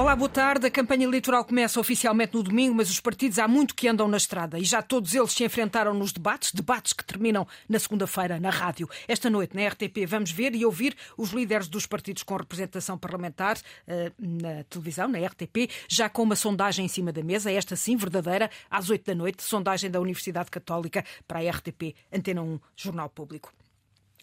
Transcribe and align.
Olá, 0.00 0.16
boa 0.16 0.30
tarde. 0.30 0.66
A 0.66 0.70
campanha 0.70 1.04
eleitoral 1.04 1.44
começa 1.44 1.78
oficialmente 1.78 2.32
no 2.32 2.42
domingo, 2.42 2.74
mas 2.74 2.88
os 2.88 2.98
partidos 2.98 3.38
há 3.38 3.46
muito 3.46 3.74
que 3.74 3.86
andam 3.86 4.08
na 4.08 4.16
estrada 4.16 4.58
e 4.58 4.64
já 4.64 4.80
todos 4.80 5.14
eles 5.14 5.30
se 5.30 5.44
enfrentaram 5.44 5.92
nos 5.92 6.10
debates, 6.10 6.54
debates 6.54 6.94
que 6.94 7.04
terminam 7.04 7.46
na 7.68 7.78
segunda-feira 7.78 8.40
na 8.40 8.48
rádio. 8.48 8.88
Esta 9.06 9.28
noite 9.28 9.54
na 9.54 9.68
RTP 9.68 10.06
vamos 10.08 10.30
ver 10.32 10.54
e 10.54 10.64
ouvir 10.64 10.96
os 11.18 11.32
líderes 11.32 11.68
dos 11.68 11.84
partidos 11.84 12.22
com 12.22 12.34
representação 12.34 12.96
parlamentar 12.96 13.58
uh, 13.58 14.10
na 14.18 14.64
televisão, 14.70 15.06
na 15.06 15.18
RTP, 15.18 15.70
já 15.86 16.08
com 16.08 16.22
uma 16.22 16.34
sondagem 16.34 16.86
em 16.86 16.88
cima 16.88 17.12
da 17.12 17.22
mesa, 17.22 17.52
esta 17.52 17.76
sim 17.76 17.94
verdadeira, 17.94 18.50
às 18.70 18.88
oito 18.88 19.04
da 19.04 19.14
noite, 19.14 19.42
sondagem 19.42 19.90
da 19.90 20.00
Universidade 20.00 20.50
Católica 20.50 21.04
para 21.28 21.40
a 21.40 21.50
RTP, 21.50 21.94
Antena 22.10 22.40
1, 22.40 22.58
Jornal 22.74 23.10
Público. 23.10 23.52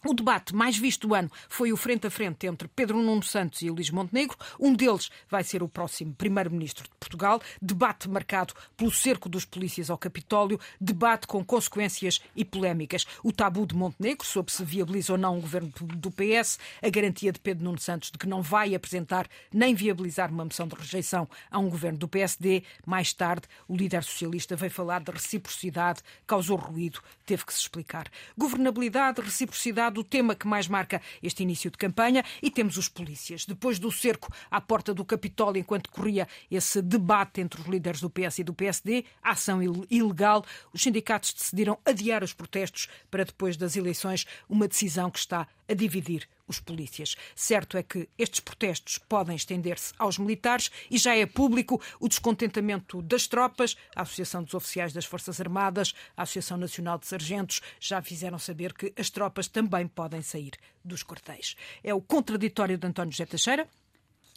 O 0.06 0.14
debate 0.14 0.54
mais 0.54 0.78
visto 0.78 1.08
do 1.08 1.16
ano 1.16 1.30
foi 1.50 1.74
o 1.74 1.78
frente 1.78 2.06
a 2.06 2.10
frente 2.12 2.46
entre 2.46 2.68
Pedro 2.68 3.02
Nuno 3.02 3.24
Santos 3.24 3.62
e 3.62 3.70
Luís 3.70 3.90
Montenegro. 3.90 4.38
Um 4.60 4.74
deles 4.74 5.10
vai 5.30 5.44
ser 5.44 5.64
o 5.64 5.68
próximo 5.68 6.14
primeiro-ministro 6.14 6.84
de 6.84 6.96
Portugal. 7.00 7.42
Debate 7.62 8.08
marcado 8.08 8.54
pelo 8.76 8.92
cerco 8.92 9.28
dos 9.28 9.44
polícias 9.44 9.90
ao 9.90 9.98
Capitólio. 9.98 10.60
Debate 10.80 11.26
com 11.26 11.44
consequências 11.44 12.22
e 12.36 12.46
polémicas. 12.46 13.06
O 13.24 13.32
tabu 13.32 13.66
de 13.66 13.76
Montenegro 13.76 14.26
sobre 14.26 14.52
se 14.52 14.64
viabiliza 14.64 15.14
ou 15.14 15.18
não 15.18 15.38
um 15.38 15.42
governo 15.42 15.72
do 15.80 16.12
PS. 16.12 16.60
A 16.82 16.90
garantia 16.90 17.32
de 17.32 17.40
Pedro 17.40 17.64
Nuno 17.64 17.80
Santos 17.80 18.12
de 18.12 18.18
que 18.20 18.28
não 18.28 18.42
vai 18.42 18.76
apresentar 18.76 19.28
nem 19.52 19.74
viabilizar 19.74 20.32
uma 20.32 20.46
moção 20.46 20.68
de 20.68 20.76
rejeição 20.76 21.28
a 21.50 21.58
um 21.58 21.70
governo 21.70 21.98
do 21.98 22.08
PSD. 22.08 22.64
Mais 22.86 23.14
tarde, 23.14 23.48
o 23.68 23.76
líder 23.76 24.04
socialista 24.04 24.56
veio 24.56 24.72
falar 24.72 25.02
de 25.02 25.12
reciprocidade. 25.12 26.02
Causou 26.28 26.58
ruído. 26.58 27.02
Teve 27.26 27.46
que 27.46 27.54
se 27.54 27.62
explicar. 27.62 28.08
Governabilidade, 28.38 29.22
reciprocidade 29.22 29.87
o 29.96 30.04
tema 30.04 30.36
que 30.36 30.48
mais 30.48 30.68
marca 30.68 31.02
este 31.22 31.44
início 31.44 31.72
de 31.72 31.78
campanha 31.78 32.24
e 32.42 32.52
temos 32.52 32.78
os 32.78 32.90
polícias. 32.90 33.46
Depois 33.46 33.80
do 33.80 33.92
cerco 33.92 34.34
à 34.52 34.60
porta 34.60 34.94
do 34.94 35.06
Capitólio, 35.06 35.60
enquanto 35.60 35.90
corria 35.90 36.28
esse 36.50 36.82
debate 36.82 37.42
entre 37.42 37.62
os 37.62 37.68
líderes 37.68 38.02
do 38.02 38.10
PS 38.10 38.40
e 38.40 38.44
do 38.44 38.54
PSD, 38.54 39.06
a 39.24 39.32
ação 39.32 39.62
ilegal, 39.90 40.44
os 40.74 40.82
sindicatos 40.82 41.34
decidiram 41.34 41.78
adiar 41.86 42.24
os 42.24 42.34
protestos 42.34 42.88
para 43.10 43.24
depois 43.24 43.56
das 43.56 43.76
eleições, 43.76 44.26
uma 44.50 44.68
decisão 44.68 45.10
que 45.10 45.20
está 45.20 45.48
a 45.70 45.74
dividir 45.74 46.28
os 46.48 46.60
polícias. 46.60 47.16
Certo 47.36 47.78
é 47.78 47.84
que 47.84 48.08
estes 48.18 48.40
protestos 48.40 48.98
podem 48.98 49.36
estender-se 49.36 49.94
aos 49.98 50.18
militares 50.18 50.72
e 50.90 50.98
já 50.98 51.16
é 51.16 51.26
público 51.26 51.82
o 52.00 52.08
descontentamento 52.08 53.02
das 53.02 53.28
tropas. 53.28 53.76
A 53.96 54.04
Associação 54.04 54.44
dos 54.44 54.54
Oficiais 54.54 54.94
das 54.94 55.06
Forças 55.06 55.42
Armadas, 55.42 55.94
a 56.16 56.24
Associação 56.24 56.58
Nacional 56.58 56.98
de 56.98 57.08
Sargentos 57.08 57.62
já 57.80 58.02
fizeram 58.02 58.40
saber 58.40 58.74
que 58.74 58.94
as 58.98 59.10
tropas 59.10 59.48
também 59.48 59.88
podem 59.88 60.22
sair 60.22 60.54
dos 60.84 61.04
quartéis. 61.04 61.56
É 61.84 61.94
o 61.94 62.02
contraditório 62.02 62.78
de 62.78 62.88
António 62.88 63.12
José 63.12 63.26
Teixeira, 63.26 63.68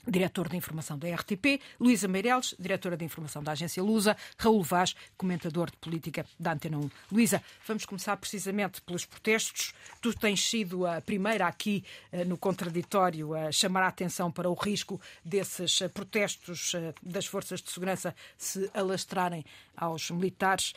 diretor 0.06 0.48
de 0.48 0.56
informação 0.56 0.98
da 0.98 1.08
RTP, 1.14 1.60
Luísa 1.78 2.08
Meireles, 2.08 2.54
diretora 2.58 2.96
de 2.96 3.04
informação 3.04 3.42
da 3.42 3.52
agência 3.52 3.82
Lusa, 3.82 4.16
Raul 4.38 4.62
Vaz, 4.62 4.94
comentador 5.16 5.70
de 5.70 5.76
política 5.76 6.26
da 6.38 6.52
Antena 6.52 6.78
1. 6.78 6.90
Luísa, 7.12 7.42
vamos 7.66 7.84
começar 7.84 8.16
precisamente 8.16 8.80
pelos 8.82 9.04
protestos. 9.04 9.74
Tu 10.00 10.14
tens 10.14 10.42
sido 10.42 10.86
a 10.86 11.00
primeira 11.00 11.46
aqui 11.46 11.84
eh, 12.12 12.24
no 12.24 12.36
contraditório 12.36 13.34
a 13.34 13.52
chamar 13.52 13.82
a 13.82 13.88
atenção 13.88 14.30
para 14.30 14.48
o 14.48 14.54
risco 14.54 15.00
desses 15.24 15.80
eh, 15.80 15.88
protestos 15.88 16.74
eh, 16.74 16.94
das 17.02 17.26
forças 17.26 17.60
de 17.60 17.70
segurança 17.70 18.14
se 18.36 18.70
alastrarem 18.74 19.44
aos 19.76 20.10
militares 20.10 20.74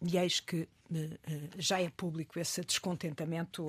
e 0.00 0.18
eis 0.18 0.40
que 0.40 0.68
já 1.56 1.80
é 1.80 1.88
público 1.88 2.38
esse 2.38 2.62
descontentamento, 2.62 3.68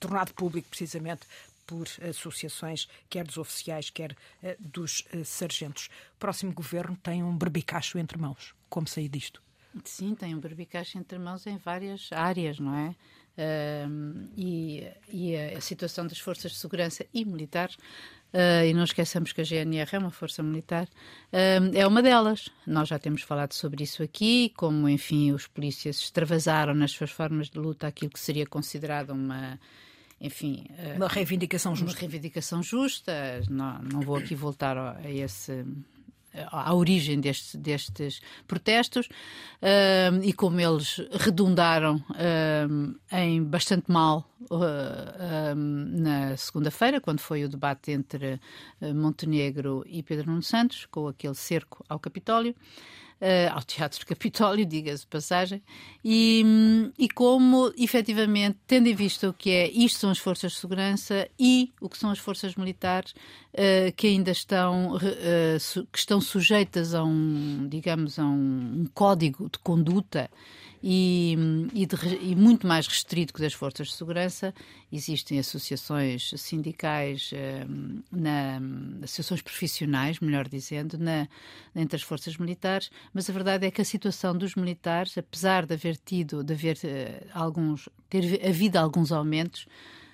tornado 0.00 0.32
público 0.32 0.68
precisamente 0.68 1.26
por 1.66 1.88
associações, 2.08 2.88
quer 3.08 3.24
dos 3.24 3.38
oficiais, 3.38 3.90
quer 3.90 4.12
uh, 4.12 4.56
dos 4.58 5.00
uh, 5.12 5.24
sargentos. 5.24 5.88
O 6.14 6.18
próximo 6.18 6.52
governo 6.52 6.96
tem 7.02 7.22
um 7.22 7.36
berbicacho 7.36 7.98
entre 7.98 8.18
mãos. 8.18 8.54
Como 8.68 8.86
sair 8.86 9.08
disto? 9.08 9.42
Sim, 9.84 10.14
tem 10.14 10.34
um 10.34 10.40
berbicacho 10.40 10.98
entre 10.98 11.18
mãos 11.18 11.46
em 11.46 11.56
várias 11.58 12.10
áreas, 12.12 12.58
não 12.58 12.74
é? 12.74 12.94
Uh, 13.36 14.30
e, 14.34 14.86
e 15.12 15.36
a, 15.36 15.58
a, 15.58 15.60
situação 15.60 16.06
das 16.06 16.18
forças 16.18 16.52
de 16.52 16.56
segurança 16.56 17.04
e 17.12 17.22
militares, 17.22 17.74
uh, 18.32 18.64
e 18.66 18.72
não 18.72 18.84
esqueçamos 18.84 19.30
que 19.32 19.42
a 19.42 19.44
GNR 19.44 19.90
é 19.92 19.98
uma 19.98 20.10
força 20.10 20.42
militar, 20.42 20.84
uh, 20.86 21.76
é 21.76 21.86
uma 21.86 22.02
delas. 22.02 22.48
Nós 22.66 22.88
já 22.88 22.98
temos 22.98 23.20
falado 23.20 23.52
sobre 23.52 23.84
isso 23.84 24.02
aqui, 24.02 24.52
como, 24.56 24.88
enfim, 24.88 25.32
os 25.32 25.46
polícias 25.46 25.98
extravasaram 25.98 26.74
nas 26.74 26.92
suas 26.92 27.10
formas 27.10 27.50
de 27.50 27.58
luta 27.58 27.86
aquilo 27.86 28.10
que 28.10 28.20
seria 28.20 28.46
considerado 28.46 29.10
uma 29.10 29.60
enfim. 30.20 30.66
Uma 30.96 31.08
reivindicação 31.08 31.74
justa. 31.74 31.92
Uma 31.92 32.00
reivindicação 32.00 32.62
justa. 32.62 33.12
Não, 33.50 33.82
não 33.82 34.00
vou 34.00 34.16
aqui 34.16 34.34
voltar 34.34 34.76
a 34.78 35.10
esse 35.10 35.64
à 36.50 36.74
origem 36.74 37.20
destes, 37.20 37.54
destes 37.54 38.20
protestos 38.46 39.06
uh, 39.06 40.22
e 40.22 40.32
como 40.32 40.60
eles 40.60 41.00
redundaram 41.12 41.96
uh, 41.96 42.96
em 43.12 43.42
bastante 43.42 43.90
mal 43.90 44.28
uh, 44.50 45.54
na 45.54 46.36
segunda-feira, 46.36 47.00
quando 47.00 47.20
foi 47.20 47.44
o 47.44 47.48
debate 47.48 47.92
entre 47.92 48.40
Montenegro 48.94 49.84
e 49.86 50.02
Pedro 50.02 50.30
Nuno 50.30 50.42
Santos, 50.42 50.86
com 50.86 51.08
aquele 51.08 51.34
cerco 51.34 51.84
ao 51.88 51.98
Capitólio 51.98 52.54
uh, 53.20 53.52
ao 53.52 53.62
Teatro 53.62 54.04
Capitólio, 54.06 54.64
diga-se 54.64 55.06
passagem, 55.06 55.62
e, 56.04 56.44
e 56.98 57.08
como, 57.08 57.72
efetivamente, 57.76 58.58
tendo 58.66 58.88
em 58.88 58.94
vista 58.94 59.28
o 59.28 59.32
que 59.32 59.50
é 59.50 59.70
isto 59.70 59.98
são 60.00 60.10
as 60.10 60.18
forças 60.18 60.52
de 60.52 60.58
segurança 60.58 61.28
e 61.38 61.72
o 61.80 61.88
que 61.88 61.98
são 61.98 62.10
as 62.10 62.18
forças 62.18 62.54
militares, 62.56 63.12
uh, 63.12 63.92
que 63.96 64.06
ainda 64.06 64.30
estão, 64.30 64.96
uh, 64.96 65.60
su 65.60 65.86
que 65.90 65.98
estão 65.98 66.20
sujeitas 66.20 66.94
a 66.94 67.02
um, 67.02 67.66
digamos, 67.68 68.18
a 68.18 68.24
um, 68.24 68.82
um 68.82 68.86
código 68.94 69.48
de 69.50 69.58
conduta 69.58 70.30
e, 70.88 71.36
e, 71.74 71.84
de, 71.84 71.96
e, 72.22 72.36
muito 72.36 72.64
mais 72.64 72.86
restrito 72.86 73.34
que 73.34 73.40
das 73.40 73.52
forças 73.52 73.88
de 73.88 73.94
segurança. 73.94 74.54
Existem 74.92 75.36
associações 75.36 76.30
sindicais, 76.36 77.32
um, 77.68 78.02
na, 78.12 78.60
associações 79.02 79.42
profissionais, 79.42 80.20
melhor 80.20 80.46
dizendo, 80.48 80.96
na, 80.96 81.26
entre 81.74 81.96
as 81.96 82.02
forças 82.02 82.36
militares, 82.36 82.88
mas 83.12 83.28
a 83.28 83.32
verdade 83.32 83.66
é 83.66 83.70
que 83.72 83.82
a 83.82 83.84
situação 83.84 84.38
dos 84.38 84.54
militares, 84.54 85.18
apesar 85.18 85.66
de 85.66 85.74
haver 85.74 85.96
tido, 85.96 86.44
de 86.44 86.54
haver 86.54 86.76
uh, 86.76 87.30
alguns, 87.34 87.88
ter 88.08 88.46
havido 88.46 88.78
alguns 88.78 89.10
aumentos, 89.10 89.66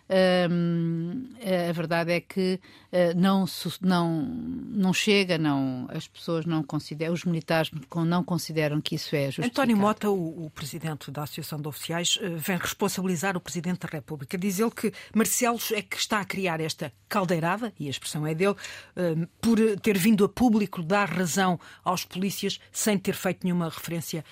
a 0.09 1.73
verdade 1.73 2.13
é 2.13 2.21
que 2.21 2.61
uh, 2.93 3.19
não, 3.19 3.45
não, 3.81 4.23
não 4.23 4.93
chega, 4.93 5.39
não, 5.39 5.89
as 5.91 6.07
pessoas 6.07 6.45
não 6.45 6.63
consideram, 6.63 7.15
os 7.15 7.25
militares 7.25 7.71
não 8.07 8.23
consideram 8.23 8.81
que 8.81 8.97
isso 8.97 9.15
é 9.17 9.27
justificado. 9.27 9.51
António 9.51 9.77
Mota, 9.77 10.11
o, 10.11 10.47
o 10.47 10.51
presidente 10.51 11.11
da 11.11 11.23
Associação 11.23 11.61
de 11.61 11.69
Oficiais, 11.69 12.17
uh, 12.17 12.37
vem 12.37 12.59
responsabilizar 12.59 13.37
o 13.37 13.41
presidente 13.41 13.81
da 13.81 13.89
República. 13.89 14.37
Diz 14.37 14.59
ele 14.59 14.71
que 14.71 14.93
Marcelos 15.15 15.73
é 15.73 15.83
que 15.83 15.97
está 15.97 16.21
a 16.21 16.25
criar 16.25 16.61
esta 16.61 16.93
caldeirada, 17.09 17.73
e 17.79 17.87
a 17.87 17.91
expressão 17.91 18.27
é 18.27 18.35
dele, 18.35 18.53
uh, 18.53 19.27
por 19.41 19.59
ter 19.81 19.97
vindo 19.97 20.25
a 20.25 20.29
público 20.29 20.83
dar 20.83 21.09
razão 21.09 21.59
aos 21.83 22.05
polícias 22.05 22.59
sem 22.71 22.99
ter 22.99 23.15
feito 23.15 23.45
nenhuma 23.45 23.69
referência 23.69 24.25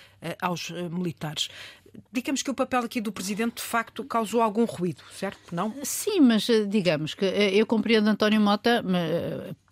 aos 0.42 0.70
militares 0.70 1.48
digamos 2.12 2.42
que 2.42 2.50
o 2.50 2.54
papel 2.54 2.80
aqui 2.80 3.00
do 3.00 3.12
Presidente 3.12 3.56
de 3.56 3.62
facto 3.62 4.04
causou 4.04 4.42
algum 4.42 4.64
ruído, 4.64 5.02
certo? 5.12 5.54
Não? 5.54 5.74
Sim, 5.82 6.20
mas 6.20 6.48
eh, 6.48 6.64
digamos 6.64 7.14
que 7.14 7.24
eh, 7.24 7.54
eu 7.54 7.66
compreendo 7.66 8.08
António 8.08 8.40
Mota 8.40 8.82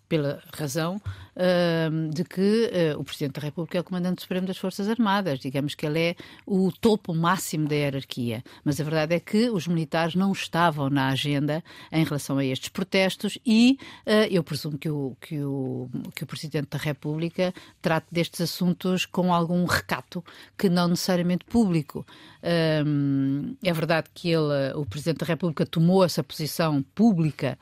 pela 0.09 0.41
razão 0.51 0.95
uh, 0.97 2.09
de 2.09 2.23
que 2.25 2.71
uh, 2.95 2.99
o 2.99 3.03
Presidente 3.03 3.39
da 3.39 3.41
República 3.41 3.77
é 3.77 3.81
o 3.81 3.83
Comandante 3.83 4.23
Supremo 4.23 4.47
das 4.47 4.57
Forças 4.57 4.89
Armadas. 4.89 5.39
Digamos 5.39 5.75
que 5.75 5.85
ele 5.85 5.99
é 5.99 6.15
o 6.45 6.71
topo 6.71 7.13
máximo 7.13 7.67
da 7.67 7.75
hierarquia. 7.75 8.43
Mas 8.65 8.81
a 8.81 8.83
verdade 8.83 9.13
é 9.13 9.19
que 9.19 9.49
os 9.49 9.67
militares 9.67 10.15
não 10.15 10.31
estavam 10.31 10.89
na 10.89 11.09
agenda 11.09 11.63
em 11.91 12.03
relação 12.03 12.39
a 12.39 12.43
estes 12.43 12.69
protestos 12.69 13.37
e 13.45 13.77
uh, 14.05 14.27
eu 14.31 14.43
presumo 14.43 14.77
que 14.77 14.89
o, 14.89 15.15
que, 15.21 15.39
o, 15.41 15.87
que 16.15 16.23
o 16.23 16.27
Presidente 16.27 16.69
da 16.71 16.79
República 16.79 17.53
trate 17.79 18.07
destes 18.11 18.41
assuntos 18.41 19.05
com 19.05 19.31
algum 19.31 19.63
recato 19.65 20.25
que 20.57 20.69
não 20.69 20.87
necessariamente 20.87 21.45
público. 21.45 22.05
é 22.41 23.73
verdade 23.73 24.09
que 24.13 24.29
ele, 24.29 24.73
o 24.75 24.85
Presidente 24.85 25.19
da 25.19 25.25
República 25.27 25.65
tomou 25.65 26.03
essa 26.03 26.23
posição 26.23 26.81
pública 26.95 27.59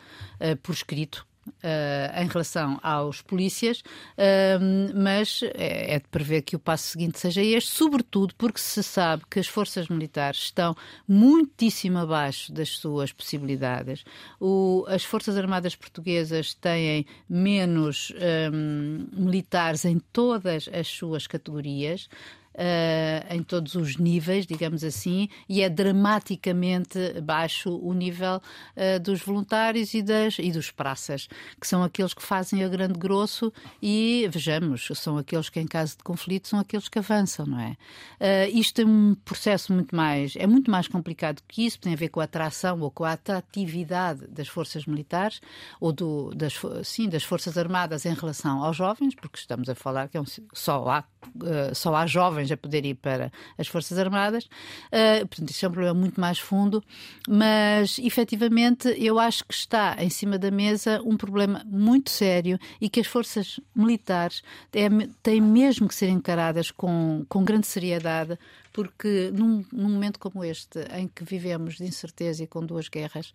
por 0.64 0.74
escrito, 0.74 1.26
Uh, 1.48 2.22
em 2.22 2.28
relação 2.28 2.80
aos 2.84 3.22
polícias, 3.22 3.80
uh, 3.80 4.94
mas 4.96 5.42
é, 5.56 5.96
é, 5.96 6.00
de 6.00 6.08
prever 6.10 6.42
que 6.42 6.56
o 6.56 6.60
passo 6.60 6.90
seguinte 6.90 7.20
seja 7.20 7.42
este, 7.42 7.72
sobretudo 7.72 8.34
porque 8.38 8.60
se 8.60 8.84
sabe 8.84 9.24
que 9.30 9.40
as 9.40 9.48
forças 9.48 9.88
militares 9.88 10.40
estão 10.40 10.76
muitíssimo 11.08 11.98
abaixo 11.98 12.52
das 12.52 12.70
suas 12.70 13.12
possibilidades. 13.12 14.04
O, 14.40 14.86
as 14.88 15.04
Forças 15.04 15.38
Armadas 15.38 15.76
Portuguesas 15.76 16.54
têm 16.54 17.06
menos 17.30 18.14
um, 18.52 19.08
militares 19.14 19.86
em 19.86 20.00
todas 20.00 20.70
as 20.72 20.88
suas 20.88 21.28
categorias. 21.28 22.08
Uh, 22.57 23.33
em 23.33 23.44
todos 23.44 23.75
os 23.75 23.98
níveis, 23.98 24.45
digamos 24.45 24.83
assim, 24.83 25.30
e 25.48 25.62
é 25.62 25.69
dramaticamente 25.69 27.21
baixo 27.21 27.77
o 27.77 27.94
nível 27.94 28.42
uh, 28.75 29.00
dos 29.00 29.21
voluntários 29.21 29.94
e, 29.94 30.01
das, 30.01 30.38
e 30.39 30.51
dos 30.51 30.71
praças, 30.71 31.27
que 31.59 31.68
são 31.68 31.83
aqueles 31.83 32.13
que 32.13 32.24
fazem 32.24 32.63
a 32.63 32.68
grande 32.68 32.98
grosso 32.98 33.54
e, 33.81 34.27
vejamos, 34.31 34.89
são 34.95 35.18
aqueles 35.18 35.50
que 35.50 35.59
em 35.59 35.68
caso 35.68 35.98
de 35.98 36.04
conflito 36.04 36.48
são 36.48 36.59
aqueles 36.59 36.89
que 36.89 37.00
avançam, 37.00 37.45
não 37.45 37.59
é? 37.59 37.77
Uh, 38.19 38.57
isto 38.57 38.81
é 38.81 38.86
um 38.86 39.15
processo 39.24 39.71
muito 39.71 39.95
mais, 39.95 40.36
é 40.36 40.48
muito 40.48 40.71
mais 40.71 40.88
complicado 40.88 41.42
que 41.48 41.65
isso, 41.65 41.80
tem 41.80 41.94
a 41.94 41.98
ver 41.98 42.09
com 42.09 42.19
a 42.19 42.24
atração 42.24 42.80
ou 42.81 42.89
com 42.89 43.04
a 43.04 43.13
atratividade 43.13 44.27
das 44.27 44.48
forças 44.48 44.86
militares 44.86 45.39
ou 45.80 45.92
do, 45.92 46.33
das, 46.33 46.59
sim, 46.83 47.07
das 47.07 47.24
forças 47.24 47.57
armadas 47.57 48.06
em 48.06 48.13
relação 48.13 48.63
aos 48.63 48.75
jovens, 48.75 49.13
porque 49.15 49.38
estamos 49.38 49.69
a 49.69 49.75
falar 49.75 50.07
que 50.07 50.18
é 50.18 50.21
um, 50.21 50.25
só, 50.54 50.88
há, 50.89 51.04
uh, 51.36 51.75
só 51.75 51.95
há 51.95 52.06
jovens 52.07 52.47
a 52.52 52.58
poder 52.58 52.86
ir 52.86 52.96
para 52.96 53.32
as 53.58 53.68
forças 53.68 53.98
armadas, 53.98 54.46
uh, 54.46 55.28
portanto, 55.28 55.50
isto 55.50 55.66
é 55.66 55.70
um 55.70 55.72
problema 55.72 56.00
muito 56.00 56.20
mais 56.20 56.40
fundo, 56.40 56.84
mas 57.28 58.00
efetivamente 58.00 58.94
eu 58.98 59.20
acho 59.20 59.46
que 59.46 59.54
está 59.54 59.96
em 60.00 60.10
cima 60.10 60.38
da 60.38 60.52
mesa 60.52 61.02
um 61.04 61.18
problema 61.18 61.64
muito 61.66 62.10
sério 62.10 62.60
e 62.80 62.90
que 62.90 63.00
as 63.00 63.08
forças 63.08 63.60
militares 63.76 64.42
é, 64.74 64.88
têm 65.22 65.42
mesmo 65.42 65.88
que 65.88 65.96
ser 65.96 66.10
encaradas 66.10 66.72
com, 66.72 67.26
com 67.28 67.44
grande 67.44 67.68
seriedade, 67.68 68.38
porque 68.78 69.32
num, 69.34 69.66
num, 69.74 69.90
momento 69.90 70.20
como 70.20 70.44
este, 70.44 70.82
em 70.94 71.08
que 71.08 71.24
vivemos 71.24 71.78
de 71.78 71.86
incerteza 71.86 72.44
e 72.44 72.48
com 72.48 72.64
duas 72.64 72.88
guerras, 72.88 73.34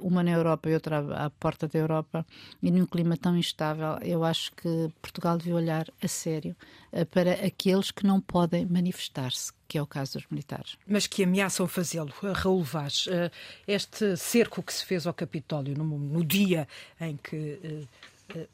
uma 0.00 0.20
na 0.20 0.32
Europa 0.32 0.68
e 0.68 0.74
outra 0.74 0.98
à 1.14 1.30
porta 1.30 1.68
da 1.68 1.78
Europa, 1.78 2.26
e 2.60 2.68
num 2.68 2.84
clima 2.84 3.16
tão 3.16 3.36
instável, 3.36 3.98
eu 4.02 4.24
acho 4.24 4.50
que 4.56 4.88
Portugal 5.00 5.38
devia 5.38 5.54
olhar 5.54 5.86
a 6.02 6.08
sério 6.08 6.56
eh, 6.90 7.04
para 7.04 7.34
aqueles 7.34 7.92
que 7.92 8.04
não 8.04 8.20
podem 8.20 8.66
manifestar-se, 8.66 9.52
que 9.68 9.78
é 9.78 9.82
o 9.82 9.86
caso 9.86 10.14
dos 10.14 10.26
militares. 10.28 10.76
Mas 10.84 11.06
que 11.06 11.22
ameaçam 11.22 11.68
fazê-lo. 11.68 12.12
Eh, 12.24 12.32
Raul 12.32 12.64
Vaz, 12.64 13.06
eh, 13.08 13.30
este 13.64 14.16
cerco 14.16 14.60
que 14.60 14.72
se 14.72 14.84
fez 14.84 15.06
ao 15.06 15.14
Capitólio 15.14 15.78
no, 15.78 15.84
no 15.84 16.24
dia 16.24 16.66
em 17.00 17.16
que 17.16 17.86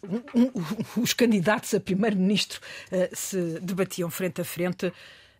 um, 0.04 0.16
um, 0.38 1.02
os 1.02 1.12
candidatos 1.12 1.74
a 1.74 1.80
primeiro-ministro 1.80 2.60
uh, 2.92 3.08
se 3.12 3.58
debatiam 3.60 4.08
frente 4.08 4.40
a 4.40 4.44
frente. 4.44 4.92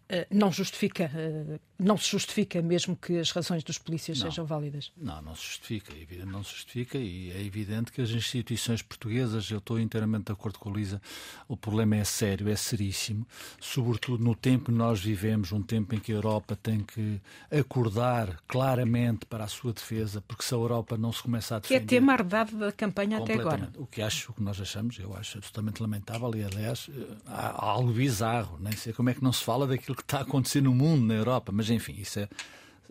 Uh, 0.04 0.26
não 0.30 0.52
justifica, 0.52 1.10
uh, 1.14 1.58
não 1.78 1.96
se 1.96 2.10
justifica 2.10 2.60
mesmo 2.60 2.94
que 2.94 3.16
as 3.18 3.30
razões 3.30 3.64
dos 3.64 3.78
polícias 3.78 4.18
não, 4.18 4.30
sejam 4.30 4.44
válidas. 4.44 4.92
Não, 4.98 5.22
não 5.22 5.34
se 5.34 5.44
justifica, 5.44 5.94
é 5.94 6.02
evidente, 6.02 6.26
não 6.30 6.44
se 6.44 6.52
justifica 6.52 6.98
e 6.98 7.30
é 7.30 7.42
evidente 7.42 7.90
que 7.90 8.02
as 8.02 8.10
instituições 8.10 8.82
portuguesas, 8.82 9.50
eu 9.50 9.58
estou 9.58 9.80
inteiramente 9.80 10.26
de 10.26 10.32
acordo 10.32 10.58
com 10.58 10.68
a 10.68 10.72
Luísa, 10.72 11.00
o 11.48 11.56
problema 11.56 11.96
é 11.96 12.04
sério, 12.04 12.50
é 12.50 12.54
seríssimo, 12.54 13.26
sobretudo 13.58 14.22
no 14.22 14.34
tempo 14.34 14.66
que 14.66 14.72
nós 14.72 15.00
vivemos, 15.00 15.52
um 15.52 15.62
tempo 15.62 15.94
em 15.94 15.98
que 15.98 16.12
a 16.12 16.16
Europa 16.16 16.54
tem 16.54 16.80
que 16.80 17.18
acordar 17.50 18.42
claramente 18.46 19.24
para 19.24 19.44
a 19.44 19.48
sua 19.48 19.72
defesa, 19.72 20.20
porque 20.28 20.44
se 20.44 20.52
a 20.52 20.58
Europa 20.58 20.98
não 20.98 21.12
se 21.12 21.22
começa 21.22 21.56
a 21.56 21.58
defender... 21.60 21.86
Que 21.86 21.94
é 21.94 21.98
tema 21.98 22.12
ardado 22.12 22.58
da 22.58 22.70
campanha 22.72 23.18
até 23.18 23.34
agora. 23.34 23.72
O 23.78 23.86
que 23.86 24.02
acho, 24.02 24.32
o 24.32 24.34
que 24.34 24.42
nós 24.42 24.60
achamos, 24.60 24.98
eu 24.98 25.16
acho 25.16 25.38
absolutamente 25.38 25.80
lamentável 25.80 26.30
e 26.34 26.44
aliás 26.44 26.90
há, 27.24 27.48
há 27.48 27.70
algo 27.70 27.90
bizarro, 27.90 28.58
nem 28.60 28.76
sei 28.76 28.92
como 28.92 29.08
é 29.08 29.14
que 29.14 29.24
não 29.24 29.32
se 29.32 29.42
fala 29.42 29.66
daquilo 29.66 29.93
que 29.94 30.02
está 30.02 30.18
a 30.18 30.22
acontecer 30.22 30.60
no 30.60 30.74
mundo, 30.74 31.04
na 31.06 31.14
Europa, 31.14 31.52
mas 31.52 31.70
enfim, 31.70 31.96
isso 31.98 32.20
é, 32.20 32.28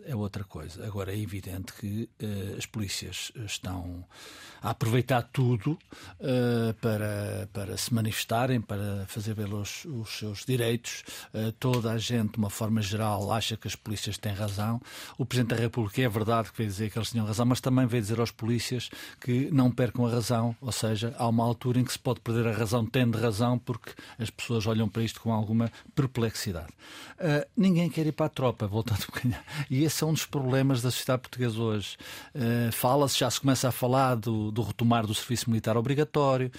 é 0.04 0.14
outra 0.14 0.44
coisa. 0.44 0.84
Agora 0.86 1.12
é 1.12 1.18
evidente 1.18 1.72
que 1.72 2.08
uh, 2.22 2.58
as 2.58 2.66
polícias 2.66 3.32
estão 3.44 4.04
a 4.62 4.70
aproveitar 4.70 5.22
tudo 5.32 5.72
uh, 6.20 6.74
para, 6.80 7.48
para 7.52 7.76
se 7.76 7.92
manifestarem, 7.92 8.60
para 8.60 9.04
fazer 9.06 9.34
ver 9.34 9.52
os, 9.52 9.84
os 9.84 10.18
seus 10.18 10.44
direitos. 10.44 11.04
Uh, 11.32 11.52
toda 11.52 11.92
a 11.92 11.98
gente, 11.98 12.32
de 12.32 12.38
uma 12.38 12.50
forma 12.50 12.82
geral, 12.82 13.30
acha 13.32 13.56
que 13.56 13.68
as 13.68 13.76
polícias 13.76 14.18
têm 14.18 14.32
razão. 14.32 14.80
O 15.18 15.24
Presidente 15.24 15.54
da 15.56 15.62
República 15.62 16.02
é 16.02 16.08
verdade 16.08 16.50
que 16.50 16.58
veio 16.58 16.70
dizer 16.70 16.90
que 16.90 16.98
eles 16.98 17.10
tinham 17.10 17.26
razão, 17.26 17.46
mas 17.46 17.60
também 17.60 17.86
veio 17.86 18.02
dizer 18.02 18.18
aos 18.18 18.30
polícias 18.30 18.90
que 19.20 19.50
não 19.50 19.70
percam 19.70 20.06
a 20.06 20.10
razão, 20.10 20.56
ou 20.60 20.72
seja, 20.72 21.14
há 21.18 21.28
uma 21.28 21.44
altura 21.44 21.80
em 21.80 21.84
que 21.84 21.92
se 21.92 21.98
pode 21.98 22.20
perder 22.20 22.48
a 22.48 22.52
razão 22.52 22.84
tendo 22.84 23.18
razão, 23.18 23.58
porque 23.58 23.92
as 24.18 24.30
pessoas 24.30 24.66
olham 24.66 24.88
para 24.88 25.02
isto 25.02 25.20
com 25.20 25.32
alguma 25.32 25.70
perplexidade. 25.94 26.72
Ninguém 27.56 27.88
quer 27.88 28.06
ir 28.06 28.12
para 28.12 28.26
a 28.26 28.28
tropa, 28.28 28.66
voltando 28.66 29.02
um 29.02 29.06
bocadinho. 29.06 29.36
E 29.70 29.83
é 29.84 30.06
um 30.06 30.12
dos 30.12 30.26
problemas 30.26 30.82
da 30.82 30.90
sociedade 30.90 31.22
portuguesa 31.22 31.60
hoje. 31.60 31.96
Fala-se, 32.72 33.18
já 33.18 33.30
se 33.30 33.40
começa 33.40 33.68
a 33.68 33.72
falar 33.72 34.14
do, 34.16 34.50
do 34.50 34.62
retomar 34.62 35.06
do 35.06 35.14
serviço 35.14 35.48
militar 35.50 35.76
obrigatório, 35.76 36.50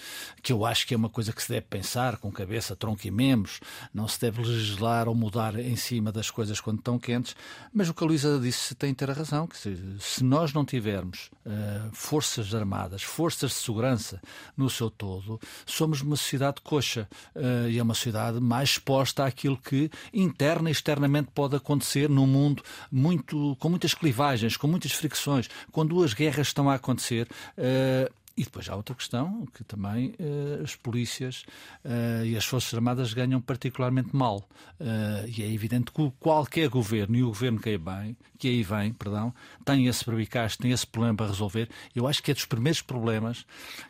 que 0.42 0.54
eu 0.54 0.66
acho 0.66 0.88
que 0.88 0.94
é 0.94 0.98
uma 0.98 1.10
coisa 1.10 1.33
que 1.33 1.42
se 1.42 1.50
deve 1.50 1.66
pensar 1.68 2.18
com 2.18 2.31
cabeça, 2.31 2.75
tronco 2.75 3.06
e 3.06 3.12
membros, 3.12 3.60
não 3.94 4.07
se 4.07 4.19
deve 4.19 4.42
legislar 4.42 5.07
ou 5.07 5.16
mudar 5.16 5.57
em 5.60 5.75
cima 5.75 6.12
das 6.12 6.30
coisas 6.30 6.60
quando 6.60 6.80
estão 6.80 7.00
quentes, 7.00 7.36
mas 7.74 7.89
o 7.89 7.94
que 7.94 8.04
a 8.04 8.07
Luísa 8.07 8.39
disse 8.39 8.75
tem 8.75 8.94
ter 8.94 9.10
a 9.10 9.13
razão, 9.13 9.48
que 9.48 9.57
se, 9.57 9.78
se 10.00 10.24
nós 10.24 10.54
não 10.54 10.66
tivermos 10.66 11.30
uh, 11.45 11.89
forças 11.94 12.54
armadas, 12.54 13.04
forças 13.04 13.51
de 13.51 13.57
segurança 13.57 14.21
no 14.56 14.69
seu 14.69 14.89
todo, 14.89 15.39
somos 15.66 16.01
uma 16.01 16.16
sociedade 16.16 16.62
coxa 16.62 17.07
uh, 17.36 17.69
e 17.69 17.78
é 17.78 17.83
uma 17.83 17.94
sociedade 17.94 18.39
mais 18.39 18.71
exposta 18.71 19.25
àquilo 19.25 19.57
que 19.57 19.89
interna 20.13 20.69
e 20.69 20.71
externamente 20.71 21.30
pode 21.33 21.56
acontecer 21.56 22.10
num 22.10 22.28
mundo 22.28 22.63
muito, 22.92 23.15
com 23.18 23.70
muitas 23.70 23.94
clivagens, 23.94 24.58
com 24.58 24.68
muitas 24.68 24.92
fricções, 24.92 25.50
quando 25.72 25.90
duas 25.90 26.14
guerras 26.14 26.48
estão 26.48 26.70
a 26.70 26.76
acontecer. 26.76 27.28
Uh, 27.58 28.12
e 28.38 28.44
depois 28.44 28.68
há 28.68 28.76
outra 28.76 28.94
questão, 28.94 29.46
que 29.54 29.64
também 29.64 30.10
uh, 30.20 30.62
as 30.62 30.76
polícias 30.76 31.46
uh, 31.86 32.26
e 32.26 32.36
as 32.36 32.44
Forças 32.44 32.74
Armadas 32.74 33.14
ganham 33.14 33.40
particularmente 33.40 34.14
mal. 34.14 34.48
Uh, 34.78 35.26
e 35.26 35.42
é 35.42 35.50
evidente 35.50 35.90
que 35.90 36.12
qualquer 36.20 36.68
governo, 36.68 37.16
e 37.16 37.24
o 37.24 37.28
governo 37.28 37.60
que 37.60 37.70
aí 37.70 37.78
vem, 37.78 38.18
que 38.38 38.50
aí 38.50 38.62
vem 38.62 38.92
perdão, 38.92 39.34
tem 39.64 39.88
esse 39.88 40.04
prebicaste, 40.04 40.58
tem 40.58 40.72
esse 40.72 40.86
problema 40.86 41.16
para 41.16 41.28
resolver. 41.28 41.70
Eu 41.96 42.08
acho 42.08 42.22
que 42.22 42.32
é 42.32 42.34
dos 42.34 42.44
primeiros 42.44 42.82
problemas 42.82 43.46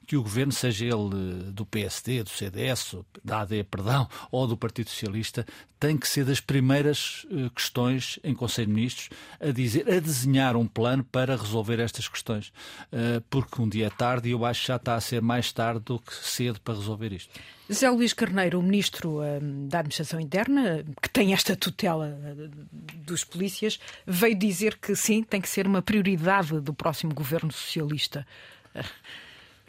que 0.06 0.16
o 0.16 0.22
governo, 0.22 0.52
seja 0.52 0.86
ele 0.86 1.52
do 1.52 1.66
PSD, 1.66 2.22
do 2.22 2.30
CDS, 2.30 2.96
da 3.24 3.42
AD, 3.42 3.64
perdão, 3.64 4.08
ou 4.32 4.46
do 4.46 4.56
Partido 4.56 4.92
Socialista, 4.92 5.44
tem 5.80 5.98
que 5.98 6.08
ser 6.08 6.24
das 6.24 6.40
primeiras 6.40 7.26
questões 7.54 8.20
em 8.24 8.34
Conselho 8.34 8.68
de 8.68 8.74
Ministros 8.74 9.10
a 9.40 9.52
dizer, 9.52 9.90
a 9.92 10.00
desenhar 10.00 10.56
um 10.56 10.68
plano 10.68 11.04
para 11.04 11.36
resolver 11.36 11.80
estas 11.80 12.08
questões. 12.08 12.54
porque 13.30 13.62
um 13.62 13.68
dia 13.68 13.88
é 13.88 13.90
tarde 13.90 14.35
eu 14.36 14.46
acho 14.46 14.62
que 14.62 14.68
já 14.68 14.76
está 14.76 14.96
a 14.96 15.02
ser 15.02 15.22
mais 15.22 15.52
tarde 15.52 15.82
do 15.86 16.00
que 16.00 16.14
cedo 16.14 16.60
para 16.62 16.76
resolver 16.76 17.12
isto. 17.14 17.34
José 17.70 17.90
Luís 17.90 18.14
Carneiro, 18.14 18.60
o 18.60 18.64
Ministro 18.64 19.22
um, 19.22 19.68
da 19.68 19.80
Administração 19.80 20.20
Interna, 20.20 20.86
que 21.02 21.10
tem 21.10 21.34
esta 21.34 21.56
tutela 21.56 22.08
uh, 22.08 22.50
dos 22.98 23.24
polícias, 23.24 23.80
veio 24.06 24.38
dizer 24.38 24.78
que 24.78 24.96
sim, 24.96 25.24
tem 25.24 25.42
que 25.42 25.50
ser 25.50 25.66
uma 25.66 25.82
prioridade 25.82 26.60
do 26.60 26.74
próximo 26.74 27.14
governo 27.14 27.52
socialista. 27.52 28.26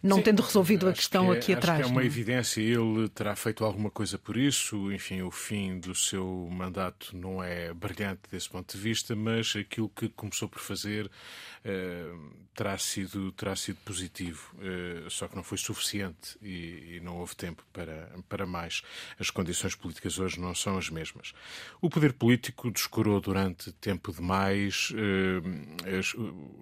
Não 0.06 0.18
Sim, 0.18 0.22
tendo 0.22 0.40
resolvido 0.40 0.88
a 0.88 0.92
questão 0.92 1.26
que 1.26 1.32
é, 1.32 1.38
aqui 1.38 1.52
atrás. 1.52 1.80
é 1.80 1.86
uma 1.86 1.94
não? 1.96 2.00
É? 2.00 2.06
evidência, 2.06 2.60
ele 2.60 3.08
terá 3.08 3.34
feito 3.34 3.64
alguma 3.64 3.90
coisa 3.90 4.16
por 4.16 4.36
isso. 4.36 4.92
Enfim, 4.92 5.22
o 5.22 5.30
fim 5.32 5.80
do 5.80 5.94
seu 5.94 6.48
mandato 6.50 7.16
não 7.16 7.42
é 7.42 7.74
brilhante 7.74 8.22
desse 8.30 8.48
ponto 8.48 8.76
de 8.76 8.80
vista, 8.80 9.16
mas 9.16 9.54
aquilo 9.56 9.88
que 9.88 10.08
começou 10.10 10.48
por 10.48 10.60
fazer 10.60 11.06
uh, 11.06 12.30
terá, 12.54 12.78
sido, 12.78 13.32
terá 13.32 13.56
sido 13.56 13.78
positivo. 13.84 14.54
Uh, 14.54 15.10
só 15.10 15.26
que 15.26 15.34
não 15.34 15.42
foi 15.42 15.58
suficiente 15.58 16.38
e, 16.40 16.96
e, 16.96 17.00
não 17.02 17.18
houve 17.18 17.34
tempo 17.34 17.64
para, 17.72 18.08
para 18.28 18.46
mais. 18.46 18.82
As 19.18 19.30
condições 19.30 19.74
políticas 19.74 20.20
hoje 20.20 20.38
não 20.38 20.54
são 20.54 20.78
as 20.78 20.88
mesmas. 20.88 21.32
O 21.80 21.90
poder 21.90 22.12
político 22.12 22.70
descurou 22.70 23.20
durante 23.20 23.72
tempo 23.72 24.12
demais 24.12 24.92
uh, 24.92 25.98
as, 25.98 26.14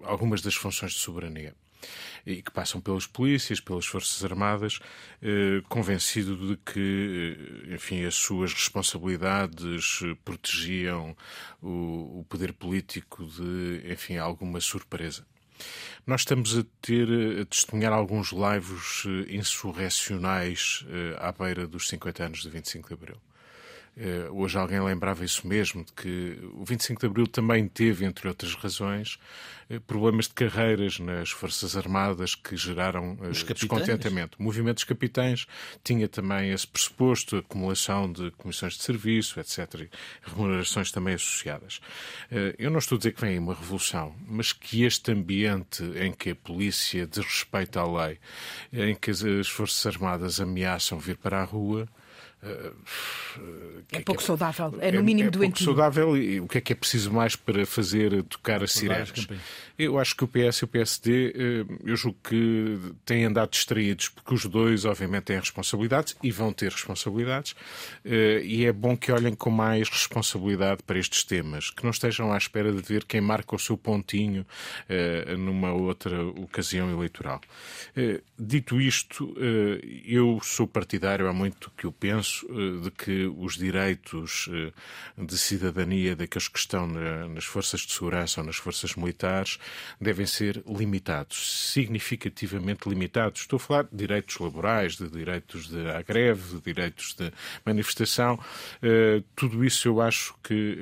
algumas 0.03 0.41
das 0.41 0.55
funções 0.55 0.93
de 0.93 0.99
soberania 0.99 1.53
e 2.25 2.41
que 2.41 2.51
passam 2.51 2.81
pelas 2.81 3.05
polícias, 3.05 3.59
pelas 3.59 3.85
Forças 3.85 4.23
Armadas, 4.23 4.79
eh, 5.21 5.61
convencido 5.69 6.35
de 6.35 6.57
que, 6.57 7.37
eh, 7.69 7.75
enfim, 7.75 8.03
as 8.05 8.15
suas 8.15 8.53
responsabilidades 8.53 9.99
protegiam 10.23 11.15
o, 11.61 12.25
poder 12.27 12.53
político 12.53 13.25
de, 13.25 13.91
enfim, 13.91 14.17
alguma 14.17 14.59
surpresa. 14.59 15.25
Nós 16.05 16.21
estamos 16.21 16.57
a 16.57 16.65
ter 16.81 17.07
a 17.41 17.45
testemunhar 17.45 17.93
alguns 17.93 18.31
laivos 18.31 19.05
eh, 19.07 19.35
insurrecionais 19.35 20.85
à 21.17 21.31
beira 21.31 21.67
dos 21.67 21.87
50 21.87 22.23
anos 22.23 22.41
de 22.41 22.49
25 22.49 22.87
de 22.87 22.93
Abril. 22.93 23.17
Uh, 23.97 24.41
hoje 24.41 24.57
alguém 24.57 24.81
lembrava 24.81 25.23
isso 25.23 25.47
mesmo, 25.47 25.85
de 25.85 25.93
que 25.93 26.37
o 26.53 26.65
25 26.65 26.99
de 26.99 27.05
Abril 27.05 27.27
também 27.27 27.65
teve, 27.65 28.03
entre 28.03 28.27
outras 28.27 28.53
razões, 28.53 29.17
uh, 29.69 29.79
problemas 29.81 30.27
de 30.27 30.33
carreiras 30.33 30.99
nas 30.99 31.31
Forças 31.31 31.77
Armadas 31.77 32.35
que 32.35 32.57
geraram 32.57 33.13
uh, 33.13 33.31
descontentamento. 33.31 34.37
O 34.37 34.43
movimento 34.43 34.75
dos 34.75 34.83
capitães 34.83 35.47
tinha 35.81 36.09
também 36.09 36.51
esse 36.51 36.67
pressuposto, 36.67 37.37
acumulação 37.37 38.11
de 38.11 38.31
comissões 38.31 38.73
de 38.73 38.83
serviço, 38.83 39.39
etc., 39.39 39.89
remunerações 40.23 40.91
também 40.91 41.13
associadas. 41.13 41.79
eu 42.57 42.69
não 42.69 42.79
estou 42.79 42.97
a 42.97 42.99
dizer 42.99 43.13
que 43.13 43.21
vem 43.21 43.39
uma 43.39 43.53
revolução, 43.53 44.13
mas 44.27 44.51
que 44.51 44.83
este 44.83 45.11
ambiente 45.11 45.83
em 45.95 46.11
que 46.11 46.31
a 46.31 46.35
polícia 46.35 47.07
desrespeita 47.07 47.79
a 47.79 48.07
lei, 48.07 48.19
em 48.73 48.93
que 48.93 49.11
as 49.11 49.47
Forças 49.47 49.85
Armadas 49.85 50.41
ameaçam 50.41 50.99
vir 50.99 51.15
para 51.15 51.41
a 51.41 51.45
rua, 51.45 51.87
é 53.91 53.99
pouco 54.01 54.21
é, 54.21 54.25
saudável, 54.25 54.73
é 54.79 54.91
no 54.91 55.03
mínimo 55.03 55.27
é, 55.27 55.27
é 55.27 55.31
doentio. 55.31 55.65
pouco 55.65 55.77
saudável 55.77 56.17
e 56.17 56.39
o 56.39 56.47
que 56.47 56.57
é 56.57 56.61
que 56.61 56.73
é 56.73 56.75
preciso 56.75 57.11
mais 57.11 57.35
para 57.35 57.65
fazer 57.65 58.23
tocar 58.23 58.63
as 58.63 58.71
sirenes? 58.73 59.27
Eu 59.77 59.99
acho 59.99 60.15
que 60.15 60.23
o 60.23 60.27
PS 60.27 60.59
e 60.59 60.63
o 60.63 60.67
PSD, 60.67 61.65
eu 61.83 61.95
julgo 61.95 62.17
que 62.23 62.79
têm 63.03 63.25
andado 63.25 63.51
distraídos, 63.51 64.09
porque 64.09 64.33
os 64.33 64.45
dois, 64.45 64.85
obviamente, 64.85 65.25
têm 65.25 65.39
responsabilidades 65.39 66.15
e 66.23 66.31
vão 66.31 66.53
ter 66.53 66.71
responsabilidades, 66.71 67.55
e 68.05 68.65
é 68.65 68.71
bom 68.71 68.95
que 68.95 69.11
olhem 69.11 69.33
com 69.33 69.49
mais 69.49 69.89
responsabilidade 69.89 70.81
para 70.83 70.97
estes 70.97 71.23
temas, 71.23 71.69
que 71.71 71.83
não 71.83 71.91
estejam 71.91 72.31
à 72.31 72.37
espera 72.37 72.71
de 72.71 72.81
ver 72.81 73.03
quem 73.03 73.19
marca 73.21 73.55
o 73.55 73.59
seu 73.59 73.77
pontinho 73.77 74.45
numa 75.37 75.73
outra 75.73 76.23
ocasião 76.23 76.89
eleitoral. 76.91 77.41
Dito 78.39 78.79
isto, 78.79 79.35
eu 80.05 80.39
sou 80.41 80.67
partidário, 80.67 81.27
há 81.27 81.33
muito 81.33 81.71
que 81.77 81.85
eu 81.85 81.91
penso, 81.91 82.34
de 82.81 82.91
que 82.91 83.25
os 83.37 83.55
direitos 83.55 84.49
de 85.17 85.37
cidadania 85.37 86.15
daqueles 86.15 86.47
que 86.47 86.59
estão 86.59 86.87
nas 86.87 87.45
forças 87.45 87.81
de 87.81 87.93
segurança 87.93 88.41
ou 88.41 88.47
nas 88.47 88.55
forças 88.55 88.95
militares 88.95 89.59
devem 89.99 90.25
ser 90.25 90.63
limitados, 90.67 91.71
significativamente 91.71 92.87
limitados. 92.87 93.41
Estou 93.41 93.57
a 93.57 93.59
falar 93.59 93.83
de 93.83 93.95
direitos 93.95 94.37
laborais, 94.37 94.95
de 94.95 95.09
direitos 95.09 95.67
de 95.67 95.89
à 95.89 96.01
greve, 96.01 96.55
de 96.55 96.61
direitos 96.61 97.13
de 97.13 97.31
manifestação. 97.65 98.35
Uh, 98.35 99.23
tudo 99.35 99.63
isso 99.63 99.87
eu 99.87 100.01
acho 100.01 100.35
que 100.43 100.77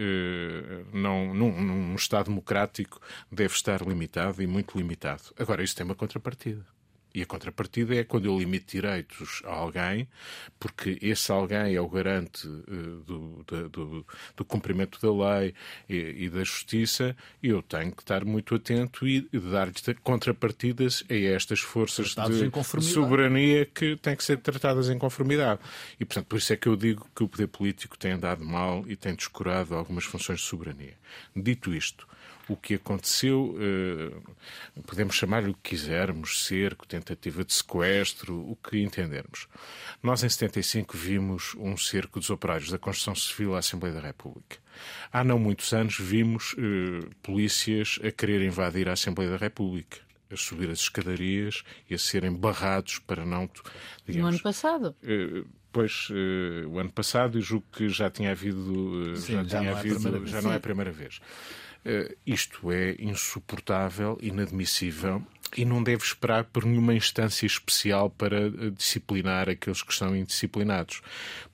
não, 0.93 1.33
num, 1.33 1.62
num 1.62 1.95
Estado 1.95 2.25
democrático 2.25 3.00
deve 3.31 3.53
estar 3.53 3.81
limitado 3.81 4.41
e 4.41 4.48
muito 4.48 4.77
limitado. 4.77 5.24
Agora, 5.38 5.63
isso 5.63 5.75
tem 5.75 5.86
uma 5.86 5.95
contrapartida. 5.95 6.73
E 7.13 7.22
a 7.22 7.25
contrapartida 7.25 7.96
é 7.96 8.03
quando 8.03 8.25
eu 8.25 8.38
limito 8.38 8.72
direitos 8.72 9.41
a 9.46 9.51
alguém, 9.51 10.08
porque 10.60 10.98
esse 11.01 11.32
alguém 11.32 11.75
é 11.75 11.79
o 11.79 11.88
garante 11.88 12.48
uh, 12.48 13.03
do, 13.05 13.43
do, 13.70 14.05
do, 14.36 14.46
cumprimento 14.46 15.00
da 15.00 15.39
lei 15.39 15.53
e, 15.88 16.25
e, 16.25 16.29
da 16.29 16.43
justiça, 16.43 17.15
e 17.41 17.50
eu 17.50 17.62
tenho 17.62 17.91
que 17.91 18.01
estar 18.01 18.25
muito 18.25 18.55
atento 18.55 19.08
e 19.08 19.22
dar-lhes 19.32 19.84
contrapartidas 20.01 21.03
a 21.10 21.13
estas 21.13 21.60
forças 21.60 22.15
de 22.15 22.86
soberania 22.86 23.65
que 23.65 23.96
têm 23.98 24.15
que 24.15 24.24
ser 24.24 24.38
tratadas 24.38 24.89
em 24.89 24.98
conformidade. 24.98 25.62
E, 26.00 26.05
portanto, 26.05 26.25
por 26.25 26.38
isso 26.38 26.51
é 26.51 26.58
que 26.58 26.67
eu 26.67 26.75
digo 26.75 27.08
que 27.15 27.24
o 27.24 27.27
poder 27.27 27.48
político 27.48 27.98
tem 27.98 28.13
andado 28.13 28.43
mal 28.43 28.84
e 28.88 28.96
tem 28.96 29.13
descurado 29.13 29.75
algumas 29.75 30.05
funções 30.05 30.39
de 30.39 30.46
soberania. 30.46 30.93
Dito 31.36 31.74
isto, 31.74 32.08
o 32.50 32.57
que 32.57 32.75
aconteceu, 32.75 33.55
eh, 33.59 34.81
podemos 34.85 35.15
chamar 35.15 35.47
o 35.47 35.53
que 35.53 35.71
quisermos, 35.71 36.45
cerco, 36.45 36.85
tentativa 36.85 37.43
de 37.43 37.53
sequestro, 37.53 38.39
o 38.50 38.55
que 38.55 38.81
entendermos. 38.81 39.47
Nós, 40.01 40.23
em 40.23 40.29
75, 40.29 40.97
vimos 40.97 41.55
um 41.55 41.77
cerco 41.77 42.19
dos 42.19 42.29
operários 42.29 42.69
da 42.69 42.77
construção 42.77 43.15
civil 43.15 43.55
à 43.55 43.59
Assembleia 43.59 43.95
da 43.95 44.01
República. 44.01 44.57
Há 45.12 45.23
não 45.23 45.39
muitos 45.39 45.73
anos 45.73 45.97
vimos 45.97 46.55
eh, 46.57 47.07
polícias 47.21 48.00
a 48.03 48.12
querer 48.12 48.41
invadir 48.41 48.89
a 48.89 48.93
Assembleia 48.93 49.31
da 49.31 49.38
República 49.38 49.97
a 50.31 50.35
subir 50.35 50.69
as 50.71 50.79
escadarias 50.79 51.63
e 51.88 51.93
a 51.93 51.97
serem 52.00 52.33
barrados 52.33 52.97
para 52.97 53.23
não. 53.23 53.47
Digamos, 54.05 54.23
no 54.23 54.27
ano 54.29 54.39
passado. 54.39 54.95
Uh, 55.03 55.47
pois, 55.71 56.07
o 56.67 56.79
ano 56.79 56.91
passado, 56.91 57.38
eu 57.38 57.41
julgo 57.43 57.67
que 57.71 57.88
já 57.88 58.09
tinha 58.09 58.31
havido. 58.31 59.15
Sim, 59.15 59.33
já, 59.33 59.43
já, 59.43 59.59
tinha 59.59 59.62
não 59.62 59.77
é 59.77 59.79
havido, 59.79 60.25
é 60.25 60.27
já 60.27 60.41
não 60.41 60.51
é 60.51 60.55
a 60.55 60.59
primeira 60.59 60.91
vez. 60.91 61.21
Uh, 61.85 62.15
isto 62.25 62.71
é 62.71 62.95
insuportável, 62.99 64.17
inadmissível 64.21 65.21
e 65.57 65.65
não 65.65 65.83
deve 65.83 66.03
esperar 66.03 66.45
por 66.45 66.65
nenhuma 66.65 66.93
instância 66.93 67.45
especial 67.45 68.09
para 68.09 68.47
eh, 68.47 68.69
disciplinar 68.75 69.49
aqueles 69.49 69.83
que 69.83 69.91
estão 69.91 70.15
indisciplinados. 70.15 71.01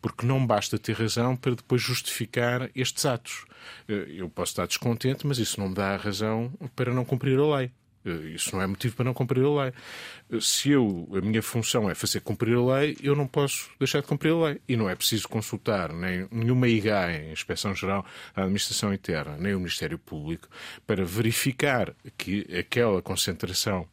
Porque 0.01 0.25
não 0.25 0.45
basta 0.45 0.79
ter 0.79 0.93
razão 0.93 1.35
para 1.35 1.55
depois 1.55 1.81
justificar 1.81 2.69
estes 2.75 3.05
atos. 3.05 3.45
Uh, 3.87 4.07
eu 4.09 4.29
posso 4.29 4.53
estar 4.53 4.65
descontente, 4.67 5.27
mas 5.27 5.37
isso 5.37 5.59
não 5.59 5.69
me 5.69 5.75
dá 5.75 5.93
a 5.93 5.97
razão 5.97 6.53
para 6.75 6.93
não 6.93 7.03
cumprir 7.03 7.37
a 7.37 7.57
lei. 7.57 7.71
Eh, 8.05 8.33
isso 8.35 8.55
não 8.55 8.61
é 8.61 8.67
motivo 8.67 8.95
para 8.95 9.05
não 9.05 9.13
cumprir 9.13 9.43
a 9.45 9.63
lei. 9.63 9.73
Eh, 10.31 10.39
se 10.41 10.71
eu, 10.71 11.07
a 11.13 11.21
minha 11.21 11.41
função 11.41 11.89
é 11.89 11.95
fazer 11.95 12.21
cumprir 12.21 12.55
a 12.55 12.79
lei, 12.79 12.97
eu 13.01 13.15
não 13.15 13.27
posso 13.27 13.69
deixar 13.79 14.01
de 14.01 14.07
cumprir 14.07 14.33
a 14.33 14.45
lei. 14.45 14.61
E 14.67 14.75
não 14.75 14.89
é 14.89 14.95
preciso 14.95 15.27
consultar 15.27 15.93
nem 15.93 16.27
nenhuma 16.31 16.67
IGAE, 16.67 17.31
Inspeção 17.31 17.75
Geral 17.75 18.05
da 18.35 18.43
Administração 18.43 18.93
Interna, 18.93 19.37
nem 19.37 19.53
o 19.53 19.59
Ministério 19.59 19.97
Público, 19.97 20.47
para 20.85 21.03
verificar 21.03 21.93
que 22.17 22.45
aquela 22.57 23.01
concentração 23.01 23.87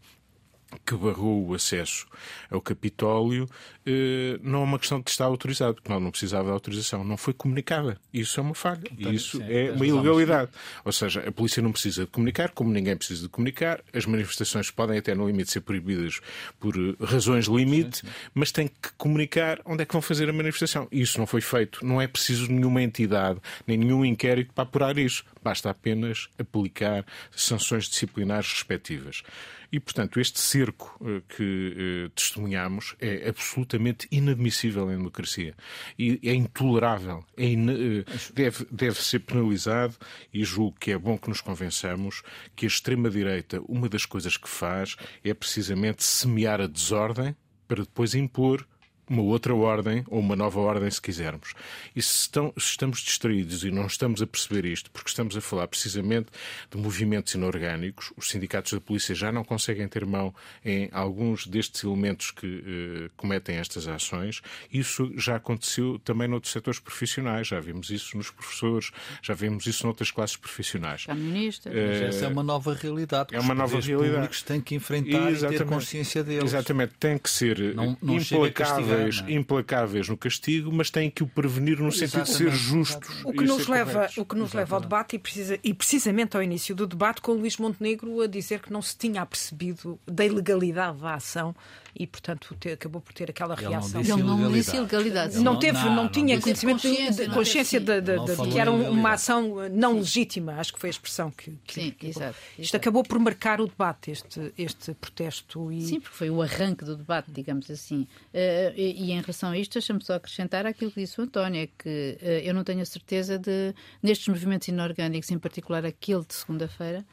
que 0.84 0.94
barrou 0.94 1.46
o 1.46 1.54
acesso 1.54 2.06
ao 2.50 2.60
Capitólio 2.60 3.48
eh, 3.84 4.38
não 4.42 4.60
é 4.60 4.64
uma 4.64 4.78
questão 4.78 5.00
de 5.00 5.10
estar 5.10 5.26
autorizado, 5.26 5.74
porque 5.76 5.88
não 5.88 6.10
precisava 6.10 6.46
de 6.46 6.50
autorização, 6.50 7.04
não 7.04 7.16
foi 7.16 7.32
comunicada. 7.32 7.98
Isso 8.12 8.40
é 8.40 8.42
uma 8.42 8.54
falha, 8.54 8.90
e 8.98 9.14
isso 9.14 9.38
sim, 9.38 9.44
é 9.48 9.70
uma 9.70 9.86
ilegalidade. 9.86 10.50
Ou 10.84 10.90
seja, 10.90 11.20
a 11.26 11.30
polícia 11.30 11.62
não 11.62 11.70
precisa 11.70 12.04
de 12.04 12.10
comunicar, 12.10 12.50
como 12.50 12.72
ninguém 12.72 12.96
precisa 12.96 13.22
de 13.22 13.28
comunicar, 13.28 13.80
as 13.92 14.06
manifestações 14.06 14.70
podem 14.70 14.98
até 14.98 15.14
no 15.14 15.26
limite 15.26 15.52
ser 15.52 15.60
proibidas 15.60 16.20
por 16.58 16.74
eh, 16.76 16.96
razões 17.04 17.46
limite, 17.46 17.98
sim, 17.98 18.06
sim. 18.06 18.12
mas 18.34 18.50
tem 18.50 18.66
que 18.66 18.92
comunicar 18.98 19.60
onde 19.64 19.82
é 19.82 19.86
que 19.86 19.92
vão 19.92 20.02
fazer 20.02 20.28
a 20.28 20.32
manifestação. 20.32 20.88
Isso 20.90 21.18
não 21.18 21.26
foi 21.26 21.40
feito. 21.40 21.86
Não 21.86 22.00
é 22.00 22.08
preciso 22.08 22.50
nenhuma 22.50 22.82
entidade, 22.82 23.40
nem 23.66 23.78
nenhum 23.78 24.04
inquérito 24.04 24.52
para 24.52 24.64
apurar 24.64 24.98
isso. 24.98 25.24
Basta 25.42 25.70
apenas 25.70 26.28
aplicar 26.38 27.06
sanções 27.30 27.88
disciplinares 27.88 28.50
respectivas. 28.50 29.22
E, 29.70 29.80
portanto, 29.80 30.20
este 30.20 30.40
cerco 30.40 30.96
uh, 31.00 31.20
que 31.22 32.06
uh, 32.06 32.10
testemunhamos 32.10 32.94
é 33.00 33.28
absolutamente 33.28 34.06
inadmissível 34.10 34.90
em 34.90 34.96
democracia. 34.96 35.54
E 35.98 36.20
é 36.22 36.34
intolerável. 36.34 37.24
É 37.36 37.44
in, 37.44 37.68
uh, 37.68 38.04
deve, 38.34 38.66
deve 38.70 39.02
ser 39.02 39.20
penalizado 39.20 39.94
e 40.32 40.44
julgo 40.44 40.76
que 40.78 40.92
é 40.92 40.98
bom 40.98 41.18
que 41.18 41.28
nos 41.28 41.40
convençamos 41.40 42.22
que 42.54 42.66
a 42.66 42.68
extrema-direita, 42.68 43.60
uma 43.68 43.88
das 43.88 44.06
coisas 44.06 44.36
que 44.36 44.48
faz 44.48 44.96
é 45.24 45.34
precisamente 45.34 46.04
semear 46.04 46.60
a 46.60 46.66
desordem 46.66 47.34
para 47.66 47.82
depois 47.82 48.14
impor 48.14 48.66
uma 49.08 49.22
outra 49.22 49.54
ordem 49.54 50.04
ou 50.08 50.18
uma 50.20 50.34
nova 50.34 50.58
ordem, 50.60 50.90
se 50.90 51.00
quisermos. 51.00 51.54
E 51.94 52.02
se, 52.02 52.22
estão, 52.22 52.52
se, 52.58 52.70
estamos 52.70 53.00
distraídos 53.00 53.64
e 53.64 53.70
não 53.70 53.86
estamos 53.86 54.20
a 54.20 54.26
perceber 54.26 54.64
isto, 54.64 54.90
porque 54.90 55.08
estamos 55.08 55.36
a 55.36 55.40
falar 55.40 55.68
precisamente 55.68 56.28
de 56.70 56.76
movimentos 56.76 57.34
inorgânicos, 57.34 58.12
os 58.16 58.30
sindicatos 58.30 58.72
da 58.72 58.80
polícia 58.80 59.14
já 59.14 59.30
não 59.30 59.44
conseguem 59.44 59.86
ter 59.88 60.04
mão 60.04 60.34
em 60.64 60.88
alguns 60.92 61.46
destes 61.46 61.84
elementos 61.84 62.30
que 62.30 62.46
eh, 62.66 63.10
cometem 63.16 63.56
estas 63.56 63.86
ações. 63.86 64.42
Isso 64.72 65.12
já 65.16 65.36
aconteceu 65.36 65.98
também 66.00 66.26
noutros 66.26 66.52
setores 66.52 66.80
profissionais, 66.80 67.46
já 67.46 67.60
vimos 67.60 67.90
isso 67.90 68.16
nos 68.16 68.30
professores, 68.30 68.90
já 69.22 69.34
vimos 69.34 69.66
isso 69.66 69.86
noutras 69.86 70.10
classes 70.10 70.36
profissionais. 70.36 71.06
Caministas. 71.06 71.72
Eh, 71.72 72.08
essa 72.08 72.24
é 72.24 72.28
uma 72.28 72.42
nova 72.42 72.74
realidade. 72.74 73.34
É 73.34 73.40
uma 73.40 73.54
nova 73.54 73.78
realidade. 73.78 74.06
Os 74.06 74.14
públicos 74.14 74.42
têm 74.42 74.60
que 74.60 74.74
enfrentar 74.74 75.30
Exatamente. 75.30 75.54
e 75.54 75.58
ter 75.58 75.64
consciência 75.66 76.24
deles. 76.24 76.44
Exatamente, 76.44 76.94
tem 76.98 77.18
que 77.18 77.30
ser 77.30 77.74
não, 77.74 77.96
não 78.02 78.16
implacável 78.16 78.95
implacáveis, 78.96 79.24
é? 79.26 79.32
implacáveis 79.32 80.08
no 80.08 80.16
castigo, 80.16 80.72
mas 80.72 80.90
têm 80.90 81.10
que 81.10 81.22
o 81.22 81.26
prevenir 81.26 81.80
no 81.80 81.92
sentido 81.92 82.24
de 82.24 82.30
ser 82.30 82.50
justos. 82.50 83.24
O 83.24 83.32
que 83.32 83.44
nos, 83.44 83.66
leva, 83.66 84.08
o 84.16 84.24
que 84.24 84.34
nos 84.34 84.52
leva 84.52 84.76
ao 84.76 84.80
debate 84.80 85.16
e, 85.16 85.18
precisa, 85.18 85.58
e 85.62 85.74
precisamente 85.74 86.36
ao 86.36 86.42
início 86.42 86.74
do 86.74 86.86
debate 86.86 87.20
com 87.20 87.32
o 87.32 87.34
Luís 87.36 87.56
Montenegro 87.56 88.20
a 88.20 88.26
dizer 88.26 88.60
que 88.60 88.72
não 88.72 88.82
se 88.82 88.96
tinha 88.96 89.22
apercebido 89.22 89.98
da 90.06 90.24
ilegalidade 90.24 91.00
da 91.00 91.14
ação 91.14 91.54
e, 91.98 92.06
portanto, 92.06 92.54
ter, 92.60 92.72
acabou 92.72 93.00
por 93.00 93.12
ter 93.14 93.30
aquela 93.30 93.54
reação. 93.54 94.00
Ele 94.00 94.22
não 94.22 94.52
disse 94.52 94.76
ilegalidade. 94.76 95.38
Não, 95.38 95.58
teve, 95.58 95.78
não, 95.78 95.94
não 95.94 96.08
tinha 96.08 96.40
conhecimento 96.40 96.82
consciência, 96.82 97.28
de, 97.28 97.34
consciência 97.34 97.80
de, 97.80 98.00
de, 98.00 98.24
de, 98.24 98.52
que 98.52 98.58
era 98.58 98.70
uma 98.70 99.12
ação 99.12 99.68
não 99.70 99.94
legítima, 99.94 100.54
acho 100.54 100.74
que 100.74 100.80
foi 100.80 100.88
a 100.88 100.90
expressão 100.90 101.30
que. 101.30 101.52
que 101.64 101.74
Sim, 101.74 101.90
que, 101.92 102.08
exato, 102.08 102.36
Isto 102.50 102.60
exato. 102.60 102.76
acabou 102.76 103.02
por 103.02 103.18
marcar 103.18 103.60
o 103.60 103.66
debate, 103.66 104.10
este, 104.10 104.52
este 104.58 104.92
protesto. 104.94 105.72
E... 105.72 105.82
Sim, 105.82 106.00
porque 106.00 106.16
foi 106.16 106.30
o 106.30 106.42
arranque 106.42 106.84
do 106.84 106.96
debate, 106.96 107.30
digamos 107.30 107.70
assim. 107.70 108.02
Uh, 108.34 108.72
e, 108.76 109.06
e, 109.06 109.12
em 109.12 109.20
relação 109.20 109.50
a 109.50 109.58
isto, 109.58 109.72
deixa-me 109.72 110.04
só 110.04 110.14
acrescentar 110.14 110.66
aquilo 110.66 110.90
que 110.90 111.00
disse 111.00 111.18
o 111.20 111.24
António, 111.24 111.62
é 111.62 111.66
que 111.66 112.18
uh, 112.20 112.26
eu 112.26 112.52
não 112.52 112.62
tenho 112.62 112.82
a 112.82 112.86
certeza 112.86 113.38
de, 113.38 113.74
nestes 114.02 114.28
movimentos 114.28 114.68
inorgânicos, 114.68 115.30
em 115.30 115.38
particular 115.38 115.84
aquele 115.86 116.24
de 116.24 116.34
segunda-feira, 116.34 117.04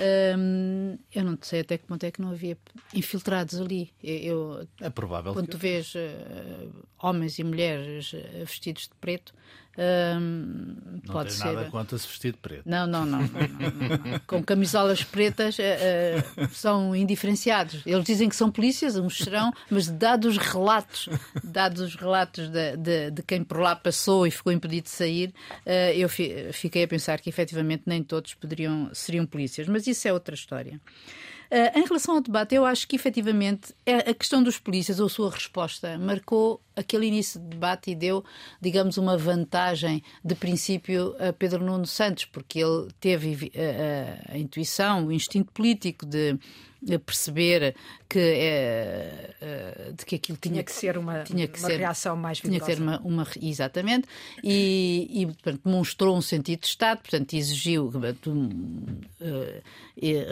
um, 0.00 0.98
eu 1.14 1.24
não 1.24 1.38
sei 1.42 1.60
até 1.60 1.76
que 1.76 1.86
ponto 1.86 2.04
é 2.04 2.10
que 2.10 2.22
não 2.22 2.30
havia 2.30 2.56
infiltrados 2.94 3.60
ali. 3.60 3.92
Eu, 4.02 4.66
é 4.80 4.88
provável. 4.88 5.32
Quando 5.32 5.48
tu 5.48 5.58
vês 5.58 5.94
uh, 5.94 6.86
homens 6.98 7.38
e 7.38 7.44
mulheres 7.44 8.12
uh, 8.14 8.44
vestidos 8.44 8.84
de 8.84 8.94
preto, 9.00 9.34
um, 9.78 10.76
não 10.92 11.00
pode 11.12 11.32
ser. 11.32 11.44
nada 11.44 11.70
contra 11.70 11.96
se 11.96 12.06
vestir 12.06 12.32
de 12.32 12.38
preto. 12.38 12.62
Não, 12.66 12.86
não, 12.86 13.06
não. 13.06 13.20
não, 13.20 13.28
não 13.28 14.20
Com 14.26 14.42
camisolas 14.42 15.04
pretas 15.04 15.56
uh, 15.58 16.48
são 16.52 16.94
indiferenciados. 16.94 17.82
Eles 17.86 18.04
dizem 18.04 18.28
que 18.28 18.36
são 18.36 18.50
polícias, 18.50 18.96
uns 18.96 19.18
serão, 19.18 19.52
mas 19.70 19.88
dados 19.88 20.36
os 20.36 20.38
relatos, 20.38 21.08
dados 21.42 21.80
os 21.80 21.94
relatos 21.94 22.48
de, 22.48 22.76
de, 22.76 23.10
de, 23.10 23.22
quem 23.22 23.44
por 23.44 23.60
lá 23.60 23.76
passou 23.76 24.26
e 24.26 24.30
ficou 24.30 24.52
impedido 24.52 24.84
de 24.84 24.90
sair, 24.90 25.32
eu 25.94 26.08
fiquei 26.08 26.84
a 26.84 26.88
pensar 26.88 27.20
que 27.20 27.28
efetivamente 27.28 27.84
nem 27.86 28.02
todos 28.02 28.34
poderiam, 28.34 28.90
seriam 28.92 29.24
polícias. 29.26 29.68
Mas 29.68 29.86
isso 29.86 30.06
é 30.08 30.12
outra 30.12 30.34
história. 30.34 30.80
Uh, 31.50 31.78
em 31.78 31.84
relação 31.84 32.14
ao 32.14 32.20
debate, 32.20 32.54
eu 32.54 32.64
acho 32.64 32.86
que 32.86 32.94
efetivamente 32.94 33.74
a 33.84 34.14
questão 34.14 34.40
dos 34.40 34.58
polícias 34.58 35.00
ou 35.00 35.08
sua 35.08 35.30
resposta 35.30 35.98
marcou 35.98 36.60
aquele 36.76 37.06
início 37.06 37.40
de 37.40 37.46
debate 37.48 37.90
e 37.90 37.94
deu, 37.96 38.24
digamos, 38.60 38.96
uma 38.96 39.18
vantagem 39.18 40.00
de 40.24 40.36
princípio 40.36 41.16
a 41.18 41.32
Pedro 41.32 41.64
Nuno 41.64 41.86
Santos, 41.86 42.24
porque 42.24 42.60
ele 42.60 42.88
teve 43.00 43.50
a, 43.56 44.32
a, 44.32 44.34
a 44.34 44.38
intuição, 44.38 45.06
o 45.06 45.12
instinto 45.12 45.50
político 45.50 46.06
de 46.06 46.38
perceber 47.04 47.74
que, 48.08 48.18
é, 48.18 49.34
de 49.96 50.04
que 50.04 50.16
aquilo 50.16 50.36
tinha, 50.36 50.54
tinha 50.54 50.64
que 50.64 50.72
ser 50.72 50.98
uma, 50.98 51.22
tinha 51.22 51.46
que 51.46 51.58
uma 51.60 51.68
ser, 51.68 51.76
reação 51.76 52.16
mais 52.16 52.40
vigorosa. 52.40 52.64
Tinha 52.64 52.76
que 52.76 52.82
ser 52.82 52.82
uma, 52.82 53.00
uma 53.00 53.26
exatamente, 53.40 54.08
e, 54.42 55.08
e 55.12 55.26
portanto, 55.26 55.60
demonstrou 55.64 56.16
um 56.16 56.20
sentido 56.20 56.60
de 56.60 56.66
Estado, 56.66 57.02
portanto, 57.02 57.34
exigiu, 57.34 57.86
uh, 57.86 57.92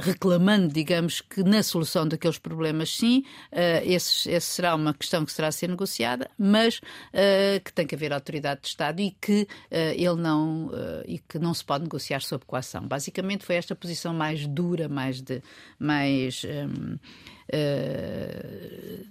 reclamando, 0.01 0.73
digamos, 0.73 1.21
que 1.21 1.43
na 1.43 1.63
solução 1.63 2.09
daqueles 2.09 2.39
problemas, 2.39 2.97
sim, 2.97 3.25
esse, 3.85 4.31
esse, 4.31 4.47
será 4.47 4.75
uma 4.75 4.93
questão 4.95 5.25
que 5.25 5.33
será 5.33 5.49
a 5.49 5.53
ser 5.53 5.69
negociada, 5.69 6.31
mas 6.39 6.81
que 7.65 7.73
tem 7.73 7.87
que 7.87 7.95
haver 7.95 8.13
autoridade 8.13 8.63
de 8.63 8.69
Estado 8.69 9.01
e 9.01 9.11
que 9.11 9.47
ele 9.71 10.17
não 10.17 10.71
e 11.07 11.19
que 11.19 11.39
não 11.39 11.53
se 11.53 11.65
pode 11.65 11.85
negociar 11.85 12.21
sob 12.21 12.45
coação. 12.47 12.87
Basicamente 12.87 13.45
foi 13.45 13.57
esta 13.57 13.75
posição 13.75 14.15
mais 14.15 14.47
dura, 14.47 14.89
mais 14.89 15.21
de 15.21 15.43
mais 15.79 16.38
um, 16.45 16.95
uh, 16.95 16.99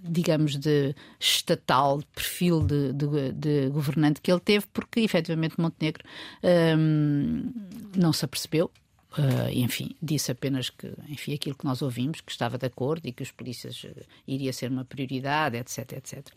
digamos, 0.04 0.58
de 0.58 0.96
estatal, 1.20 2.02
perfil 2.14 2.62
de, 2.62 2.94
de, 2.94 3.32
de, 3.34 3.70
governante 3.70 4.22
que 4.22 4.32
ele 4.32 4.40
teve, 4.40 4.66
porque 4.74 5.02
efetivamente 5.02 5.60
Montenegro 5.60 6.04
um, 6.78 7.52
não 7.96 8.14
se 8.14 8.26
apercebeu 8.26 8.72
Uh, 9.18 9.50
enfim, 9.52 9.96
disse 10.00 10.32
apenas 10.32 10.70
que, 10.70 10.94
enfim, 11.10 11.34
aquilo 11.34 11.56
que 11.56 11.66
nós 11.66 11.82
ouvimos, 11.82 12.22
que 12.22 12.32
estava 12.32 12.56
de 12.56 12.68
acordo 12.68 13.08
e 13.08 13.12
que 13.12 13.24
os 13.24 13.32
polícias 13.32 13.84
uh, 13.84 14.06
iria 14.28 14.54
ser 14.54 14.70
uma 14.70 14.86
prioridade, 14.86 15.58
etc, 15.58 15.94
etc. 15.94 16.28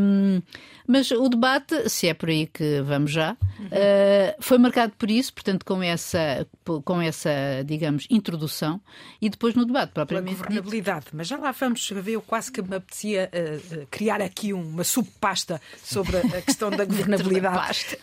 Um, 0.00 0.42
mas 0.84 1.12
o 1.12 1.28
debate, 1.28 1.88
se 1.88 2.08
é 2.08 2.14
por 2.14 2.28
aí 2.28 2.48
que 2.48 2.80
vamos 2.82 3.12
já, 3.12 3.36
uhum. 3.40 3.66
uh, 3.66 4.34
foi 4.40 4.58
marcado 4.58 4.94
por 4.98 5.12
isso, 5.12 5.32
portanto, 5.32 5.64
com 5.64 5.80
essa, 5.80 6.44
com 6.84 7.00
essa, 7.00 7.30
digamos, 7.64 8.08
introdução 8.10 8.80
e 9.20 9.30
depois 9.30 9.54
no 9.54 9.64
debate 9.64 9.92
propriamente. 9.92 10.34
Pela 10.34 10.48
governabilidade, 10.48 11.06
mas 11.12 11.28
já 11.28 11.36
lá 11.36 11.52
vamos 11.52 11.88
ver, 11.88 12.12
eu 12.12 12.22
quase 12.22 12.50
que 12.50 12.60
me 12.60 12.76
apetecia 12.76 13.30
criar 13.90 14.20
aqui 14.20 14.52
uma 14.52 14.82
subpasta 14.82 15.60
sobre 15.84 16.16
a 16.16 16.42
questão 16.42 16.70
da 16.70 16.84
governabilidade. 16.84 17.96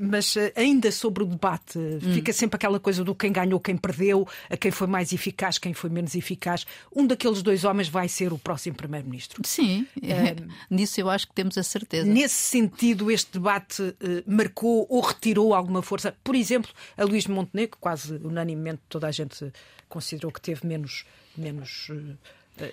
mas 0.00 0.34
ainda 0.54 0.92
sobre 0.92 1.22
o 1.22 1.26
debate, 1.26 1.78
hum. 1.78 2.12
fica 2.12 2.32
sempre 2.32 2.56
aquela 2.56 2.81
coisa 2.82 3.02
do 3.02 3.14
quem 3.14 3.32
ganhou, 3.32 3.58
quem 3.58 3.76
perdeu, 3.76 4.28
a 4.50 4.56
quem 4.56 4.70
foi 4.70 4.86
mais 4.86 5.12
eficaz, 5.12 5.56
quem 5.56 5.72
foi 5.72 5.88
menos 5.88 6.14
eficaz. 6.14 6.66
Um 6.94 7.06
daqueles 7.06 7.42
dois 7.42 7.64
homens 7.64 7.88
vai 7.88 8.08
ser 8.08 8.32
o 8.32 8.38
próximo 8.38 8.76
Primeiro-Ministro. 8.76 9.40
Sim, 9.46 9.86
é, 10.02 10.36
nisso 10.68 11.00
eu 11.00 11.08
acho 11.08 11.26
que 11.28 11.34
temos 11.34 11.56
a 11.56 11.62
certeza. 11.62 12.06
Nesse 12.06 12.34
sentido, 12.34 13.10
este 13.10 13.32
debate 13.32 13.82
uh, 13.82 13.94
marcou 14.26 14.86
ou 14.90 15.00
retirou 15.00 15.54
alguma 15.54 15.80
força? 15.80 16.14
Por 16.22 16.34
exemplo, 16.34 16.70
a 16.96 17.04
Luís 17.04 17.26
Montenegro, 17.26 17.78
quase 17.80 18.16
unanimemente 18.16 18.82
toda 18.88 19.06
a 19.06 19.10
gente 19.10 19.52
considerou 19.88 20.30
que 20.30 20.40
teve 20.40 20.66
menos. 20.66 21.04
menos 21.36 21.88
uh, 21.90 22.16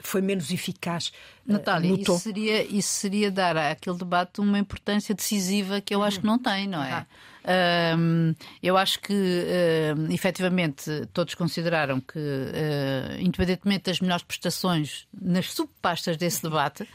foi 0.01 0.22
menos 0.22 0.51
eficaz. 0.51 1.12
Natália, 1.46 1.93
isso 2.00 2.17
seria, 2.19 2.63
isso 2.63 2.89
seria 2.89 3.31
dar 3.31 3.58
àquele 3.58 3.98
debate 3.98 4.39
uma 4.39 4.60
importância 4.60 5.15
decisiva 5.15 5.81
que 5.81 5.96
eu 5.96 6.03
acho 6.03 6.19
que 6.19 6.25
não 6.25 6.38
tem, 6.38 6.67
não 6.67 6.84
é? 6.84 7.05
Um, 7.98 8.36
eu 8.62 8.77
acho 8.77 9.00
que, 9.00 9.13
uh, 9.13 10.12
efetivamente, 10.12 11.08
todos 11.13 11.34
consideraram 11.34 12.00
que, 12.00 12.19
uh, 12.19 13.19
independentemente 13.19 13.86
das 13.86 14.00
melhores 14.00 14.24
prestações 14.24 15.08
nas 15.19 15.51
subpastas 15.51 16.17
desse 16.17 16.43
debate, 16.43 16.88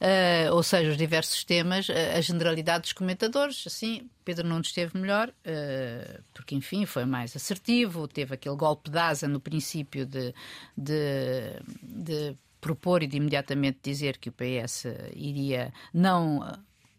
uh, 0.00 0.54
ou 0.54 0.62
seja, 0.62 0.90
os 0.90 0.96
diversos 0.96 1.44
temas, 1.44 1.88
a 1.90 2.20
generalidade 2.20 2.82
dos 2.82 2.92
comentadores, 2.92 3.64
assim, 3.66 4.08
Pedro 4.24 4.46
Nunes 4.46 4.68
esteve 4.68 4.98
melhor, 4.98 5.32
porque, 6.34 6.54
enfim, 6.54 6.84
foi 6.84 7.04
mais 7.04 7.34
assertivo, 7.34 8.06
teve 8.06 8.34
aquele 8.34 8.56
golpe 8.56 8.90
de 8.90 8.98
asa 8.98 9.26
no 9.26 9.40
princípio 9.40 10.04
de, 10.04 10.34
de, 10.76 11.60
de 11.82 12.36
propor 12.60 13.02
e 13.02 13.06
de 13.06 13.16
imediatamente 13.16 13.78
dizer 13.82 14.18
que 14.18 14.28
o 14.28 14.32
PS 14.32 14.84
iria 15.14 15.72
não 15.92 16.42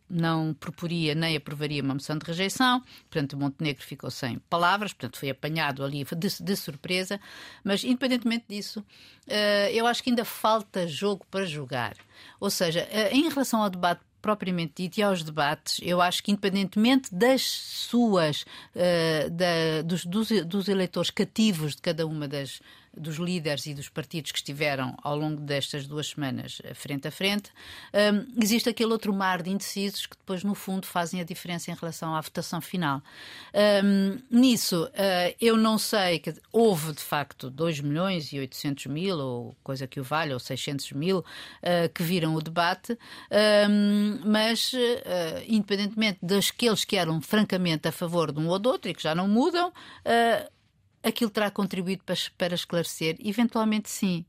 não 0.10 0.54
proporia 0.54 1.14
nem 1.14 1.36
aprovaria 1.36 1.84
uma 1.84 1.94
moção 1.94 2.18
de 2.18 2.26
rejeição, 2.26 2.82
portanto, 3.10 3.38
Montenegro 3.38 3.84
ficou 3.84 4.10
sem 4.10 4.40
palavras, 4.50 4.94
portanto, 4.94 5.20
foi 5.20 5.30
apanhado 5.30 5.84
ali 5.84 6.04
de, 6.04 6.44
de 6.44 6.56
surpresa, 6.56 7.20
mas 7.64 7.84
independentemente 7.84 8.46
disso, 8.50 8.80
uh, 8.80 9.70
eu 9.72 9.86
acho 9.86 10.04
que 10.04 10.10
ainda 10.10 10.26
falta 10.26 10.88
jogo 10.88 11.26
para 11.30 11.46
jogar. 11.46 11.96
Ou 12.40 12.50
seja, 12.50 12.88
uh, 12.92 13.16
em 13.16 13.30
relação 13.30 13.62
ao 13.62 13.70
debate 13.70 14.02
propriamente 14.22 14.84
dito 14.84 14.98
e 14.98 15.04
aos 15.04 15.24
debates, 15.24 15.80
eu 15.82 16.02
acho 16.02 16.24
que 16.24 16.32
independentemente 16.32 17.14
das 17.14 17.42
suas, 17.42 18.42
uh, 18.76 19.30
da, 19.32 19.82
dos, 19.84 20.06
dos, 20.06 20.68
eleitores 20.68 21.10
cativos 21.10 21.76
de 21.76 21.82
cada 21.82 22.06
uma 22.06 22.28
das, 22.28 22.60
dos 23.00 23.16
líderes 23.16 23.66
e 23.66 23.74
dos 23.74 23.88
partidos 23.88 24.32
que 24.32 24.38
estiveram 24.38 24.96
ao 25.02 25.16
longo 25.16 25.42
destas 25.42 25.88
duas 25.88 26.10
semanas 26.10 26.62
eh, 26.64 26.74
frente 26.74 27.08
a 27.08 27.12
frente, 27.12 27.52
um, 27.94 28.42
existe 28.42 28.68
aquele 28.68 28.92
outro 28.92 29.14
mar 29.14 29.42
de 29.42 29.50
indecisos 29.50 30.06
que 30.06 30.18
depois, 30.18 30.44
no 30.44 30.54
fundo, 30.54 30.86
fazem 30.86 31.22
a 31.22 31.24
diferença 31.24 31.72
em 31.72 31.74
relação 31.74 32.14
à 32.14 32.22
votação 32.22 32.60
final. 32.60 33.02
Um, 33.84 34.20
nisso, 34.30 34.84
uh, 34.86 35.36
eu 35.40 35.56
não 35.56 35.78
sei 35.78 36.20
que 36.20 36.34
houve, 36.52 36.94
de 36.94 37.02
facto, 37.02 37.50
2 37.50 37.80
milhões 37.80 38.34
e 38.34 38.40
800 38.40 38.88
mil, 38.88 39.18
ou 39.18 39.56
coisa 39.64 39.88
que 39.88 40.00
o 40.00 40.04
valha, 40.04 40.34
ou 40.34 40.40
600 40.40 40.92
mil, 40.92 41.20
uh, 41.20 41.90
que 41.94 42.04
viram 42.04 42.36
o 42.36 42.42
debate, 42.42 42.98
um, 43.70 44.20
mas, 44.26 44.74
uh, 44.74 44.78
independentemente 45.48 46.20
daqueles 46.22 46.84
que 46.84 46.98
eram 46.98 47.22
francamente 47.22 47.88
a 47.88 47.92
favor 47.92 48.32
de 48.32 48.40
um 48.40 48.48
ou 48.48 48.60
do 48.60 48.70
outro 48.70 48.92
e 48.92 48.94
que 48.94 49.02
já 49.02 49.16
não 49.16 49.28
mudam, 49.28 49.72
aquilo 51.04 51.30
terá 51.30 51.50
contribuído 51.50 52.04
para, 52.04 52.16
para 52.38 52.56
esclarecer? 52.56 53.18
Eventualmente 53.20 53.90
sim. 53.90 54.26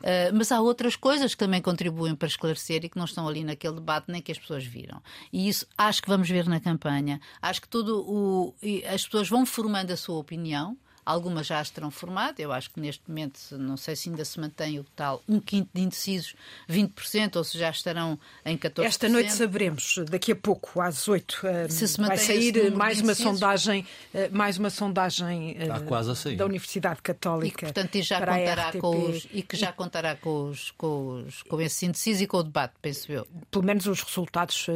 Uh, 0.00 0.34
mas 0.34 0.52
há 0.52 0.60
outras 0.60 0.96
coisas 0.96 1.34
que 1.34 1.38
também 1.38 1.60
contribuem 1.60 2.14
para 2.14 2.28
esclarecer 2.28 2.84
e 2.84 2.88
que 2.88 2.96
não 2.96 3.04
estão 3.04 3.26
ali 3.26 3.44
naquele 3.44 3.74
debate 3.74 4.10
nem 4.10 4.22
que 4.22 4.30
as 4.32 4.38
pessoas 4.38 4.64
viram. 4.64 5.02
E 5.32 5.48
isso 5.48 5.66
acho 5.76 6.02
que 6.02 6.08
vamos 6.08 6.28
ver 6.28 6.46
na 6.46 6.60
campanha. 6.60 7.20
Acho 7.42 7.62
que 7.62 7.68
tudo 7.68 8.00
o, 8.00 8.54
as 8.92 9.04
pessoas 9.04 9.28
vão 9.28 9.44
formando 9.44 9.90
a 9.90 9.96
sua 9.96 10.18
opinião. 10.18 10.76
Algumas 11.08 11.46
já 11.46 11.58
as 11.58 11.70
terão 11.70 11.90
formado, 11.90 12.38
eu 12.38 12.52
acho 12.52 12.68
que 12.68 12.78
neste 12.78 13.02
momento, 13.08 13.38
não 13.52 13.78
sei 13.78 13.96
se 13.96 14.10
ainda 14.10 14.22
se 14.26 14.38
mantém 14.38 14.78
o 14.78 14.84
tal 14.94 15.22
um 15.26 15.40
quinto 15.40 15.70
de 15.72 15.80
indecisos, 15.80 16.34
20%, 16.68 17.36
ou 17.36 17.44
se 17.44 17.56
já 17.56 17.70
estarão 17.70 18.18
em 18.44 18.58
14%. 18.58 18.84
Esta 18.84 19.08
noite 19.08 19.32
saberemos, 19.32 20.00
daqui 20.10 20.32
a 20.32 20.36
pouco, 20.36 20.82
às 20.82 21.08
8, 21.08 21.46
eh, 21.46 21.68
se 21.70 21.88
se 21.88 21.98
vai 21.98 22.18
sair 22.18 22.70
mais 22.72 23.00
uma 23.00 23.14
sondagem, 23.14 23.86
eh, 24.12 24.28
mais 24.28 24.58
uma 24.58 24.68
sondagem 24.68 25.56
eh, 25.58 26.34
da 26.36 26.44
Universidade 26.44 27.00
Católica. 27.00 27.46
E 27.48 27.50
que, 27.52 27.64
portanto, 27.64 28.02
já 28.02 28.18
contará 28.18 28.72
com 28.72 29.08
os, 29.08 29.28
e 29.32 29.42
que 29.42 29.56
já 29.56 29.72
contará 29.72 30.14
com, 30.14 30.50
os, 30.50 30.70
com, 30.72 31.24
os, 31.26 31.42
com 31.42 31.58
esse 31.58 31.86
indeciso 31.86 32.22
e 32.22 32.26
com 32.26 32.36
o 32.36 32.42
debate, 32.42 32.74
penso 32.82 33.10
eu. 33.10 33.26
Pelo 33.50 33.64
menos 33.64 33.86
os 33.86 34.02
resultados 34.02 34.66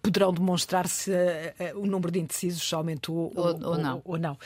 poderão 0.00 0.32
demonstrar 0.32 0.86
se 0.86 1.10
o 1.74 1.84
número 1.84 2.12
de 2.12 2.20
indecisos 2.20 2.72
aumentou 2.72 3.32
ou, 3.34 3.46
ou, 3.46 3.70
ou 3.70 3.78
não. 3.78 4.02
Ou 4.04 4.18
não. 4.18 4.38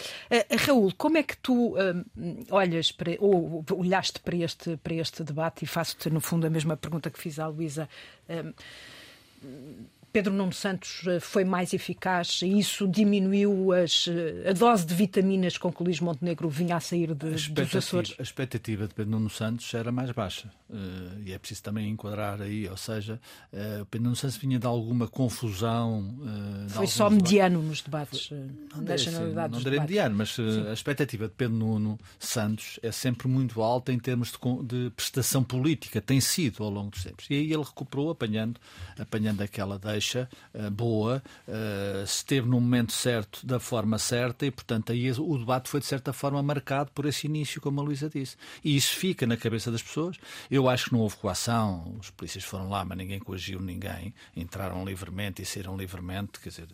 Raul, 0.66 0.90
como 1.02 1.18
é 1.18 1.24
que 1.24 1.36
tu 1.38 1.74
hum, 1.74 2.44
olhas 2.48 2.92
para, 2.92 3.16
ou 3.18 3.64
olhaste 3.72 4.20
para 4.20 4.36
este, 4.36 4.76
para 4.76 4.94
este 4.94 5.24
debate 5.24 5.64
e 5.64 5.66
faço-te, 5.66 6.08
no 6.08 6.20
fundo, 6.20 6.46
a 6.46 6.50
mesma 6.50 6.76
pergunta 6.76 7.10
que 7.10 7.18
fiz 7.18 7.40
à 7.40 7.48
Luísa? 7.48 7.88
Hum, 8.30 8.52
Pedro 10.12 10.32
Nuno 10.32 10.52
Santos 10.52 11.04
eh, 11.08 11.18
foi 11.18 11.42
mais 11.42 11.72
eficaz 11.72 12.42
e 12.42 12.56
isso 12.56 12.86
diminuiu 12.86 13.72
as, 13.72 14.06
eh, 14.06 14.50
a 14.50 14.52
dose 14.52 14.86
de 14.86 14.94
vitaminas 14.94 15.58
com 15.58 15.72
que 15.72 15.82
o 15.82 15.84
Luís 15.84 15.98
Montenegro 15.98 16.48
vinha 16.48 16.76
a 16.76 16.80
sair 16.80 17.14
de, 17.14 17.30
dos 17.48 17.74
Açores? 17.74 18.14
A 18.20 18.22
expectativa 18.22 18.86
de 18.86 18.94
Pedro 18.94 19.10
Nuno 19.10 19.30
Santos 19.30 19.74
era 19.74 19.90
mais 19.90 20.12
baixa 20.12 20.52
uh, 20.72 21.22
e 21.24 21.32
é 21.32 21.38
preciso 21.38 21.62
também 21.62 21.88
enquadrar 21.90 22.40
aí, 22.40 22.68
ou 22.68 22.76
seja, 22.76 23.20
uh, 23.52 23.84
Pedro 23.86 24.04
Nuno 24.04 24.16
Santos 24.16 24.36
vinha 24.36 24.58
de 24.58 24.66
alguma 24.66 25.06
confusão. 25.06 26.16
Uh, 26.20 26.68
foi 26.70 26.86
só 26.86 27.10
mediano 27.10 27.62
nos 27.62 27.82
debates, 27.82 28.26
foi, 28.26 28.38
não 28.74 28.96
generalidade 28.96 29.52
Não 29.52 29.60
direi 29.60 29.80
mediano, 29.80 30.16
mas 30.16 30.36
a 30.38 30.72
expectativa 30.72 31.28
de 31.28 31.34
Pedro 31.34 31.56
Nuno 31.56 31.98
Santos 32.18 32.80
é 32.82 32.90
sempre 32.90 33.28
muito 33.28 33.62
alta 33.62 33.92
em 33.92 33.98
termos 33.98 34.32
de, 34.32 34.62
de, 34.64 34.90
prestação 34.90 35.44
política, 35.44 36.00
tem 36.00 36.20
sido 36.20 36.64
ao 36.64 36.70
longo 36.70 36.90
dos 36.90 37.04
tempos. 37.04 37.26
E 37.28 37.34
aí 37.34 37.52
ele 37.52 37.62
recuperou 37.62 38.10
apanhando, 38.10 38.60
apanhando 38.98 39.42
aquela 39.42 39.78
deixa 39.78 40.28
boa, 40.72 41.22
esteve 42.04 42.48
no 42.48 42.60
momento 42.60 42.92
certo, 42.92 43.44
da 43.46 43.60
forma 43.60 43.98
certa, 43.98 44.46
e, 44.46 44.50
portanto, 44.50 44.92
aí 44.92 45.10
o 45.10 45.38
debate 45.38 45.68
foi, 45.68 45.80
de 45.80 45.86
certa 45.86 46.12
forma, 46.12 46.42
marcado 46.42 46.90
por 46.92 47.06
esse 47.06 47.26
início, 47.26 47.60
como 47.60 47.80
a 47.80 47.84
Luísa 47.84 48.08
disse. 48.08 48.36
E 48.64 48.76
isso 48.76 48.94
fica 48.94 49.26
na 49.26 49.36
cabeça 49.36 49.70
das 49.70 49.82
pessoas. 49.82 50.16
Eu 50.50 50.61
acho 50.68 50.86
que 50.86 50.92
não 50.92 51.00
houve 51.00 51.16
coação, 51.16 51.96
os 52.00 52.10
polícias 52.10 52.44
foram 52.44 52.68
lá, 52.68 52.84
mas 52.84 52.96
ninguém 52.98 53.18
coagiu 53.18 53.60
ninguém, 53.60 54.14
entraram 54.36 54.84
livremente 54.84 55.42
e 55.42 55.44
saíram 55.44 55.76
livremente, 55.76 56.40
quer 56.40 56.48
dizer, 56.48 56.68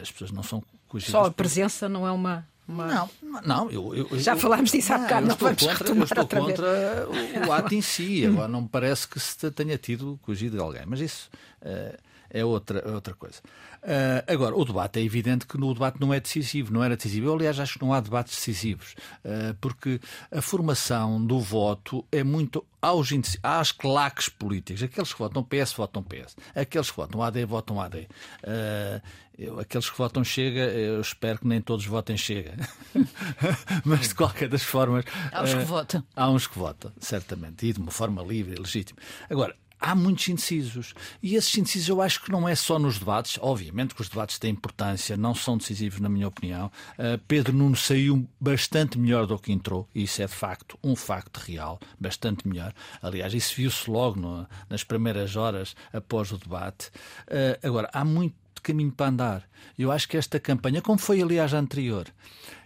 as 0.00 0.10
pessoas 0.10 0.30
não 0.30 0.42
são 0.42 0.62
coagidas. 0.88 1.12
Só 1.12 1.26
a 1.26 1.30
presença 1.30 1.88
não 1.88 2.06
é 2.06 2.12
uma 2.12 2.46
Uma... 2.68 2.86
Não, 2.86 3.10
não, 3.44 3.70
eu, 3.70 3.94
eu 3.94 4.18
Já 4.18 4.36
falámos 4.36 4.70
disso 4.70 4.92
há 4.92 4.98
bocado, 4.98 5.22
não, 5.22 5.28
não 5.28 5.36
vamos 5.36 5.62
contra, 5.62 5.88
eu 5.88 6.02
estou 6.02 6.22
outra 6.22 6.40
contra 6.40 7.06
vez. 7.06 7.46
o, 7.46 7.48
o 7.48 7.52
ato 7.52 7.74
em 7.74 7.80
si. 7.80 8.26
Agora 8.28 8.48
não 8.48 8.62
me 8.62 8.68
parece 8.68 9.08
que 9.08 9.18
se 9.18 9.50
tenha 9.50 9.78
tido 9.78 10.18
cogido 10.22 10.56
de 10.56 10.62
alguém, 10.62 10.82
mas 10.84 11.00
isso 11.00 11.30
uh, 11.62 11.96
é 12.30 12.44
outra, 12.44 12.80
é 12.80 12.90
outra 12.90 13.14
coisa. 13.14 13.40
Uh, 13.82 14.32
agora, 14.32 14.56
o 14.56 14.64
debate 14.64 14.98
é 14.98 15.02
evidente 15.02 15.46
que 15.46 15.56
no 15.56 15.72
debate 15.72 16.00
não 16.00 16.12
é 16.12 16.20
decisivo, 16.20 16.72
não 16.72 16.82
era 16.82 16.96
decisivo. 16.96 17.28
Eu, 17.28 17.34
aliás, 17.34 17.58
acho 17.60 17.78
que 17.78 17.84
não 17.84 17.92
há 17.92 18.00
debates 18.00 18.34
decisivos, 18.34 18.94
uh, 19.24 19.54
porque 19.60 20.00
a 20.30 20.42
formação 20.42 21.24
do 21.24 21.40
voto 21.40 22.04
é 22.10 22.22
muito 22.22 22.64
aos 22.80 23.08
às 23.42 23.72
claques 23.72 24.28
políticas. 24.28 24.82
Aqueles 24.82 25.12
que 25.12 25.18
votam 25.18 25.42
PS 25.42 25.72
votam 25.72 26.02
PS. 26.02 26.36
Aqueles 26.54 26.90
que 26.90 26.96
votam 26.96 27.22
AD 27.22 27.44
votam 27.44 27.80
AD. 27.80 28.08
Uh, 28.42 29.00
eu, 29.38 29.60
aqueles 29.60 29.88
que 29.88 29.96
votam 29.96 30.24
Chega, 30.24 30.62
eu 30.62 31.00
espero 31.00 31.38
que 31.38 31.46
nem 31.46 31.60
todos 31.60 31.86
votem 31.86 32.16
Chega. 32.16 32.56
Mas 33.84 34.08
de 34.08 34.14
qualquer 34.16 34.48
das 34.48 34.64
formas. 34.64 35.04
Há 35.30 35.42
uns 35.42 35.54
que 35.54 35.64
votam. 35.64 36.04
Há 36.16 36.30
uns 36.30 36.46
que 36.46 36.58
votam, 36.58 36.92
certamente. 36.98 37.66
E 37.66 37.72
de 37.72 37.78
uma 37.78 37.92
forma 37.92 38.20
livre 38.22 38.54
e 38.54 38.60
legítima. 38.60 38.98
Agora, 39.30 39.54
há 39.80 39.94
muitos 39.94 40.28
indecisos. 40.28 40.94
E 41.22 41.34
esses 41.34 41.56
indecisos 41.56 41.88
eu 41.88 42.02
acho 42.02 42.22
que 42.22 42.30
não 42.30 42.48
é 42.48 42.54
só 42.54 42.78
nos 42.78 42.98
debates. 42.98 43.38
Obviamente 43.40 43.94
que 43.94 44.02
os 44.02 44.08
debates 44.08 44.38
têm 44.38 44.50
importância, 44.50 45.16
não 45.16 45.34
são 45.34 45.56
decisivos, 45.56 46.00
na 46.00 46.08
minha 46.08 46.28
opinião. 46.28 46.70
Uh, 46.98 47.18
Pedro 47.26 47.52
Nuno 47.52 47.76
saiu 47.76 48.28
bastante 48.40 48.98
melhor 48.98 49.26
do 49.26 49.38
que 49.38 49.52
entrou, 49.52 49.88
e 49.94 50.02
isso 50.02 50.22
é 50.22 50.26
de 50.26 50.32
facto 50.32 50.78
um 50.82 50.96
facto 50.96 51.38
real, 51.38 51.78
bastante 51.98 52.46
melhor. 52.46 52.72
Aliás, 53.02 53.32
isso 53.34 53.54
viu-se 53.56 53.90
logo 53.90 54.20
no, 54.20 54.46
nas 54.68 54.84
primeiras 54.84 55.36
horas 55.36 55.74
após 55.92 56.32
o 56.32 56.38
debate. 56.38 56.88
Uh, 57.26 57.66
agora, 57.66 57.88
há 57.92 58.04
muito 58.04 58.34
caminho 58.60 58.92
para 58.92 59.06
andar. 59.06 59.48
Eu 59.78 59.92
acho 59.92 60.08
que 60.08 60.16
esta 60.16 60.38
campanha, 60.40 60.82
como 60.82 60.98
foi 60.98 61.22
aliás 61.22 61.54
a 61.54 61.58
anterior, 61.58 62.06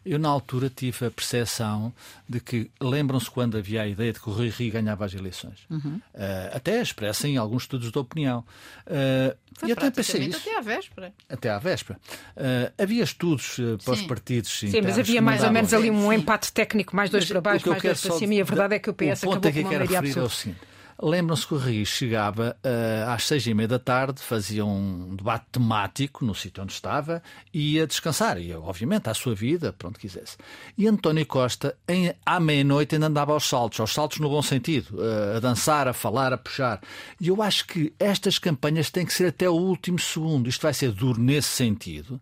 eu 0.04 0.18
na 0.18 0.28
altura 0.28 0.68
tive 0.68 1.06
a 1.06 1.10
percepção 1.10 1.92
de 2.28 2.40
que, 2.40 2.70
lembram-se 2.80 3.30
quando 3.30 3.56
havia 3.56 3.82
a 3.82 3.86
ideia 3.86 4.12
de 4.12 4.20
que 4.20 4.28
o 4.28 4.32
Rui 4.32 4.48
Rio 4.48 4.72
ganhava 4.72 5.04
as 5.04 5.14
eleições? 5.14 5.60
Uhum. 5.70 6.00
Uh, 6.14 6.56
até 6.56 6.82
expressa 6.82 7.28
em 7.28 7.36
alguns 7.36 7.62
estudos 7.62 7.92
de 7.92 7.98
opinião. 7.98 8.44
Uh, 8.86 9.36
foi 9.54 9.68
e 9.68 9.72
até 9.72 9.90
pensei 9.90 10.24
isso. 10.24 10.38
Até 10.38 10.58
à 10.58 10.60
véspera. 10.60 11.12
Até 11.28 11.50
à 11.50 11.58
véspera. 11.58 12.00
Uh, 12.36 12.82
havia 12.82 13.04
estudos 13.04 13.56
para 13.84 13.94
os 13.94 14.02
partidos. 14.02 14.50
Sim, 14.50 14.80
mas 14.82 14.98
havia 14.98 15.22
mais 15.22 15.44
ou 15.44 15.52
menos 15.52 15.72
ali 15.72 15.90
um 15.90 16.12
empate 16.12 16.52
técnico, 16.52 16.96
mais 16.96 17.08
dois 17.08 17.24
mas, 17.24 17.30
para 17.30 17.40
baixo, 17.40 17.68
mais 17.68 17.82
dois 17.82 18.00
para 18.00 18.12
cima. 18.12 18.34
E 18.34 18.40
a 18.40 18.44
verdade 18.44 18.74
é 18.74 18.78
que 18.80 18.90
o 18.90 18.94
PS 18.94 19.22
o 19.22 19.30
acabou 19.30 19.50
é 19.50 19.52
que 19.52 19.62
com 19.62 19.68
uma 19.68 19.78
maioria 19.78 19.98
absoluta. 20.00 20.71
Lembram-se 21.04 21.44
que 21.44 21.54
o 21.54 21.58
Rio 21.58 21.84
chegava 21.84 22.56
uh, 22.64 23.10
às 23.10 23.24
seis 23.24 23.44
e 23.44 23.52
meia 23.52 23.66
da 23.66 23.78
tarde, 23.78 24.22
fazia 24.22 24.64
um 24.64 25.16
debate 25.16 25.46
temático 25.50 26.24
no 26.24 26.32
sítio 26.32 26.62
onde 26.62 26.72
estava 26.72 27.20
e 27.52 27.74
ia 27.74 27.88
descansar, 27.88 28.40
e 28.40 28.54
obviamente 28.54 29.10
à 29.10 29.14
sua 29.14 29.34
vida, 29.34 29.72
pronto 29.72 29.98
quisesse. 29.98 30.36
E 30.78 30.86
António 30.86 31.26
Costa, 31.26 31.76
em, 31.88 32.14
à 32.24 32.38
meia-noite, 32.38 32.94
ainda 32.94 33.08
andava 33.08 33.32
aos 33.32 33.48
saltos, 33.48 33.80
aos 33.80 33.92
saltos 33.92 34.20
no 34.20 34.28
bom 34.28 34.42
sentido, 34.42 34.96
uh, 34.96 35.38
a 35.38 35.40
dançar, 35.40 35.88
a 35.88 35.92
falar, 35.92 36.32
a 36.32 36.38
puxar. 36.38 36.80
E 37.20 37.26
eu 37.26 37.42
acho 37.42 37.66
que 37.66 37.92
estas 37.98 38.38
campanhas 38.38 38.88
têm 38.88 39.04
que 39.04 39.12
ser 39.12 39.26
até 39.26 39.50
o 39.50 39.54
último 39.54 39.98
segundo. 39.98 40.48
Isto 40.48 40.62
vai 40.62 40.72
ser 40.72 40.92
duro 40.92 41.20
nesse 41.20 41.48
sentido. 41.48 42.20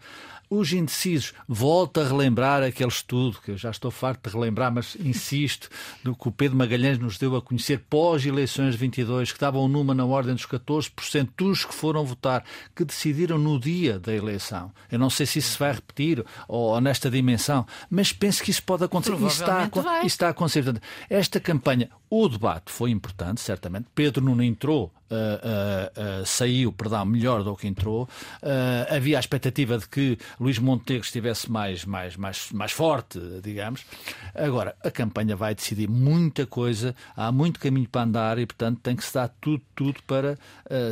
Os 0.53 0.73
indecisos, 0.73 1.33
volto 1.47 2.01
a 2.01 2.05
relembrar 2.05 2.65
aquele 2.65 2.91
estudo, 2.91 3.39
que 3.41 3.53
eu 3.53 3.57
já 3.57 3.71
estou 3.71 3.89
farto 3.89 4.29
de 4.29 4.35
relembrar, 4.35 4.73
mas 4.73 4.97
insisto, 4.97 5.69
do 6.03 6.13
que 6.13 6.27
o 6.27 6.33
Pedro 6.33 6.59
Magalhães 6.59 6.99
nos 6.99 7.17
deu 7.17 7.37
a 7.37 7.41
conhecer 7.41 7.85
pós-eleições 7.89 8.73
de 8.73 8.79
22, 8.79 9.31
que 9.31 9.37
estavam 9.37 9.69
numa 9.69 9.95
na 9.95 10.05
ordem 10.05 10.35
dos 10.35 10.47
14% 10.47 11.29
dos 11.39 11.65
que 11.65 11.73
foram 11.73 12.05
votar, 12.05 12.45
que 12.75 12.85
decidiram 12.85 13.39
no 13.39 13.61
dia 13.61 14.01
da 14.01 14.13
eleição. 14.13 14.73
Eu 14.91 14.99
não 14.99 15.09
sei 15.09 15.25
se 15.25 15.39
isso 15.39 15.53
se 15.53 15.59
vai 15.59 15.73
repetir 15.73 16.25
ou, 16.49 16.75
ou 16.75 16.81
nesta 16.81 17.09
dimensão, 17.09 17.65
mas 17.89 18.13
penso 18.13 18.43
que 18.43 18.51
isso 18.51 18.65
pode 18.65 18.83
acontecer. 18.83 19.15
Isso 19.15 19.27
está, 19.27 19.63
a, 19.63 19.99
isso 19.99 20.07
está 20.07 20.27
a 20.27 20.31
acontecer. 20.31 20.65
Portanto, 20.65 20.83
esta 21.09 21.39
campanha, 21.39 21.89
o 22.11 22.29
debate 22.29 22.73
foi 22.73 22.91
importante, 22.91 23.41
certamente. 23.41 23.87
Pedro 23.95 24.25
não 24.25 24.43
entrou 24.43 24.93
Uh, 25.11 26.23
uh, 26.23 26.27
saiu, 26.27 26.73
perdão, 26.73 27.05
melhor 27.05 27.43
do 27.43 27.57
que 27.57 27.67
entrou. 27.67 28.09
havia 28.89 29.17
a 29.17 29.21
expectativa 29.21 29.77
de 29.77 29.89
que 29.89 30.17
Luís 30.39 30.59
Montenegro 30.59 31.05
estivesse 31.05 31.51
mais, 31.51 31.85
mais, 31.85 32.17
mais, 32.17 32.51
mais 32.53 32.73
forte, 32.73 33.19
digamos. 33.43 33.85
Agora, 34.35 34.77
a 34.85 34.91
campanha 34.91 35.35
vai 35.35 35.55
decidir 35.55 35.89
muita 35.89 36.47
coisa, 36.47 36.95
há 37.17 37.33
muito 37.33 37.59
caminho 37.59 37.89
para 37.89 38.03
andar 38.03 38.39
e, 38.39 38.47
portanto, 38.47 38.79
tem 38.83 38.95
que 38.95 39.05
se 39.05 39.13
dar 39.15 39.29
tudo, 39.41 39.63
tudo 39.75 40.01
para 40.07 40.39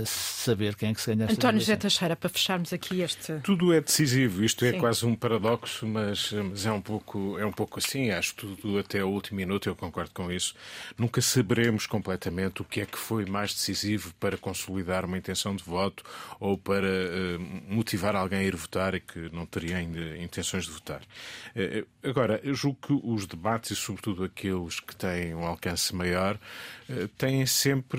saber 0.05 0.75
quem 0.75 0.91
é 0.91 0.95
que 0.95 1.01
se 1.01 1.15
ganha 1.15 1.25
esta 1.25 1.35
António 1.35 1.61
José 1.61 1.77
Teixeira, 1.77 2.17
para 2.17 2.29
fecharmos 2.29 2.73
aqui 2.73 3.01
este. 3.01 3.35
Tudo 3.45 3.73
é 3.73 3.81
decisivo, 3.81 4.43
isto 4.43 4.65
é 4.65 4.73
Sim. 4.73 4.79
quase 4.79 5.07
um 5.07 5.15
paradoxo, 5.15 5.87
mas, 5.87 6.33
mas, 6.33 6.67
é, 6.67 6.73
um 6.73 6.81
pouco, 6.81 7.39
é 7.39 7.47
um 7.47 7.53
pouco 7.53 7.79
assim. 7.79 8.11
Acho 8.11 8.35
tudo 8.35 8.79
até 8.79 9.05
o 9.05 9.09
último 9.09 9.37
minuto, 9.37 9.69
eu 9.69 9.77
concordo 9.77 10.11
com 10.13 10.31
isso. 10.31 10.55
Nunca 10.97 11.21
saberemos 11.21 11.87
completamente 11.87 12.63
o 12.63 12.65
que 12.65 12.81
é 12.81 12.87
que 12.87 12.99
foi 12.99 13.25
mais 13.25 13.53
decisivo 13.53 14.08
para 14.15 14.37
consolidar 14.37 15.05
uma 15.05 15.19
intenção 15.19 15.55
de 15.55 15.63
voto 15.65 16.03
ou 16.41 16.57
para 16.57 16.87
uh, 16.87 17.41
motivar 17.69 18.15
alguém 18.17 18.41
a 18.41 18.45
ir 18.45 18.57
votar 18.57 18.95
e 18.95 19.01
que 19.01 19.31
não 19.33 19.47
teria 19.47 19.77
ainda 19.77 20.17
intenções 20.19 20.65
de 20.65 20.71
votar. 20.71 21.03
Uh, 21.55 21.87
agora, 22.03 22.41
eu 22.43 22.55
julgo 22.55 22.79
que 22.81 23.01
os 23.03 23.27
debates, 23.27 23.73
e 23.73 23.77
sobretudo 23.77 24.25
aqueles 24.25 24.81
que 24.81 24.95
têm 24.95 25.35
um 25.35 25.45
alcance 25.45 25.95
maior, 25.95 26.39
uh, 26.89 27.09
têm 27.17 27.45
sempre 27.47 27.99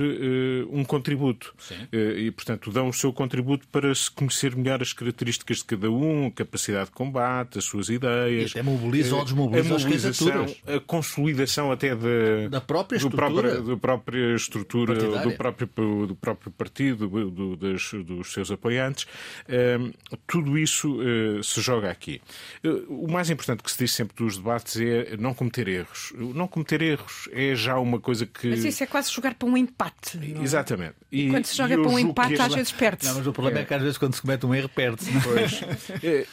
um 0.71 0.83
contributo. 0.83 1.53
e, 1.91 2.31
portanto, 2.31 2.71
dão 2.71 2.89
o 2.89 2.93
seu 2.93 3.11
contributo 3.11 3.67
para 3.67 3.93
se 3.93 4.09
conhecer 4.09 4.55
melhor 4.55 4.81
as 4.81 4.93
características 4.93 5.57
de 5.57 5.65
cada 5.65 5.89
um, 5.89 6.27
a 6.27 6.31
capacidade 6.31 6.85
de 6.85 6.91
combate, 6.91 7.57
as 7.57 7.65
suas 7.65 7.89
ideias. 7.89 8.51
E 8.51 8.59
até 8.59 8.61
mobilizam 8.61 9.19
ou 9.19 9.25
desmobilizam 9.25 9.75
a 9.75 9.79
mobilização, 9.79 10.45
a 10.67 10.79
consolidação 10.79 11.71
até 11.71 11.95
de, 11.95 12.49
da 12.49 12.61
própria 12.61 12.97
estrutura, 12.97 13.29
do 13.29 13.41
própria, 13.41 13.61
da 13.61 13.77
própria 13.77 14.35
estrutura 14.35 15.09
do 15.21 15.31
próprio 15.33 15.67
do 16.07 16.15
próprio 16.15 16.51
partido, 16.51 17.07
do, 17.07 17.55
dos, 17.55 17.93
dos, 18.05 18.33
seus 18.33 18.51
apoiantes, 18.51 19.05
ehm, 19.47 19.91
tudo 20.27 20.57
isso 20.57 20.99
eh, 21.01 21.41
se 21.43 21.61
joga 21.61 21.89
aqui. 21.89 22.21
Eh, 22.63 22.69
o 22.87 23.07
mais 23.07 23.29
importante 23.29 23.63
que 23.63 23.71
se 23.71 23.77
diz 23.77 23.93
sempre 23.93 24.15
dos 24.17 24.37
debates 24.37 24.79
é 24.79 25.17
não 25.17 25.33
cometer 25.33 25.67
erros. 25.67 26.13
Não 26.15 26.47
cometer 26.47 26.81
erros 26.81 27.29
é 27.31 27.55
já 27.55 27.77
uma 27.77 27.99
coisa 27.99 28.25
que. 28.25 28.49
Mas 28.49 28.63
isso 28.63 28.83
é 28.83 28.87
quase 28.87 29.11
jogar 29.11 29.33
para 29.35 29.47
um 29.47 29.57
empate. 29.57 30.17
Não? 30.17 30.41
É? 30.41 30.43
Exatamente. 30.43 30.95
E, 31.11 31.27
e 31.27 31.29
quando 31.29 31.45
se 31.45 31.55
joga 31.55 31.77
para 31.77 31.89
um 31.89 31.99
empate, 31.99 32.41
às 32.41 32.53
vezes 32.53 32.71
perde-se. 32.71 33.13
Mas 33.13 33.27
o 33.27 33.33
problema 33.33 33.59
é. 33.59 33.61
é. 33.61 33.65
que 33.65 33.73
às 33.73 33.81
vezes 33.81 33.97
quando 33.97 34.13
se 34.13 34.21
comete 34.21 34.45
um 34.45 34.53
erro, 34.53 34.69
perde-se. 34.69 35.11
Pois. 35.21 35.59
Eh, 36.01 36.25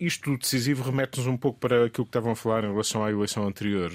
isto 0.00 0.36
decisivo 0.36 0.82
remete-nos 0.82 1.26
um 1.26 1.36
pouco 1.36 1.58
para 1.58 1.86
aquilo 1.86 2.04
que 2.04 2.08
estavam 2.08 2.32
a 2.32 2.36
falar 2.36 2.64
em 2.64 2.70
relação 2.70 3.04
à 3.04 3.10
eleição 3.10 3.46
anterior 3.46 3.92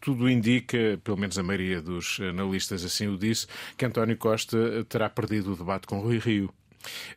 tudo 0.00 0.28
indica, 0.28 1.00
pelo 1.02 1.16
menos 1.16 1.38
a 1.38 1.42
maioria 1.42 1.80
dos 1.80 2.18
analistas 2.20 2.84
assim 2.84 3.06
o 3.06 3.16
disse, 3.18 3.46
que 3.76 3.84
António 3.84 4.16
Costa 4.16 4.84
terá 4.88 5.08
perdido 5.08 5.52
o 5.52 5.56
debate 5.56 5.86
com 5.86 6.00
Rui 6.00 6.18
Rio. 6.18 6.52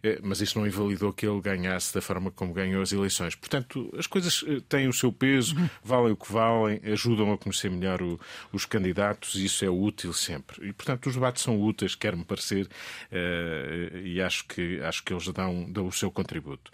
Eh, 0.04 0.20
mas 0.24 0.42
isso 0.42 0.58
não 0.60 0.68
invalidou 0.68 1.14
que 1.14 1.26
ele 1.26 1.42
ganhasse 1.42 1.94
da 1.94 2.02
forma 2.02 2.32
como 2.32 2.54
ganhou 2.54 2.82
as 2.82 2.92
eleições. 2.92 3.36
Portanto, 3.36 3.94
as 3.98 4.08
coisas 4.08 4.44
eh, 4.48 4.62
têm 4.68 4.88
o 4.88 4.94
seu 4.94 5.12
peso, 5.12 5.56
valem 5.84 6.14
o 6.14 6.16
que 6.16 6.32
valem, 6.32 6.80
ajudam 6.86 7.32
a 7.34 7.38
conhecer 7.38 7.70
melhor 7.70 8.02
o, 8.02 8.20
os 8.52 8.66
candidatos 8.66 9.36
e 9.36 9.46
isso 9.46 9.66
é 9.66 9.70
útil 9.70 10.14
sempre. 10.14 10.68
E, 10.68 10.74
portanto, 10.74 11.08
os 11.08 11.14
debates 11.14 11.44
são 11.44 11.60
úteis, 11.62 11.96
quer-me 11.96 12.24
parecer, 12.24 12.68
uh, 12.68 13.98
e 13.98 14.22
acho 14.22 14.46
que, 14.46 14.80
acho 14.82 15.04
que 15.04 15.14
eles 15.14 15.28
dão, 15.30 15.66
dão 15.70 15.88
o 15.88 15.92
seu 15.92 16.12
contributo. 16.12 16.72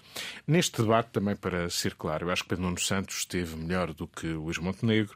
Neste 0.47 0.81
debate, 0.81 1.09
também 1.11 1.35
para 1.35 1.69
ser 1.69 1.95
claro, 1.95 2.27
eu 2.27 2.31
acho 2.31 2.43
que 2.43 2.49
Pedro 2.49 2.65
Nuno 2.65 2.79
Santos 2.79 3.17
esteve 3.17 3.55
melhor 3.55 3.93
do 3.93 4.07
que 4.07 4.27
Luís 4.27 4.57
Montenegro 4.57 5.15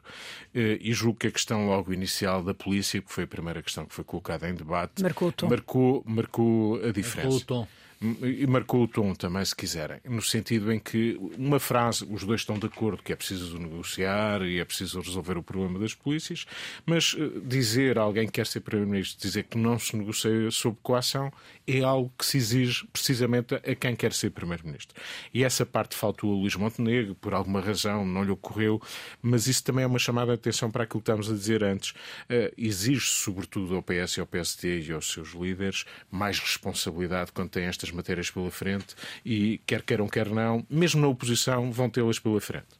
uh, 0.54 0.58
e 0.80 0.92
julgo 0.92 1.18
que 1.18 1.26
a 1.26 1.30
questão 1.30 1.66
logo 1.66 1.92
inicial 1.92 2.42
da 2.42 2.54
polícia, 2.54 3.00
que 3.00 3.12
foi 3.12 3.24
a 3.24 3.26
primeira 3.26 3.62
questão 3.62 3.86
que 3.86 3.94
foi 3.94 4.04
colocada 4.04 4.48
em 4.48 4.54
debate, 4.54 5.02
marcou, 5.02 5.32
marcou, 5.48 6.04
marcou 6.06 6.76
a 6.76 6.92
diferença. 6.92 7.28
Marcou 7.28 7.36
o 7.36 7.40
tom 7.40 7.67
e 8.00 8.46
marcou 8.46 8.84
o 8.84 8.88
tom 8.88 9.12
também, 9.12 9.44
se 9.44 9.54
quiserem, 9.54 9.98
no 10.04 10.22
sentido 10.22 10.72
em 10.72 10.78
que 10.78 11.18
uma 11.36 11.58
frase, 11.58 12.06
os 12.08 12.22
dois 12.24 12.42
estão 12.42 12.58
de 12.58 12.66
acordo 12.66 13.02
que 13.02 13.12
é 13.12 13.16
preciso 13.16 13.58
negociar 13.58 14.42
e 14.42 14.60
é 14.60 14.64
preciso 14.64 15.00
resolver 15.00 15.36
o 15.36 15.42
problema 15.42 15.80
das 15.80 15.94
polícias, 15.94 16.46
mas 16.86 17.16
eh, 17.18 17.40
dizer 17.44 17.98
a 17.98 18.02
alguém 18.02 18.26
que 18.26 18.32
quer 18.32 18.46
ser 18.46 18.60
Primeiro-Ministro, 18.60 19.20
dizer 19.20 19.44
que 19.44 19.58
não 19.58 19.78
se 19.78 19.96
negocia 19.96 20.50
sob 20.50 20.78
coação, 20.80 21.32
é 21.66 21.82
algo 21.82 22.12
que 22.16 22.24
se 22.24 22.36
exige 22.38 22.86
precisamente 22.92 23.54
a 23.56 23.74
quem 23.74 23.96
quer 23.96 24.12
ser 24.12 24.30
Primeiro-Ministro. 24.30 24.96
E 25.34 25.42
essa 25.42 25.66
parte 25.66 25.96
faltou 25.96 26.32
a 26.32 26.36
Luís 26.36 26.54
Montenegro, 26.54 27.16
por 27.16 27.34
alguma 27.34 27.60
razão 27.60 28.06
não 28.06 28.22
lhe 28.22 28.30
ocorreu, 28.30 28.80
mas 29.20 29.48
isso 29.48 29.64
também 29.64 29.82
é 29.82 29.86
uma 29.86 29.98
chamada 29.98 30.32
de 30.32 30.34
atenção 30.34 30.70
para 30.70 30.84
aquilo 30.84 31.00
que 31.00 31.10
estamos 31.10 31.28
a 31.30 31.34
dizer 31.34 31.64
antes. 31.64 31.90
Uh, 31.90 32.52
exige 32.56 33.06
sobretudo 33.06 33.74
ao 33.74 33.82
PS 33.82 34.16
e 34.16 34.20
ao 34.20 34.26
PSD 34.26 34.82
e 34.82 34.92
aos 34.92 35.10
seus 35.10 35.30
líderes, 35.30 35.84
mais 36.10 36.38
responsabilidade 36.38 37.32
quando 37.32 37.50
têm 37.50 37.64
estas 37.64 37.87
matérias 37.90 38.30
pela 38.30 38.50
frente 38.50 38.94
e, 39.24 39.60
quer 39.66 39.82
queiram, 39.82 40.08
quer 40.08 40.28
não, 40.28 40.66
mesmo 40.70 41.00
na 41.00 41.08
oposição, 41.08 41.70
vão 41.72 41.90
tê-las 41.90 42.18
pela 42.18 42.40
frente. 42.40 42.77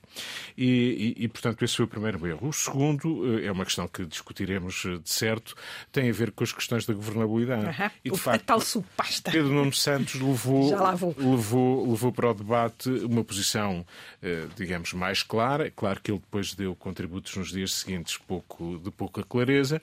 E, 0.56 1.14
e, 1.18 1.24
e, 1.24 1.28
portanto, 1.28 1.64
esse 1.64 1.76
foi 1.76 1.84
o 1.84 1.88
primeiro 1.88 2.26
erro. 2.26 2.48
O 2.48 2.52
segundo 2.52 3.40
é 3.40 3.50
uma 3.50 3.64
questão 3.64 3.86
que 3.86 4.04
discutiremos 4.04 4.82
de 5.02 5.10
certo, 5.10 5.54
tem 5.92 6.08
a 6.08 6.12
ver 6.12 6.32
com 6.32 6.42
as 6.42 6.52
questões 6.52 6.84
da 6.86 6.94
governabilidade. 6.94 7.66
Uhum. 7.66 7.90
E, 8.04 8.08
de 8.08 8.14
o, 8.14 8.16
facto, 8.16 8.42
a 8.42 8.44
tal 8.44 8.60
supasta. 8.60 9.30
Pedro 9.30 9.52
Nuno 9.52 9.72
Santos 9.72 10.14
levou, 10.14 10.70
levou, 11.16 11.90
levou 11.90 12.12
para 12.12 12.30
o 12.30 12.34
debate 12.34 12.88
uma 12.88 13.22
posição, 13.24 13.86
digamos, 14.56 14.92
mais 14.92 15.22
clara. 15.22 15.70
Claro 15.70 16.00
que 16.00 16.10
ele 16.10 16.18
depois 16.18 16.54
deu 16.54 16.74
contributos 16.74 17.36
nos 17.36 17.50
dias 17.50 17.72
seguintes 17.72 18.16
pouco, 18.16 18.78
de 18.78 18.90
pouca 18.90 19.22
clareza, 19.22 19.80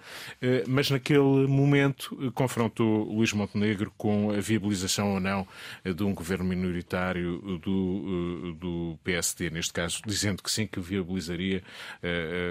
mas 0.68 0.90
naquele 0.90 1.48
momento 1.48 2.32
confrontou 2.34 3.04
Luís 3.04 3.32
Montenegro 3.34 3.92
com 3.98 4.32
a 4.32 4.40
viabilização 4.40 5.14
ou 5.14 5.20
não 5.20 5.48
de 5.84 6.04
um 6.04 6.14
governo 6.14 6.46
minoritário 6.46 7.40
do, 7.60 8.54
do 8.54 9.00
PSD, 9.04 9.50
neste 9.50 9.74
caso, 9.74 10.02
dizendo 10.16 10.42
que 10.42 10.52
sim, 10.52 10.66
que 10.66 10.80
viabilizaria 10.80 11.62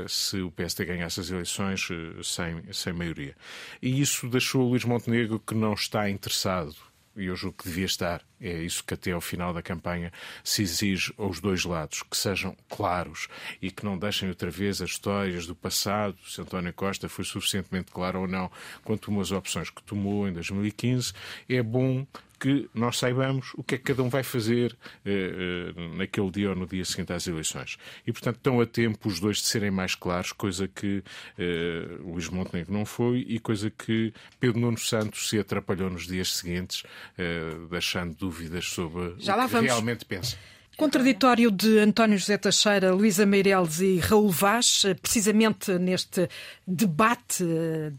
se 0.09 0.41
o 0.41 0.51
PSD 0.51 0.85
ganhasse 0.85 1.21
as 1.21 1.31
eleições 1.31 1.89
sem, 2.23 2.73
sem 2.73 2.93
maioria. 2.93 3.35
E 3.81 4.01
isso 4.01 4.29
deixou 4.29 4.69
Luís 4.69 4.85
Montenegro 4.85 5.41
que 5.41 5.55
não 5.55 5.73
está 5.73 6.09
interessado 6.09 6.77
e 7.17 7.27
eu 7.27 7.37
julgo 7.37 7.59
que 7.59 7.69
devia 7.69 7.85
estar, 7.85 8.23
é 8.41 8.53
isso 8.63 8.83
que 8.83 8.95
até 8.95 9.13
ao 9.13 9.21
final 9.21 9.55
da 9.55 9.63
campanha 9.63 10.13
se 10.43 10.63
exige 10.63 11.15
aos 11.17 11.41
dois 11.41 11.65
lados, 11.65 12.03
que 12.03 12.17
sejam 12.17 12.57
claros 12.69 13.29
e 13.63 13.71
que 13.71 13.85
não 13.85 13.97
deixem 13.97 14.29
outra 14.29 14.51
vez 14.51 14.83
as 14.83 14.91
histórias 14.91 15.47
do 15.47 15.55
passado, 15.55 16.17
se 16.27 16.41
António 16.41 16.73
Costa 16.73 17.09
foi 17.09 17.25
suficientemente 17.25 17.93
claro 17.93 18.23
ou 18.23 18.27
não 18.27 18.51
quanto 18.83 19.13
umas 19.13 19.31
opções 19.31 19.71
que 19.71 19.83
tomou 19.83 20.27
em 20.29 20.33
2015. 20.33 21.13
É 21.49 21.63
bom 21.63 22.05
que 22.45 22.69
nós 22.75 22.99
saibamos 22.99 23.53
o 23.55 23.63
que 23.65 23.77
é 23.77 23.79
que 23.79 23.85
cada 23.85 24.03
um 24.03 24.11
vai 24.11 24.23
fazer 24.23 24.77
eh, 25.03 25.73
eh, 25.75 25.97
naquele 25.97 26.31
dia 26.31 26.51
ou 26.51 26.55
no 26.55 26.67
dia 26.67 26.85
seguinte 26.85 27.11
às 27.11 27.27
eleições. 27.27 27.79
E, 28.07 28.13
portanto, 28.13 28.37
estão 28.37 28.61
a 28.61 28.67
tempo 28.67 29.09
os 29.09 29.19
dois 29.19 29.39
de 29.39 29.45
serem 29.45 29.71
mais 29.71 29.95
claros, 29.95 30.31
coisa 30.31 30.69
que 30.69 31.03
eh, 31.39 31.87
Luís 32.01 32.29
Montenegro 32.29 32.71
não 32.71 32.85
foi 32.85 33.25
e 33.27 33.39
coisa 33.39 33.71
que 33.71 34.13
Pedro 34.39 34.61
Nuno 34.61 34.77
Santos 34.77 35.31
se 35.31 35.39
atrapalhou 35.39 35.89
nos 35.89 36.07
dias 36.07 36.37
seguintes, 36.37 36.83
eh, 37.17 37.57
deixando 37.71 38.15
dúvidas 38.15 38.67
sobre 38.67 39.15
Já 39.17 39.39
o 39.39 39.47
que 39.47 39.53
vamos. 39.53 39.71
realmente 39.71 40.05
pensa. 40.05 40.37
Contraditório 40.77 41.53
de 41.53 41.79
António 41.79 42.19
José 42.19 42.37
Teixeira, 42.37 42.93
Luísa 42.93 43.25
Meireles 43.25 43.79
e 43.79 43.99
Raul 43.99 44.29
Vaz, 44.29 44.85
precisamente 45.01 45.79
neste 45.79 46.29
debate 46.67 47.45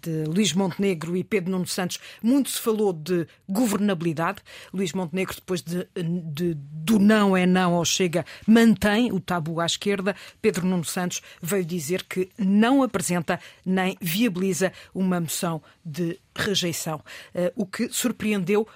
de 0.01 0.25
Luís 0.25 0.51
Montenegro 0.51 1.15
e 1.15 1.23
Pedro 1.23 1.51
Nuno 1.51 1.65
Santos, 1.65 1.99
muito 2.21 2.49
se 2.49 2.59
falou 2.59 2.91
de 2.91 3.25
governabilidade. 3.47 4.39
Luís 4.73 4.91
Montenegro, 4.91 5.35
depois 5.35 5.61
de, 5.61 5.87
de, 5.95 6.53
do 6.53 6.99
não 6.99 7.35
é 7.37 7.45
não 7.45 7.75
ao 7.75 7.85
chega, 7.85 8.25
mantém 8.45 9.09
o 9.09 9.21
tabu 9.21 9.61
à 9.61 9.65
esquerda. 9.65 10.13
Pedro 10.41 10.67
Nuno 10.67 10.83
Santos 10.83 11.21
veio 11.41 11.63
dizer 11.63 12.03
que 12.03 12.29
não 12.37 12.83
apresenta 12.83 13.39
nem 13.65 13.97
viabiliza 14.01 14.73
uma 14.93 15.21
moção 15.21 15.61
de 15.83 16.19
rejeição, 16.35 16.97
uh, 17.33 17.51
o 17.55 17.65
que 17.65 17.87
surpreendeu 17.89 18.67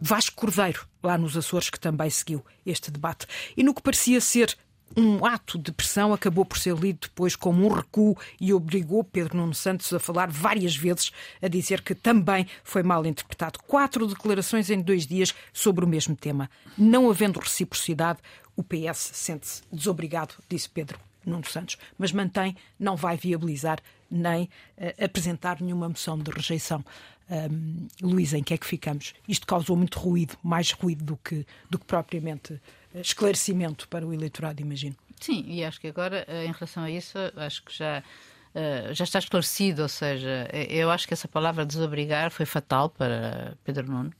Vasco 0.00 0.36
Cordeiro, 0.36 0.86
lá 1.02 1.18
nos 1.18 1.36
Açores, 1.36 1.70
que 1.70 1.78
também 1.78 2.08
seguiu 2.10 2.44
este 2.64 2.90
debate. 2.90 3.26
E 3.56 3.62
no 3.62 3.74
que 3.74 3.82
parecia 3.82 4.20
ser 4.20 4.56
um 4.96 5.24
ato 5.24 5.58
de 5.58 5.70
pressão 5.70 6.12
acabou 6.12 6.44
por 6.44 6.58
ser 6.58 6.74
lido 6.74 7.00
depois 7.02 7.36
como 7.36 7.64
um 7.64 7.72
recuo 7.72 8.16
e 8.40 8.52
obrigou 8.52 9.04
Pedro 9.04 9.36
Nuno 9.36 9.54
Santos 9.54 9.92
a 9.92 10.00
falar 10.00 10.30
várias 10.30 10.74
vezes, 10.74 11.12
a 11.40 11.48
dizer 11.48 11.82
que 11.82 11.94
também 11.94 12.46
foi 12.64 12.82
mal 12.82 13.04
interpretado. 13.06 13.60
Quatro 13.66 14.06
declarações 14.06 14.70
em 14.70 14.80
dois 14.80 15.06
dias 15.06 15.34
sobre 15.52 15.84
o 15.84 15.88
mesmo 15.88 16.16
tema. 16.16 16.50
Não 16.76 17.08
havendo 17.08 17.38
reciprocidade, 17.38 18.18
o 18.56 18.62
PS 18.62 19.10
sente-se 19.14 19.62
desobrigado, 19.72 20.34
disse 20.48 20.68
Pedro 20.68 20.98
Nuno 21.24 21.46
Santos, 21.46 21.76
mas 21.98 22.12
mantém, 22.12 22.56
não 22.78 22.96
vai 22.96 23.16
viabilizar 23.16 23.78
nem 24.10 24.44
uh, 24.44 25.04
apresentar 25.04 25.60
nenhuma 25.60 25.88
moção 25.88 26.18
de 26.18 26.30
rejeição. 26.30 26.84
Um, 27.30 27.86
Luísa, 28.02 28.36
em 28.36 28.42
que 28.42 28.52
é 28.52 28.58
que 28.58 28.66
ficamos? 28.66 29.14
Isto 29.28 29.46
causou 29.46 29.76
muito 29.76 30.00
ruído, 30.00 30.36
mais 30.42 30.72
ruído 30.72 31.04
do 31.04 31.16
que, 31.16 31.46
do 31.70 31.78
que 31.78 31.84
propriamente 31.84 32.60
eh, 32.92 33.00
esclarecimento 33.00 33.86
para 33.88 34.04
o 34.04 34.12
eleitorado, 34.12 34.60
imagino. 34.60 34.96
Sim, 35.20 35.44
e 35.46 35.64
acho 35.64 35.80
que 35.80 35.86
agora, 35.86 36.24
eh, 36.26 36.46
em 36.46 36.52
relação 36.52 36.82
a 36.82 36.90
isso, 36.90 37.16
acho 37.36 37.62
que 37.64 37.76
já. 37.76 38.02
Uh, 38.52 38.92
já 38.92 39.04
está 39.04 39.20
esclarecido, 39.20 39.82
ou 39.82 39.88
seja, 39.88 40.48
eu 40.68 40.90
acho 40.90 41.06
que 41.06 41.14
essa 41.14 41.28
palavra 41.28 41.64
desobrigar 41.64 42.32
foi 42.32 42.44
fatal 42.44 42.88
para 42.90 43.56
Pedro 43.62 43.88
Nuno. 43.88 44.12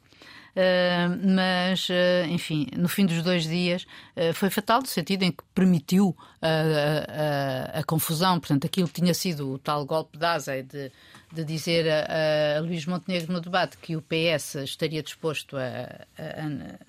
Uh, 0.50 1.28
mas, 1.34 1.88
uh, 1.88 2.26
enfim, 2.28 2.66
no 2.76 2.88
fim 2.88 3.06
dos 3.06 3.22
dois 3.22 3.44
dias 3.44 3.86
uh, 4.16 4.34
foi 4.34 4.50
fatal, 4.50 4.80
no 4.80 4.86
sentido 4.86 5.22
em 5.22 5.30
que 5.30 5.44
permitiu 5.54 6.16
a, 6.42 7.76
a, 7.76 7.80
a, 7.80 7.84
confusão. 7.84 8.40
Portanto, 8.40 8.66
aquilo 8.66 8.88
tinha 8.88 9.14
sido 9.14 9.52
o 9.52 9.58
tal 9.58 9.84
golpe 9.86 10.18
de 10.18 10.24
asa 10.24 10.62
de, 10.62 10.90
de 11.32 11.44
dizer 11.44 11.86
a, 11.88 12.58
a 12.58 12.60
Luís 12.60 12.84
Montenegro 12.84 13.32
no 13.32 13.40
debate 13.40 13.78
que 13.78 13.96
o 13.96 14.02
PS 14.02 14.56
estaria 14.56 15.02
disposto 15.02 15.56
a, 15.56 16.06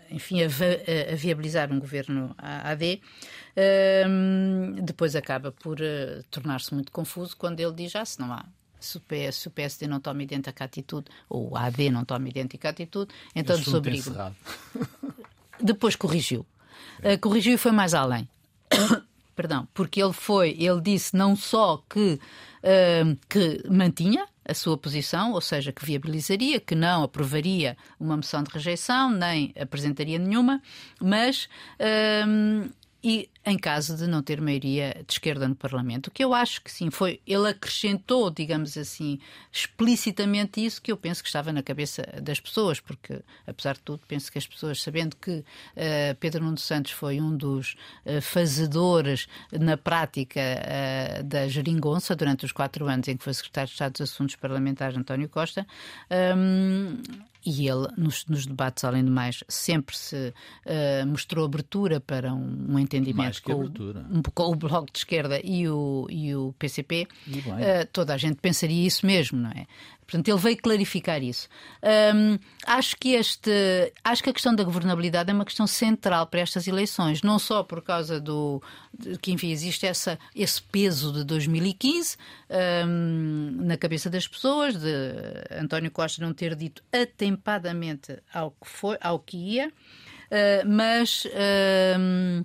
enfim, 0.09 0.41
a, 0.43 0.47
viabilizar 1.15 1.71
um 1.71 1.79
governo 1.79 2.35
AD. 2.37 2.99
depois 4.83 5.15
acaba 5.15 5.51
por 5.51 5.77
tornar-se 6.31 6.73
muito 6.73 6.91
confuso 6.91 7.37
quando 7.37 7.59
ele 7.59 7.73
diz: 7.73 7.95
ah, 7.95 8.05
se 8.05 8.19
não 8.19 8.33
há 8.33 8.45
se 8.85 8.97
o, 8.97 9.01
PS, 9.01 9.35
se 9.35 9.47
o 9.47 9.51
PSD 9.51 9.87
não 9.87 9.99
toma 9.99 10.23
idêntica 10.23 10.63
atitude, 10.63 11.07
ou 11.29 11.51
o 11.51 11.57
AD 11.57 11.89
não 11.89 12.03
toma 12.03 12.27
idêntica 12.27 12.69
atitude, 12.69 13.13
então 13.35 13.57
desobrigo. 13.57 14.11
Depois 15.61 15.95
corrigiu. 15.95 16.45
Uh, 16.99 17.19
corrigiu 17.19 17.53
e 17.53 17.57
foi 17.57 17.71
mais 17.71 17.93
além. 17.93 18.27
Perdão, 19.35 19.67
porque 19.73 20.01
ele 20.01 20.13
foi, 20.13 20.55
ele 20.59 20.81
disse 20.81 21.15
não 21.15 21.35
só 21.35 21.81
que, 21.89 22.19
uh, 22.19 23.17
que 23.29 23.63
mantinha 23.69 24.27
a 24.47 24.53
sua 24.53 24.77
posição, 24.77 25.31
ou 25.33 25.41
seja, 25.41 25.71
que 25.71 25.85
viabilizaria, 25.85 26.59
que 26.59 26.75
não 26.75 27.03
aprovaria 27.03 27.77
uma 27.99 28.17
moção 28.17 28.43
de 28.43 28.51
rejeição, 28.51 29.09
nem 29.09 29.53
apresentaria 29.59 30.17
nenhuma, 30.17 30.61
mas 30.99 31.47
uh, 31.79 32.69
e 33.03 33.29
em 33.43 33.57
caso 33.57 33.97
de 33.97 34.05
não 34.05 34.21
ter 34.21 34.39
maioria 34.39 35.03
de 35.05 35.13
esquerda 35.13 35.47
no 35.47 35.55
Parlamento. 35.55 36.07
O 36.07 36.11
que 36.11 36.23
eu 36.23 36.33
acho 36.33 36.61
que 36.61 36.71
sim, 36.71 36.91
foi. 36.91 37.19
Ele 37.25 37.49
acrescentou, 37.49 38.29
digamos 38.29 38.77
assim, 38.77 39.19
explicitamente 39.51 40.63
isso 40.63 40.81
que 40.81 40.91
eu 40.91 40.97
penso 40.97 41.23
que 41.23 41.29
estava 41.29 41.51
na 41.51 41.63
cabeça 41.63 42.03
das 42.21 42.39
pessoas, 42.39 42.79
porque, 42.79 43.21
apesar 43.47 43.73
de 43.73 43.81
tudo, 43.81 44.01
penso 44.07 44.31
que 44.31 44.37
as 44.37 44.45
pessoas, 44.45 44.81
sabendo 44.81 45.15
que 45.15 45.31
uh, 45.31 46.15
Pedro 46.19 46.43
Nuno 46.43 46.57
Santos 46.57 46.91
foi 46.91 47.19
um 47.19 47.35
dos 47.35 47.75
uh, 48.05 48.21
fazedores 48.21 49.27
na 49.51 49.75
prática 49.75 50.39
uh, 50.39 51.23
da 51.23 51.47
geringonça 51.47 52.15
durante 52.15 52.45
os 52.45 52.51
quatro 52.51 52.87
anos 52.87 53.07
em 53.07 53.17
que 53.17 53.23
foi 53.23 53.33
secretário 53.33 53.67
de 53.67 53.73
Estado 53.73 53.93
dos 53.93 54.01
Assuntos 54.01 54.35
Parlamentares 54.35 54.95
António 54.95 55.27
Costa, 55.27 55.65
um, 56.37 57.01
e 57.45 57.67
ele, 57.67 57.87
nos, 57.97 58.25
nos, 58.25 58.45
debates, 58.45 58.83
além 58.83 59.03
do 59.03 59.11
mais, 59.11 59.43
sempre 59.47 59.97
se 59.97 60.33
uh, 60.65 61.07
mostrou 61.07 61.45
abertura 61.45 61.99
para 61.99 62.33
um, 62.33 62.67
um 62.69 62.79
entendimento 62.79 63.41
com, 63.41 63.63
um, 63.63 64.21
com, 64.33 64.43
o 64.51 64.55
Bloco 64.55 64.91
de 64.91 64.99
Esquerda 64.99 65.39
e 65.43 65.67
o, 65.67 66.07
e 66.09 66.35
o 66.35 66.53
PCP. 66.59 67.07
E 67.27 67.39
uh, 67.39 67.87
toda 67.91 68.13
a 68.13 68.17
gente 68.17 68.35
pensaria 68.35 68.85
isso 68.85 69.05
mesmo, 69.05 69.39
não 69.39 69.49
é? 69.51 69.65
Portanto, 70.11 70.27
ele 70.27 70.37
veio 70.37 70.57
clarificar 70.57 71.23
isso. 71.23 71.47
Um, 72.13 72.37
acho 72.67 72.97
que 72.97 73.13
este, 73.13 73.49
acho 74.03 74.21
que 74.21 74.29
a 74.29 74.33
questão 74.33 74.53
da 74.53 74.61
governabilidade 74.61 75.31
é 75.31 75.33
uma 75.33 75.45
questão 75.45 75.65
central 75.65 76.27
para 76.27 76.41
estas 76.41 76.67
eleições, 76.67 77.21
não 77.21 77.39
só 77.39 77.63
por 77.63 77.81
causa 77.81 78.19
do 78.19 78.61
de, 78.93 79.17
que 79.17 79.31
enfim 79.31 79.51
existe 79.51 79.85
essa, 79.85 80.19
esse 80.35 80.61
peso 80.63 81.13
de 81.13 81.23
2015 81.23 82.17
um, 82.85 83.51
na 83.61 83.77
cabeça 83.77 84.09
das 84.09 84.27
pessoas, 84.27 84.75
de 84.75 84.91
António 85.49 85.89
Costa 85.89 86.21
não 86.21 86.33
ter 86.33 86.55
dito 86.55 86.83
atempadamente 86.91 88.17
ao 88.33 88.51
que 88.51 88.67
foi, 88.67 88.97
ao 88.99 89.17
que 89.17 89.37
ia, 89.37 89.69
uh, 89.69 90.67
mas 90.67 91.25
um, 91.97 92.43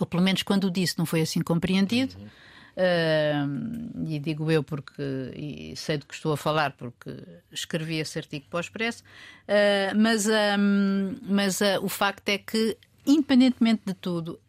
ou 0.00 0.06
pelo 0.06 0.22
menos 0.22 0.42
quando 0.42 0.68
disse 0.68 0.98
não 0.98 1.06
foi 1.06 1.20
assim 1.20 1.40
compreendido. 1.40 2.16
Uhum. 2.18 2.26
Uh, 2.76 4.04
e 4.04 4.18
digo 4.18 4.50
eu 4.50 4.64
porque 4.64 5.72
sei 5.76 5.96
do 5.96 6.06
que 6.06 6.14
estou 6.14 6.32
a 6.32 6.36
falar, 6.36 6.72
porque 6.72 7.16
escrevi 7.52 7.98
esse 7.98 8.18
artigo 8.18 8.46
para 8.50 8.56
o 8.56 8.60
Expresso, 8.60 9.02
uh, 9.02 9.96
mas, 9.96 10.26
um, 10.26 11.14
mas 11.22 11.60
uh, 11.60 11.78
o 11.82 11.88
facto 11.88 12.28
é 12.28 12.38
que, 12.38 12.76
independentemente 13.06 13.82
de 13.86 13.94
tudo, 13.94 14.40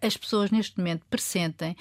as 0.00 0.16
pessoas 0.16 0.50
neste 0.50 0.78
momento 0.78 1.04
pressentem 1.10 1.76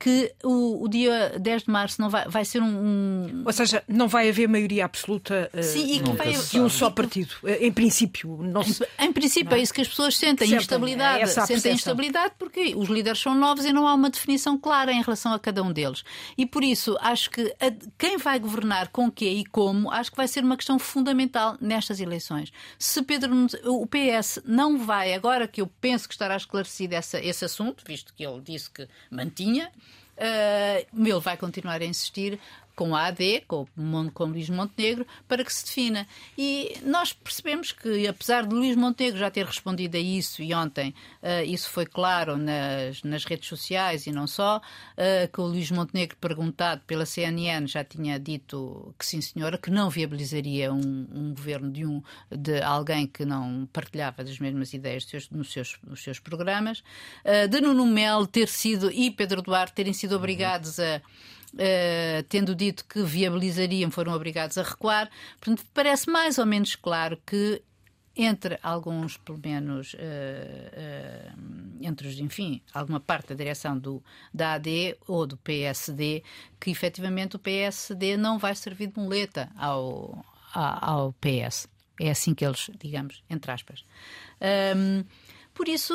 que 0.00 0.32
o, 0.42 0.82
o, 0.82 0.88
dia 0.88 1.38
10 1.38 1.64
de 1.64 1.70
março 1.70 2.00
não 2.00 2.08
vai, 2.08 2.26
vai 2.26 2.42
ser 2.42 2.62
um, 2.62 2.66
um... 2.66 3.42
Ou 3.44 3.52
seja, 3.52 3.84
não 3.86 4.08
vai 4.08 4.30
haver 4.30 4.48
maioria 4.48 4.86
absoluta 4.86 5.50
uh, 5.52 5.62
Sim, 5.62 5.96
e 5.96 6.00
que 6.00 6.12
vai... 6.12 6.32
de 6.32 6.58
um 6.58 6.70
só 6.70 6.88
partido. 6.88 7.34
Uh, 7.42 7.48
em 7.60 7.70
princípio. 7.70 8.38
Não 8.42 8.62
se... 8.64 8.82
em, 8.98 9.08
em, 9.08 9.12
princípio, 9.12 9.50
não. 9.50 9.58
é 9.58 9.60
isso 9.60 9.74
que 9.74 9.82
as 9.82 9.88
pessoas 9.88 10.16
sentem. 10.16 10.48
Sentem, 10.48 10.58
instabilidade. 10.58 11.22
É 11.22 11.26
sentem 11.26 11.74
instabilidade 11.74 12.32
porque 12.38 12.74
os 12.74 12.88
líderes 12.88 13.20
são 13.20 13.34
novos 13.34 13.66
e 13.66 13.74
não 13.74 13.86
há 13.86 13.92
uma 13.92 14.08
definição 14.08 14.56
clara 14.58 14.90
em 14.90 15.02
relação 15.02 15.34
a 15.34 15.38
cada 15.38 15.62
um 15.62 15.70
deles. 15.70 16.02
E 16.36 16.46
por 16.46 16.64
isso, 16.64 16.96
acho 17.02 17.28
que 17.30 17.54
a, 17.60 17.70
quem 17.98 18.16
vai 18.16 18.38
governar 18.38 18.88
com 18.88 19.10
quê 19.10 19.28
e 19.28 19.44
como, 19.44 19.90
acho 19.90 20.10
que 20.10 20.16
vai 20.16 20.26
ser 20.26 20.42
uma 20.42 20.56
questão 20.56 20.78
fundamental 20.78 21.58
nestas 21.60 22.00
eleições. 22.00 22.50
Se 22.78 23.02
Pedro, 23.02 23.46
o 23.66 23.86
PS 23.86 24.40
não 24.46 24.78
vai, 24.78 25.12
agora 25.12 25.46
que 25.46 25.60
eu 25.60 25.66
penso 25.66 26.08
que 26.08 26.14
estará 26.14 26.36
esclarecido 26.36 26.94
essa, 26.94 27.20
esse 27.20 27.44
assunto, 27.44 27.84
visto 27.86 28.14
que 28.14 28.24
ele 28.24 28.40
disse 28.40 28.70
que 28.70 28.88
mantinha, 29.10 29.70
uh, 30.20 30.86
ele 30.92 31.20
vai 31.20 31.36
continuar 31.36 31.80
a 31.80 31.84
insistir 31.84 32.38
com 32.80 32.96
a 32.96 33.08
AD, 33.08 33.44
com, 33.46 33.66
com 34.14 34.24
Luís 34.24 34.48
Montenegro, 34.48 35.06
para 35.28 35.44
que 35.44 35.52
se 35.52 35.66
defina. 35.66 36.06
E 36.38 36.78
nós 36.82 37.12
percebemos 37.12 37.72
que, 37.72 38.08
apesar 38.08 38.46
de 38.46 38.54
Luís 38.54 38.74
Montenegro 38.74 39.18
já 39.18 39.30
ter 39.30 39.44
respondido 39.44 39.98
a 39.98 40.00
isso, 40.00 40.42
e 40.42 40.54
ontem 40.54 40.94
uh, 41.22 41.44
isso 41.44 41.68
foi 41.68 41.84
claro 41.84 42.38
nas, 42.38 43.02
nas 43.02 43.26
redes 43.26 43.50
sociais 43.50 44.06
e 44.06 44.12
não 44.12 44.26
só, 44.26 44.56
uh, 44.56 45.30
que 45.30 45.38
o 45.42 45.44
Luís 45.44 45.70
Montenegro, 45.70 46.16
perguntado 46.16 46.80
pela 46.86 47.04
CNN, 47.04 47.66
já 47.66 47.84
tinha 47.84 48.18
dito 48.18 48.94
que 48.98 49.04
sim, 49.04 49.20
senhora, 49.20 49.58
que 49.58 49.70
não 49.70 49.90
viabilizaria 49.90 50.72
um, 50.72 51.06
um 51.12 51.34
governo 51.34 51.70
de, 51.70 51.84
um, 51.84 52.02
de 52.34 52.62
alguém 52.62 53.06
que 53.06 53.26
não 53.26 53.68
partilhava 53.70 54.24
das 54.24 54.38
mesmas 54.38 54.72
ideias 54.72 55.04
seus, 55.04 55.28
nos, 55.28 55.52
seus, 55.52 55.78
nos 55.86 56.02
seus 56.02 56.18
programas, 56.18 56.78
uh, 56.78 57.46
de 57.46 57.60
Nuno 57.60 57.84
Melo 57.84 58.26
ter 58.26 58.48
sido 58.48 58.90
e 58.90 59.10
Pedro 59.10 59.42
Duarte 59.42 59.74
terem 59.74 59.92
sido 59.92 60.16
obrigados 60.16 60.80
a 60.80 61.02
Uh, 61.52 62.22
tendo 62.28 62.54
dito 62.54 62.84
que 62.84 63.02
viabilizariam, 63.02 63.90
foram 63.90 64.12
obrigados 64.12 64.56
a 64.56 64.62
recuar. 64.62 65.10
Portanto, 65.40 65.66
parece 65.74 66.08
mais 66.08 66.38
ou 66.38 66.46
menos 66.46 66.76
claro 66.76 67.20
que 67.26 67.60
entre 68.16 68.58
alguns, 68.62 69.16
pelo 69.16 69.40
menos, 69.42 69.94
uh, 69.94 69.96
uh, 69.96 71.78
entre 71.80 72.08
os, 72.08 72.18
enfim, 72.18 72.60
alguma 72.74 73.00
parte 73.00 73.28
da 73.28 73.34
direção 73.34 73.78
do, 73.78 74.02
da 74.32 74.54
AD 74.54 74.96
ou 75.06 75.26
do 75.26 75.36
PSD, 75.36 76.22
que 76.58 76.70
efetivamente 76.70 77.36
o 77.36 77.38
PSD 77.38 78.16
não 78.16 78.38
vai 78.38 78.54
servir 78.54 78.88
de 78.88 79.00
muleta 79.00 79.50
ao, 79.56 80.24
ao, 80.52 81.12
PS. 81.14 81.68
É 81.98 82.10
assim 82.10 82.34
que 82.34 82.44
eles, 82.44 82.70
digamos, 82.78 83.22
entre 83.28 83.50
aspas. 83.52 83.84
Um, 84.76 85.04
por 85.54 85.68
isso, 85.68 85.94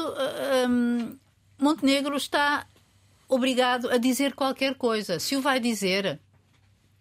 um, 0.70 1.18
Montenegro 1.60 2.16
está 2.16 2.68
obrigado 3.28 3.90
a 3.90 3.98
dizer 3.98 4.34
qualquer 4.34 4.76
coisa. 4.76 5.20
Se 5.20 5.36
o 5.36 5.42
vai 5.42 5.60
dizer, 5.60 6.20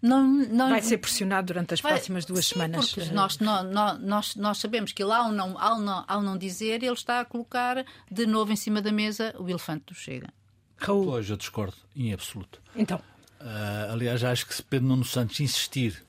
não, 0.01 0.27
não, 0.27 0.69
vai 0.69 0.83
ser 0.83 0.99
pressionado 0.99 1.47
durante 1.47 1.73
as 1.75 1.81
vai, 1.81 1.93
próximas 1.93 2.25
duas 2.25 2.47
sim, 2.47 2.53
semanas. 2.55 2.93
Porque 2.93 3.11
nós, 3.11 3.39
nós, 3.39 3.99
nós, 4.01 4.37
nós 4.37 4.59
sabemos 4.59 4.93
que 4.93 5.03
ele, 5.03 5.13
ao 5.13 5.33
não, 5.33 5.59
ao, 5.59 5.81
não, 5.81 6.05
ao 6.07 6.21
não 6.21 6.37
dizer, 6.37 6.83
ele 6.83 6.93
está 6.93 7.21
a 7.21 7.25
colocar 7.25 7.85
de 8.11 8.27
novo 8.27 8.53
em 8.53 8.57
cima 8.57 8.83
da 8.83 8.93
mesa 8.93 9.35
o 9.39 9.49
elefante 9.49 9.87
do 9.87 9.95
Chega. 9.95 10.29
Raul. 10.77 11.07
Pois, 11.07 11.31
eu 11.31 11.37
discordo, 11.37 11.77
em 11.97 12.13
absoluto. 12.13 12.61
Então. 12.77 13.01
Uh, 13.41 13.93
aliás, 13.93 14.23
acho 14.23 14.47
que 14.47 14.55
se 14.55 14.63
Pedro 14.63 14.89
Nuno 14.89 15.05
Santos 15.05 15.41
insistir 15.41 16.05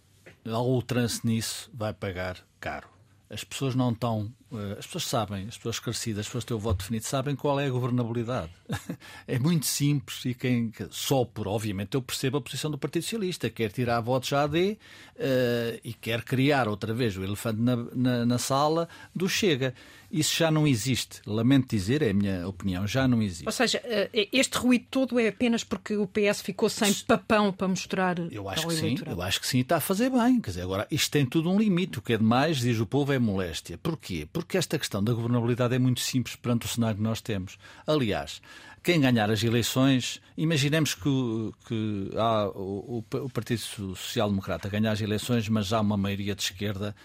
ao 0.45 0.81
trance 0.81 1.25
nisso, 1.25 1.69
vai 1.73 1.93
pagar 1.93 2.37
caro. 2.59 2.89
As 3.29 3.43
pessoas 3.43 3.75
não 3.75 3.91
estão 3.91 4.31
as 4.77 4.85
pessoas 4.85 5.05
sabem, 5.05 5.47
as 5.47 5.57
pessoas 5.57 5.75
esclarecidas, 5.75 6.19
as 6.21 6.25
pessoas 6.27 6.43
que 6.43 6.47
têm 6.49 6.57
o 6.57 6.59
voto 6.59 6.77
definido, 6.79 7.05
sabem 7.05 7.35
qual 7.35 7.59
é 7.59 7.65
a 7.65 7.69
governabilidade. 7.69 8.51
é 9.27 9.39
muito 9.39 9.65
simples 9.65 10.23
e 10.25 10.33
quem 10.33 10.71
só 10.91 11.25
por, 11.25 11.47
obviamente, 11.47 11.95
eu 11.95 12.01
percebo 12.01 12.37
a 12.37 12.41
posição 12.41 12.69
do 12.69 12.77
Partido 12.77 13.03
Socialista, 13.03 13.49
quer 13.49 13.71
tirar 13.71 13.99
votos 14.01 14.31
à 14.33 14.43
AD 14.43 14.57
uh, 14.57 15.79
e 15.83 15.93
quer 15.93 16.23
criar 16.23 16.67
outra 16.67 16.93
vez 16.93 17.17
o 17.17 17.23
elefante 17.23 17.59
na, 17.59 17.75
na, 17.93 18.25
na, 18.25 18.37
sala 18.37 18.87
do 19.15 19.27
Chega. 19.27 19.73
Isso 20.11 20.37
já 20.37 20.49
não 20.49 20.65
existe. 20.67 21.19
Lamento 21.25 21.75
dizer, 21.75 22.01
é 22.01 22.11
a 22.11 22.13
minha 22.13 22.47
opinião, 22.47 22.87
já 22.87 23.07
não 23.07 23.21
existe. 23.21 23.45
Ou 23.45 23.51
seja, 23.51 23.81
eh, 23.83 24.29
este 24.31 24.57
ruído 24.57 24.85
todo 24.89 25.19
é 25.19 25.27
apenas 25.27 25.63
porque 25.63 25.97
o 25.97 26.07
PS 26.07 26.41
ficou 26.41 26.69
sem 26.69 26.93
papão 26.93 27.51
para 27.51 27.67
mostrar. 27.67 28.19
Eu 28.31 28.47
acho 28.47 28.67
que 28.67 28.75
sim, 28.75 28.95
eu 29.05 29.21
acho 29.21 29.41
que 29.41 29.47
sim, 29.47 29.59
está 29.59 29.77
a 29.77 29.81
fazer 29.81 30.09
bem. 30.09 30.39
Quer 30.39 30.51
dizer, 30.51 30.61
agora 30.61 30.87
isto 30.89 31.11
tem 31.11 31.25
tudo 31.25 31.49
um 31.49 31.59
limite. 31.59 31.99
O 31.99 32.01
que 32.01 32.13
é 32.13 32.17
demais, 32.17 32.59
diz 32.59 32.79
o 32.79 32.85
povo, 32.85 33.11
é 33.11 33.19
moléstia. 33.19 33.77
Porquê? 33.77 34.25
Porque 34.31 34.44
porque 34.45 34.59
esta 34.59 34.77
questão 34.77 35.03
da 35.03 35.11
governabilidade 35.11 35.73
é 35.73 35.79
muito 35.79 35.99
simples 35.99 36.35
perante 36.35 36.67
o 36.67 36.69
cenário 36.69 36.97
que 36.97 37.01
nós 37.03 37.19
temos. 37.19 37.57
Aliás, 37.87 38.41
quem 38.83 39.01
ganhar 39.01 39.31
as 39.31 39.43
eleições, 39.43 40.21
imaginemos 40.37 40.93
que, 40.93 41.51
que 41.67 42.11
há 42.15 42.47
o, 42.49 43.03
o, 43.11 43.29
Partido 43.31 43.59
Social 43.95 44.29
Democrata 44.29 44.69
ganhar 44.69 44.91
as 44.91 45.01
eleições, 45.01 45.49
mas 45.49 45.73
há 45.73 45.81
uma 45.81 45.97
maioria 45.97 46.35
de 46.35 46.43
esquerda, 46.43 46.95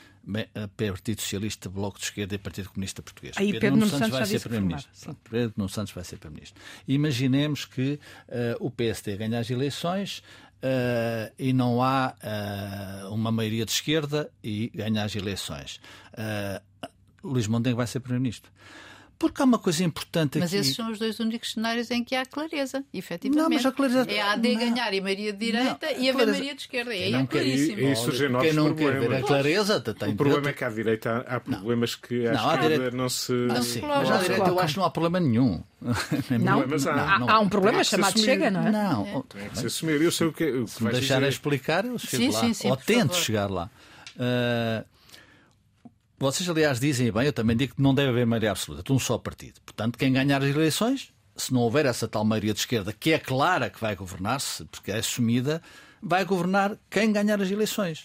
Partido 0.76 1.22
Socialista, 1.22 1.70
Bloco 1.70 1.98
de 1.98 2.04
Esquerda 2.04 2.34
e 2.34 2.38
Partido 2.38 2.68
Comunista 2.68 3.00
Português. 3.02 3.34
Aí 3.38 3.46
Pedro, 3.46 3.60
Pedro 3.60 3.76
Nuno 3.78 3.90
Santos, 3.90 3.98
Santos 4.00 4.18
vai 4.18 4.26
ser 4.26 4.40
Primeiro-Ministro. 4.40 5.16
Pedro 5.30 5.54
Nuno 5.56 5.68
Santos 5.70 5.92
vai 5.94 6.04
ser 6.04 6.16
Primeiro-Ministro. 6.18 6.62
Imaginemos 6.86 7.64
que 7.64 7.98
uh, 8.28 8.66
o 8.66 8.70
PSD 8.70 9.16
ganha 9.16 9.38
as 9.38 9.48
eleições, 9.50 10.22
Uh, 10.62 11.32
e 11.38 11.54
não 11.54 11.82
há 11.82 12.14
uh, 12.22 13.14
uma 13.14 13.32
maioria 13.32 13.64
de 13.64 13.70
esquerda 13.72 14.30
e 14.44 14.70
ganha 14.74 15.04
as 15.04 15.16
eleições. 15.16 15.80
Luís 17.22 17.46
Montenegro 17.46 17.76
vai 17.78 17.86
ser 17.86 18.00
Primeiro-Ministro. 18.00 18.50
Porque 19.20 19.42
há 19.42 19.44
uma 19.44 19.58
coisa 19.58 19.84
importante 19.84 20.38
mas 20.38 20.48
aqui. 20.48 20.56
Mas 20.56 20.66
esses 20.66 20.76
são 20.76 20.90
os 20.90 20.98
dois 20.98 21.20
únicos 21.20 21.52
cenários 21.52 21.90
em 21.90 22.02
que 22.02 22.16
há 22.16 22.24
clareza, 22.24 22.82
efetivamente. 22.92 23.42
Não, 23.42 23.50
mas 23.50 23.66
a 23.66 23.70
clareza... 23.70 24.10
É 24.10 24.18
a 24.18 24.32
AD 24.32 24.48
não. 24.50 24.58
ganhar 24.58 24.94
e 24.94 25.00
Maria 25.02 25.30
de 25.30 25.38
direita 25.38 25.92
não, 25.92 26.00
e 26.00 26.08
a 26.08 26.12
clareza... 26.14 26.32
Maioria 26.32 26.54
de 26.54 26.60
esquerda. 26.62 26.90
Aí 26.90 27.14
é 27.14 27.26
claríssimo. 27.26 27.80
E, 27.80 27.92
e 27.92 27.96
surgem 27.96 28.30
novos 28.30 28.46
Quem 28.46 28.56
não 28.56 28.74
problemas. 28.74 29.02
quer 29.02 29.08
ver 29.10 29.16
a 29.16 29.22
clareza 29.22 29.80
tem 29.82 30.08
O 30.08 30.16
problema 30.16 30.48
é 30.48 30.52
que 30.54 30.64
à 30.64 30.70
direita 30.70 31.18
há, 31.28 31.38
problemas 31.38 31.98
não. 32.00 32.08
que 32.08 32.26
à 32.26 32.32
não, 32.32 32.46
esquerda 32.46 32.68
direita... 32.70 32.96
não 32.96 33.08
se... 33.10 33.32
Não 33.32 33.62
se 33.62 33.82
mas 33.82 34.10
à 34.10 34.16
direita 34.16 34.48
eu 34.48 34.58
acho 34.58 34.72
que 34.72 34.80
não 34.80 34.86
há 34.86 34.90
problema 34.90 35.20
nenhum. 35.20 35.62
Não, 36.40 36.66
mas 36.66 36.86
há. 36.86 36.92
Há, 36.94 37.32
há 37.32 37.40
um 37.40 37.48
problema 37.48 37.82
chamado 37.82 38.18
Chega, 38.18 38.50
não 38.50 38.66
é? 38.66 38.70
Não. 38.70 39.06
É. 39.06 39.22
Tem 39.38 39.48
que 39.48 39.58
se 39.58 39.66
assumir. 39.66 40.00
Eu 40.02 40.12
sei 40.12 40.26
o 40.26 40.32
que, 40.32 40.44
o 40.44 40.66
que 40.66 40.70
Se 40.70 40.84
me 40.84 40.92
deixarem 40.92 41.26
explicar, 41.26 41.86
eu 41.86 41.98
chego 41.98 42.24
sim, 42.24 42.30
lá. 42.30 42.40
Sim, 42.40 42.52
sim, 42.52 42.68
Ou 42.68 42.76
tento 42.76 43.16
chegar 43.16 43.50
lá. 43.50 43.70
Uh, 44.14 44.84
vocês, 46.20 46.46
aliás, 46.50 46.78
dizem 46.78 47.10
bem, 47.10 47.24
eu 47.24 47.32
também 47.32 47.56
digo 47.56 47.74
que 47.74 47.82
não 47.82 47.94
deve 47.94 48.10
haver 48.10 48.26
maioria 48.26 48.50
absoluta, 48.50 48.82
de 48.82 48.92
um 48.92 48.98
só 48.98 49.16
partido. 49.16 49.58
Portanto, 49.64 49.96
quem 49.96 50.12
ganhar 50.12 50.42
as 50.42 50.54
eleições, 50.54 51.14
se 51.34 51.50
não 51.50 51.62
houver 51.62 51.86
essa 51.86 52.06
tal 52.06 52.26
maioria 52.26 52.52
de 52.52 52.60
esquerda, 52.60 52.92
que 52.92 53.12
é 53.12 53.18
clara 53.18 53.70
que 53.70 53.80
vai 53.80 53.96
governar-se, 53.96 54.66
porque 54.66 54.92
é 54.92 54.98
assumida, 54.98 55.62
vai 56.02 56.22
governar 56.26 56.76
quem 56.90 57.10
ganhar 57.10 57.40
as 57.40 57.50
eleições. 57.50 58.04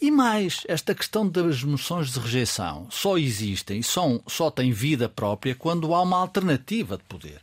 E 0.00 0.10
mais, 0.10 0.62
esta 0.66 0.94
questão 0.94 1.28
das 1.28 1.62
moções 1.62 2.14
de 2.14 2.18
rejeição 2.18 2.88
só 2.90 3.18
existem 3.18 3.82
só 3.82 4.50
têm 4.50 4.72
vida 4.72 5.06
própria 5.06 5.54
quando 5.54 5.94
há 5.94 6.00
uma 6.00 6.16
alternativa 6.16 6.96
de 6.96 7.04
poder 7.04 7.40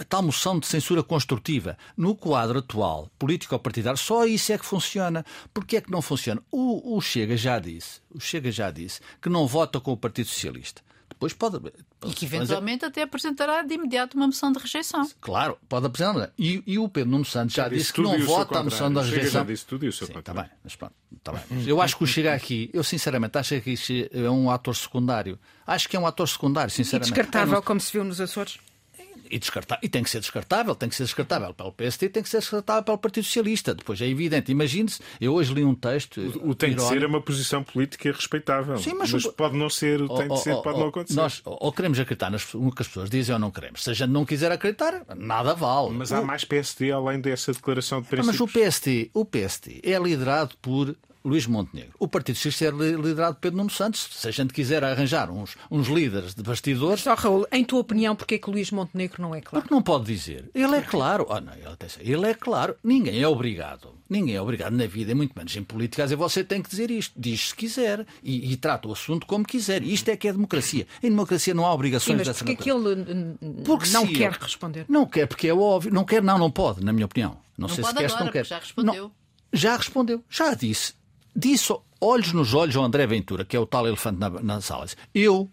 a 0.00 0.04
tal 0.04 0.22
moção 0.22 0.58
de 0.58 0.66
censura 0.66 1.02
construtiva 1.02 1.76
no 1.94 2.16
quadro 2.16 2.60
atual 2.60 3.10
político-partidário, 3.18 3.98
só 3.98 4.24
isso 4.24 4.50
é 4.50 4.56
que 4.56 4.64
funciona. 4.64 5.24
Porquê 5.52 5.76
é 5.76 5.80
que 5.82 5.90
não 5.90 6.00
funciona? 6.00 6.42
O, 6.50 6.96
o, 6.96 7.00
Chega 7.02 7.36
já 7.36 7.58
disse, 7.58 8.00
o 8.10 8.18
Chega 8.18 8.50
já 8.50 8.70
disse 8.70 9.00
que 9.20 9.28
não 9.28 9.46
vota 9.46 9.78
com 9.78 9.92
o 9.92 9.96
Partido 9.98 10.28
Socialista. 10.28 10.80
Depois 11.10 11.34
pode, 11.34 11.60
pode 11.60 11.74
e 12.12 12.14
que 12.14 12.24
eventualmente 12.24 12.80
fazer... 12.80 12.92
até 12.92 13.02
apresentará 13.02 13.62
de 13.62 13.74
imediato 13.74 14.16
uma 14.16 14.26
moção 14.26 14.50
de 14.50 14.58
rejeição. 14.58 15.06
Claro, 15.20 15.58
pode 15.68 15.84
apresentar. 15.84 16.32
E, 16.38 16.62
e 16.66 16.78
o 16.78 16.88
Pedro 16.88 17.10
Nuno 17.10 17.26
Santos 17.26 17.54
já, 17.54 17.64
já 17.64 17.68
disse, 17.68 17.92
que 17.92 18.00
não 18.00 18.18
vota 18.20 18.58
a 18.58 18.64
moção 18.64 18.90
de 18.90 19.00
rejeição. 19.00 19.42
Já 19.42 19.44
disse 19.44 19.66
tudo 19.66 19.84
isso. 19.84 20.04
Está 20.04 20.32
bem, 20.32 20.46
mas 20.64 20.76
pronto, 20.76 20.94
tá 21.22 21.32
bem. 21.32 21.42
Eu 21.66 21.82
acho 21.82 21.98
que 21.98 22.04
o 22.04 22.06
Chega 22.06 22.32
aqui, 22.32 22.70
eu 22.72 22.82
sinceramente 22.82 23.36
acho 23.36 23.60
que 23.60 24.10
é 24.14 24.30
um 24.30 24.50
ator 24.50 24.74
secundário. 24.74 25.38
Acho 25.66 25.90
que 25.90 25.96
é 25.96 26.00
um 26.00 26.06
ator 26.06 26.26
secundário, 26.26 26.70
sinceramente. 26.70 27.10
E 27.10 27.14
descartável, 27.14 27.56
não... 27.56 27.62
como 27.62 27.78
se 27.78 27.92
viu 27.92 28.02
nos 28.02 28.18
Açores? 28.18 28.58
E, 29.30 29.38
descartar, 29.38 29.78
e 29.82 29.88
tem 29.88 30.02
que 30.02 30.10
ser 30.10 30.20
descartável, 30.20 30.74
tem 30.74 30.88
que 30.88 30.94
ser 30.94 31.04
descartável 31.04 31.54
pelo 31.54 31.72
PST, 31.72 32.08
tem 32.08 32.22
que 32.22 32.28
ser 32.28 32.38
descartável 32.38 32.82
pelo 32.82 32.98
Partido 32.98 33.24
Socialista. 33.24 33.74
Depois 33.74 34.00
é 34.00 34.06
evidente. 34.06 34.50
Imagine-se, 34.50 35.00
eu 35.20 35.34
hoje 35.34 35.54
li 35.54 35.64
um 35.64 35.74
texto. 35.74 36.20
O, 36.20 36.50
o 36.50 36.54
tem 36.54 36.74
de 36.74 36.82
ser 36.82 37.02
é 37.02 37.06
uma 37.06 37.20
posição 37.20 37.62
política 37.62 38.10
respeitável. 38.12 38.76
Sim, 38.78 38.94
mas, 38.94 39.12
mas 39.12 39.26
pode 39.26 39.56
não 39.56 39.70
ser, 39.70 39.98
tem 40.08 40.28
de 40.28 40.40
ser, 40.40 40.56
pode 40.62 40.78
não 40.78 40.88
acontecer. 40.88 41.14
Nós 41.14 41.40
ou 41.44 41.72
queremos 41.72 41.98
acreditar 41.98 42.30
nas, 42.30 42.52
no 42.54 42.74
que 42.74 42.82
as 42.82 42.88
pessoas 42.88 43.08
dizem 43.08 43.34
ou 43.34 43.38
não 43.38 43.50
queremos. 43.50 43.84
Se 43.84 43.90
a 43.90 43.94
gente 43.94 44.10
não 44.10 44.24
quiser 44.24 44.50
acreditar, 44.50 45.02
nada 45.16 45.54
vale. 45.54 45.90
Mas 45.90 46.12
há 46.12 46.22
mais 46.22 46.44
PST 46.44 46.90
além 46.90 47.20
dessa 47.20 47.52
declaração 47.52 48.00
de 48.00 48.08
princípios. 48.08 48.40
Mas 48.40 48.40
o 48.40 48.70
PST, 48.70 49.10
o 49.14 49.24
PST 49.24 49.80
é 49.84 49.98
liderado 49.98 50.56
por 50.60 50.94
Luís 51.24 51.46
Montenegro. 51.46 51.92
O 51.98 52.08
Partido 52.08 52.36
Socialista 52.36 52.84
é 52.84 53.00
liderado 53.00 53.34
por 53.34 53.40
Pedro 53.40 53.58
Nuno 53.58 53.70
Santos. 53.70 54.08
Se 54.12 54.28
a 54.28 54.30
gente 54.30 54.52
quiser 54.52 54.82
arranjar 54.82 55.30
uns, 55.30 55.56
uns 55.70 55.88
líderes 55.88 56.34
de 56.34 56.42
bastidores. 56.42 57.02
Só, 57.02 57.14
Raul, 57.14 57.46
em 57.52 57.64
tua 57.64 57.80
opinião, 57.80 58.16
porquê 58.16 58.38
que 58.38 58.50
Luís 58.50 58.70
Montenegro 58.70 59.20
não 59.20 59.34
é 59.34 59.40
claro? 59.40 59.62
Porque 59.62 59.74
não 59.74 59.82
pode 59.82 60.04
dizer. 60.06 60.50
Ele 60.54 60.76
é 60.76 60.82
claro. 60.82 61.26
Oh, 61.28 61.40
não, 61.40 61.52
ele, 61.52 61.76
ele 62.00 62.26
é 62.26 62.34
claro. 62.34 62.76
Ninguém 62.82 63.20
é 63.20 63.28
obrigado. 63.28 63.94
Ninguém 64.08 64.34
é 64.34 64.42
obrigado 64.42 64.72
na 64.72 64.86
vida, 64.86 65.14
muito 65.14 65.32
menos 65.36 65.54
em 65.54 65.62
política, 65.62 66.02
a 66.02 66.06
dizer 66.06 66.16
você 66.16 66.42
tem 66.42 66.60
que 66.62 66.70
dizer 66.70 66.90
isto. 66.90 67.12
Diz 67.16 67.50
se 67.50 67.54
quiser. 67.54 68.06
E, 68.22 68.52
e 68.52 68.56
trata 68.56 68.88
o 68.88 68.92
assunto 68.92 69.26
como 69.26 69.44
quiser. 69.44 69.82
Isto 69.82 70.10
é 70.10 70.16
que 70.16 70.26
é 70.26 70.32
democracia. 70.32 70.86
Em 71.02 71.10
democracia 71.10 71.54
não 71.54 71.66
há 71.66 71.72
obrigações 71.72 72.12
Sim, 72.12 72.16
mas 72.16 72.26
dessa 72.26 72.44
porquê 72.44 72.62
que 72.62 72.70
ele 72.70 73.36
porque 73.64 73.90
não 73.90 74.06
quer 74.06 74.32
responder? 74.32 74.84
Não 74.88 75.06
quer, 75.06 75.26
porque 75.26 75.48
é 75.48 75.54
óbvio. 75.54 75.92
Não 75.92 76.04
quer, 76.04 76.22
não, 76.22 76.38
não 76.38 76.50
pode, 76.50 76.84
na 76.84 76.92
minha 76.92 77.06
opinião. 77.06 77.38
Não, 77.56 77.68
Não 77.68 77.74
sei 77.74 77.84
pode 77.84 77.98
se 77.98 78.06
quer, 78.06 78.24
não 78.24 78.32
quer. 78.32 78.46
já 78.46 78.58
respondeu. 78.58 79.04
Não, 79.04 79.12
já 79.52 79.76
respondeu, 79.76 80.24
já 80.28 80.54
disse. 80.54 80.94
Disse 81.34 81.74
olhos 82.00 82.32
nos 82.32 82.54
olhos 82.54 82.76
ao 82.76 82.84
André 82.84 83.06
Ventura, 83.06 83.44
que 83.44 83.56
é 83.56 83.60
o 83.60 83.66
tal 83.66 83.86
elefante 83.86 84.18
na, 84.18 84.30
na 84.30 84.60
sala. 84.60 84.86
Eu 85.14 85.50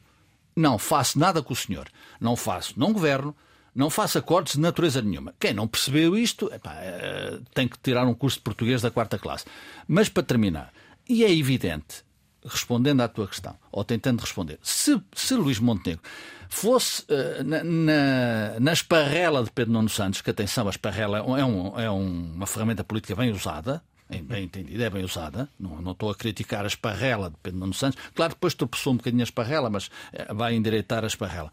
não 0.56 0.78
faço 0.78 1.20
nada 1.20 1.42
com 1.42 1.54
o 1.54 1.56
senhor. 1.56 1.88
Não 2.20 2.36
faço, 2.36 2.74
não 2.78 2.94
governo, 2.94 3.36
não 3.76 3.92
faço 3.92 4.18
acordos 4.18 4.54
de 4.54 4.60
natureza 4.60 5.02
nenhuma. 5.02 5.36
Quem 5.40 5.54
não 5.54 5.68
percebeu 5.68 6.18
isto 6.18 6.52
epá, 6.52 6.74
eh, 6.80 7.40
tem 7.54 7.68
que 7.68 7.78
tirar 7.78 8.08
um 8.08 8.14
curso 8.16 8.38
de 8.38 8.44
português 8.44 8.82
da 8.82 8.90
quarta 8.90 9.20
classe. 9.20 9.46
Mas 9.88 10.10
para 10.10 10.24
terminar, 10.24 10.74
e 11.08 11.24
é 11.24 11.32
evidente, 11.32 12.04
respondendo 12.44 13.02
à 13.02 13.08
tua 13.08 13.28
questão, 13.28 13.56
ou 13.72 13.84
tentando 13.84 14.22
responder, 14.22 14.58
se, 14.64 15.00
se 15.14 15.36
Luís 15.36 15.60
Montenegro 15.60 16.04
fosse 16.50 17.04
uh, 17.04 17.44
na, 17.44 17.64
na, 17.64 18.60
na 18.60 18.74
esparrela 18.74 19.44
de 19.44 19.52
Pedro 19.52 19.74
Nuno 19.74 19.90
Santos, 19.90 20.22
que 20.22 20.32
atenção, 20.32 20.66
a 20.66 20.72
esparrela 20.72 21.20
é, 21.20 21.46
um, 21.46 21.80
é 21.80 21.92
um, 21.92 22.34
uma 22.34 22.48
ferramenta 22.48 22.84
política 22.84 23.16
bem 23.16 23.32
usada, 23.32 23.84
bem 24.10 24.46
entendida, 24.46 24.86
é 24.86 24.90
bem 24.90 25.04
usada. 25.04 25.50
Não, 25.60 25.82
não 25.82 25.92
estou 25.92 26.10
a 26.10 26.16
criticar 26.16 26.64
a 26.64 26.68
esparrela 26.68 27.30
de 27.30 27.36
Pedro 27.44 27.60
Nuno 27.60 27.74
Santos. 27.74 28.00
Claro, 28.16 28.34
depois 28.34 28.54
tropeçou 28.54 28.94
um 28.94 28.98
bocadinho 28.98 29.22
a 29.22 29.26
esparrela, 29.26 29.70
mas 29.70 29.90
eh, 30.14 30.34
vai 30.34 30.56
endireitar 30.56 31.04
a 31.04 31.08
esparrela. 31.08 31.52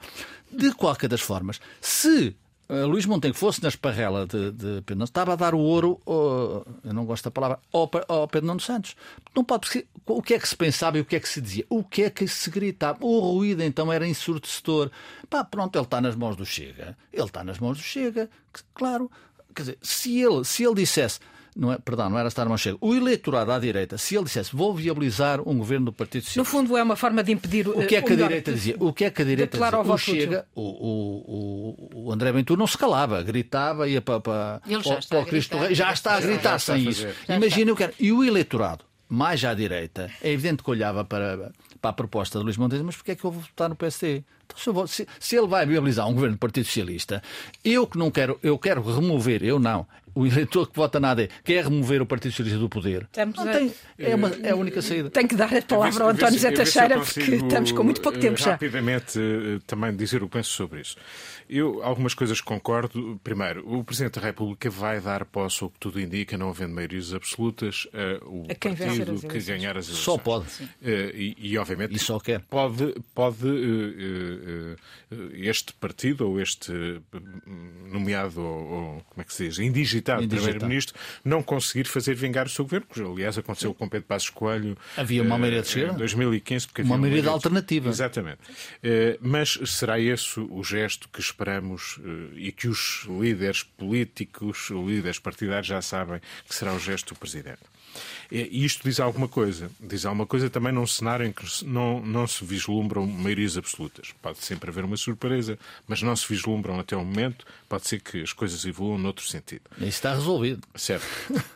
De 0.50 0.72
qualquer 0.72 1.09
das 1.09 1.20
formas, 1.20 1.61
se 1.80 2.36
uh, 2.68 2.86
Luís 2.86 3.07
Montenegro 3.07 3.38
fosse 3.38 3.61
na 3.61 3.68
esparrela 3.68 4.26
de, 4.26 4.52
de 4.52 4.82
Pedro 4.82 4.96
Nuno 4.96 5.05
estava 5.05 5.32
a 5.32 5.36
dar 5.36 5.55
o 5.55 5.59
ouro, 5.59 6.00
uh, 6.07 6.64
eu 6.84 6.94
não 6.94 7.05
gosto 7.05 7.24
da 7.24 7.30
palavra, 7.32 7.59
ao, 7.72 7.90
ao, 8.07 8.28
Pedro 8.28 8.46
Nuno 8.46 8.61
Santos. 8.61 8.94
Não 9.34 9.44
pode 9.44 9.84
o 10.07 10.22
que 10.22 10.34
é 10.34 10.38
que 10.38 10.48
se 10.48 10.57
pensava 10.57 10.98
e 10.98 11.00
o 11.00 11.05
que 11.05 11.16
é 11.16 11.20
que 11.20 11.28
se 11.28 11.40
dizia? 11.40 11.66
O 11.68 11.82
que 11.82 12.05
é 12.05 12.11
que 12.11 12.28
se 12.28 12.50
gritava? 12.50 12.98
O 13.05 13.18
ruído 13.18 13.62
então 13.62 13.92
era 13.92 14.07
ensurdecedor. 14.07 14.90
Pá, 15.28 15.42
pronto, 15.42 15.76
ele 15.76 15.84
está 15.84 16.00
nas 16.00 16.14
mãos 16.14 16.36
do 16.36 16.46
Chega. 16.46 16.96
Ele 17.12 17.24
está 17.24 17.42
nas 17.42 17.59
mãos 17.59 17.78
do 17.78 17.82
Chega, 17.82 18.30
claro. 18.74 19.11
Quer 19.55 19.62
dizer, 19.62 19.78
se 19.82 20.20
ele, 20.20 20.44
se 20.44 20.64
ele 20.64 20.74
dissesse 20.74 21.20
não 21.55 21.72
é, 21.72 21.78
perdão, 21.78 22.11
não 22.11 22.18
era 22.18 22.26
estar 22.26 22.48
mais 22.48 22.61
chega. 22.61 22.76
O 22.80 22.94
eleitorado 22.94 23.52
à 23.52 23.59
direita, 23.59 23.96
se 23.96 24.16
ele 24.16 24.24
dissesse 24.24 24.55
vou 24.55 24.74
viabilizar 24.74 25.40
um 25.46 25.57
governo 25.57 25.86
do 25.86 25.92
Partido 25.92 26.24
Socialista. 26.24 26.40
No 26.40 26.44
fundo, 26.44 26.76
é 26.76 26.82
uma 26.82 26.96
forma 26.96 27.22
de 27.22 27.32
impedir 27.32 27.68
o 27.68 27.86
que 27.86 27.96
é 27.96 28.02
que 28.02 28.12
a 28.12 28.16
direita 28.16 28.52
dizia? 28.52 28.76
O 28.80 28.92
que 28.92 29.05
é 29.05 29.11
que 29.11 29.22
a 29.22 29.24
direita 29.24 29.57
dizia? 29.57 29.80
O 29.80 29.98
Chega, 29.98 30.46
o, 30.55 30.62
o, 30.62 32.07
o, 32.07 32.12
André 32.12 32.32
Ventura 32.32 32.59
não 32.59 32.66
se 32.66 32.76
calava, 32.76 33.22
gritava, 33.22 33.88
ia 33.88 34.02
para, 34.02 34.20
para, 34.20 34.61
ele 34.66 34.82
já 34.82 34.98
o 35.18 35.24
Cristo 35.24 35.57
Rei, 35.57 35.74
já 35.74 35.92
está 35.92 36.16
a 36.16 36.20
gritar 36.20 36.59
sem 36.59 36.88
isso. 36.88 37.07
Imagina 37.28 37.72
o 37.72 37.76
que 37.76 37.84
era. 37.84 37.94
E 37.98 38.12
o 38.12 38.24
eleitorado, 38.24 38.84
mais 39.09 39.44
à 39.44 39.55
direita, 39.55 40.11
é 40.20 40.32
evidente 40.32 40.62
que 40.62 40.70
olhava 40.70 41.05
para, 41.05 41.52
para 41.80 41.90
a 41.90 41.92
proposta 41.92 42.38
de 42.38 42.44
Luís 42.44 42.57
Montenegro, 42.57 42.86
mas 42.86 42.96
porquê 42.96 43.12
é 43.12 43.14
que 43.14 43.24
eu 43.24 43.30
vou 43.30 43.40
votar 43.40 43.68
no 43.68 43.76
PSD? 43.76 44.24
Então, 44.44 44.86
se, 44.86 45.07
se, 45.18 45.36
ele 45.36 45.46
vai 45.46 45.64
viabilizar 45.64 46.09
um 46.09 46.14
governo 46.14 46.36
do 46.36 46.38
Partido 46.38 46.66
Socialista, 46.66 47.22
eu 47.64 47.86
que 47.86 47.96
não 47.96 48.11
quero, 48.11 48.38
eu 48.42 48.59
quero 48.59 48.82
remover, 48.82 49.42
eu 49.42 49.59
não, 49.59 49.86
o 50.14 50.26
eleitor 50.26 50.68
que 50.70 50.76
vota 50.76 51.00
na 51.00 51.10
AD 51.10 51.28
quer 51.42 51.64
remover 51.64 52.02
o 52.02 52.06
Partido 52.06 52.30
Socialista 52.30 52.58
do 52.58 52.68
poder. 52.68 53.02
Estamos 53.04 53.36
não 53.36 53.44
tem, 53.44 53.72
é, 53.98 54.14
uma, 54.14 54.30
é 54.42 54.50
a 54.50 54.56
única 54.56 54.80
saída. 54.80 55.10
Tenho 55.10 55.28
que 55.28 55.34
dar 55.34 55.52
a 55.54 55.62
palavra 55.62 56.04
ao 56.04 56.10
António 56.10 56.38
Zé 56.38 56.50
Teixeira, 56.50 57.00
porque 57.00 57.20
estamos 57.20 57.72
com 57.72 57.82
muito 57.82 58.00
pouco 58.00 58.18
tempo 58.18 58.40
já. 58.40 58.52
Rapidamente 58.52 59.18
também 59.66 59.94
dizer 59.94 60.22
o 60.22 60.28
que 60.28 60.34
penso 60.38 60.50
sobre 60.50 60.80
isso. 60.80 60.96
Eu, 61.49 61.82
algumas 61.82 62.14
coisas 62.14 62.40
concordo. 62.40 63.20
Primeiro, 63.22 63.64
o 63.66 63.84
Presidente 63.84 64.18
da 64.18 64.26
República 64.26 64.70
vai 64.70 65.01
dar 65.01 65.24
posse, 65.24 65.64
o 65.64 65.70
que 65.70 65.78
tudo 65.78 66.01
indica, 66.01 66.38
não 66.38 66.49
havendo 66.49 66.74
maiorias 66.74 67.12
absolutas, 67.12 67.86
a 67.92 68.24
o 68.24 68.47
a 68.51 68.55
quem 68.55 68.74
partido 68.74 69.20
que 69.20 69.40
ganhar 69.40 69.76
as 69.76 69.86
eleições. 69.86 70.05
Só 70.05 70.18
pode. 70.18 70.47
Uh, 70.47 70.66
e, 71.14 71.36
e, 71.38 71.59
obviamente, 71.59 71.95
e 71.95 71.99
só 71.99 72.18
quer. 72.18 72.40
pode, 72.40 72.95
pode 73.14 73.47
uh, 73.47 74.76
uh, 75.11 75.30
este 75.34 75.72
partido, 75.74 76.28
ou 76.28 76.40
este 76.40 76.72
nomeado, 77.90 78.40
ou, 78.40 78.64
ou, 78.64 79.05
como 79.09 79.20
é 79.20 79.24
que 79.24 79.34
se 79.34 79.47
diz, 79.47 79.59
indigitado 79.59 80.26
Primeiro-Ministro, 80.26 80.95
não 81.24 81.42
conseguir 81.42 81.84
fazer 81.84 82.14
vingar 82.14 82.47
o 82.47 82.51
seu 82.51 82.64
governo, 82.64 82.86
que 82.92 83.01
aliás 83.01 83.36
aconteceu 83.36 83.70
Sim. 83.70 83.76
com 83.76 83.88
Pedro 83.88 84.07
Passos 84.07 84.30
Coelho. 84.30 84.76
Havia 84.97 85.22
uma 85.22 85.38
maioria 85.38 85.62
de 85.62 85.68
esquerda? 85.68 85.95
Em 85.95 85.99
2015. 85.99 86.66
Porque 86.66 86.82
uma 86.82 86.99
maioria 86.99 87.22
de 87.22 87.28
alternativa. 87.28 87.88
Exatamente. 87.88 88.38
mas 89.20 89.59
será 89.66 90.01
esse 90.01 90.40
o 90.40 90.62
gesto 90.62 91.09
que 91.09 91.20
esperamos 91.35 91.99
e 92.37 92.53
que 92.53 92.68
os 92.68 93.05
líderes 93.09 93.62
políticos, 93.64 94.70
os 94.70 94.87
líderes 94.87 95.18
partidários 95.18 95.66
já 95.66 95.82
sabem 95.82 96.20
que 96.47 96.55
será 96.55 96.72
o 96.72 96.78
gesto 96.78 97.14
do 97.14 97.18
Presidente. 97.18 97.74
E 98.30 98.64
isto 98.64 98.82
diz 98.84 99.01
alguma 99.01 99.28
coisa. 99.28 99.70
Diz 99.80 100.05
alguma 100.05 100.26
coisa 100.26 100.51
também 100.51 100.72
num 100.72 100.86
cenário 100.86 101.26
em 101.26 101.32
que 101.32 101.45
não, 101.64 102.01
não 102.01 102.26
se 102.26 102.45
vislumbram 102.45 103.07
maiorias 103.07 103.57
absolutas. 103.57 104.12
Pode 104.20 104.38
sempre 104.38 104.70
haver 104.70 104.84
uma 104.84 104.97
surpresa, 104.97 105.59
mas 105.86 106.03
não 106.03 106.14
se 106.14 106.26
vislumbram 106.28 106.78
até 106.78 106.97
o 106.97 107.05
momento. 107.05 107.45
Pode 107.68 107.86
ser 107.86 108.01
que 108.01 108.22
as 108.22 108.32
coisas 108.32 108.64
evoluam 108.64 108.99
noutro 108.99 109.26
sentido. 109.26 109.62
Isso 109.78 109.88
está 109.88 110.14
resolvido. 110.14 110.62
Certo. 110.74 111.07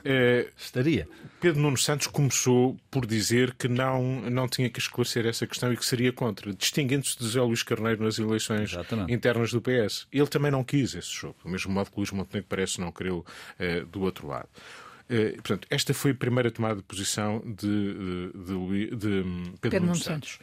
é, 0.05 0.49
Estaria. 0.57 1.09
Pedro 1.41 1.61
Nuno 1.61 1.79
Santos 1.79 2.09
começou 2.09 2.77
por 2.91 3.07
dizer 3.07 3.55
que 3.55 3.69
não, 3.69 4.21
não 4.23 4.49
tinha 4.49 4.69
que 4.69 4.81
esclarecer 4.81 5.25
essa 5.25 5.47
questão 5.47 5.73
e 5.73 5.77
que 5.77 5.87
seria 5.87 6.13
contra, 6.13 6.53
distinguindo-se 6.53 7.17
de 7.17 7.25
José 7.25 7.41
Luís 7.41 7.63
Carneiro 7.63 8.03
nas 8.03 8.19
eleições 8.19 8.73
Exatamente. 8.73 9.13
internas 9.13 9.53
do 9.53 9.61
PS. 9.61 10.07
Ele 10.13 10.27
também 10.27 10.51
não 10.51 10.65
quis 10.65 10.95
esse 10.95 11.13
jogo, 11.13 11.37
do 11.45 11.49
mesmo 11.49 11.73
modo 11.73 11.91
que 11.91 11.97
Luís 11.97 12.11
Montenegro 12.11 12.49
parece 12.49 12.81
não 12.81 12.91
querer 12.91 13.13
uh, 13.13 13.25
do 13.91 14.01
outro 14.01 14.27
lado. 14.27 14.49
Uh, 15.11 15.35
portanto, 15.37 15.67
esta 15.71 15.95
foi 15.95 16.11
a 16.11 16.15
primeira 16.15 16.51
tomada 16.51 16.77
de 16.77 16.83
posição 16.83 17.41
de, 17.45 17.95
de, 17.95 18.33
de, 18.45 18.97
de 18.97 19.23
Pedro, 19.53 19.59
Pedro 19.61 19.81
Nuno 19.81 19.97
Santos. 19.97 20.33
Santos. 20.33 20.39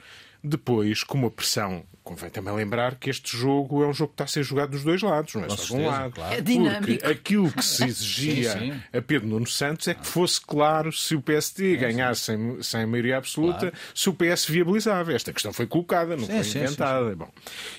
Depois, 0.48 1.04
com 1.04 1.18
uma 1.18 1.32
pressão, 1.32 1.84
convém 2.06 2.30
também 2.30 2.54
lembrar 2.54 2.96
que 2.96 3.10
este 3.10 3.36
jogo 3.36 3.84
é 3.84 3.88
um 3.88 3.94
jogo 3.94 4.10
que 4.10 4.14
está 4.14 4.26
a 4.26 4.28
ser 4.28 4.44
jogado 4.44 4.70
dos 4.70 4.84
dois 4.84 5.02
lados, 5.02 5.34
não 5.34 5.44
é 5.44 5.50
só 5.50 5.76
de 5.76 5.82
um 5.82 5.88
lado. 5.88 6.14
Claro. 6.14 6.36
É 6.36 6.40
dinâmico. 6.40 6.86
Porque 6.86 7.06
aquilo 7.08 7.52
que 7.52 7.66
se 7.66 7.84
exigia 7.90 8.54
sim, 8.54 8.74
sim. 8.74 8.82
a 8.94 9.02
Pedro 9.02 9.28
Nuno 9.28 9.48
Santos 9.48 9.88
é 9.88 9.96
que 9.96 10.06
fosse 10.06 10.40
claro 10.40 10.94
se 10.94 11.16
o 11.16 11.22
PSD 11.22 11.76
ganhasse 11.78 12.22
sem, 12.22 12.62
sem 12.62 12.86
maioria 12.86 13.18
absoluta, 13.18 13.72
claro. 13.72 13.76
se 13.96 14.08
o 14.08 14.14
PS 14.14 14.46
viabilizava. 14.46 15.14
Esta 15.14 15.34
questão 15.34 15.52
foi 15.52 15.66
colocada, 15.66 16.16
não 16.16 16.28
foi 16.28 16.38
inventada. 16.38 17.16
Bom. 17.16 17.32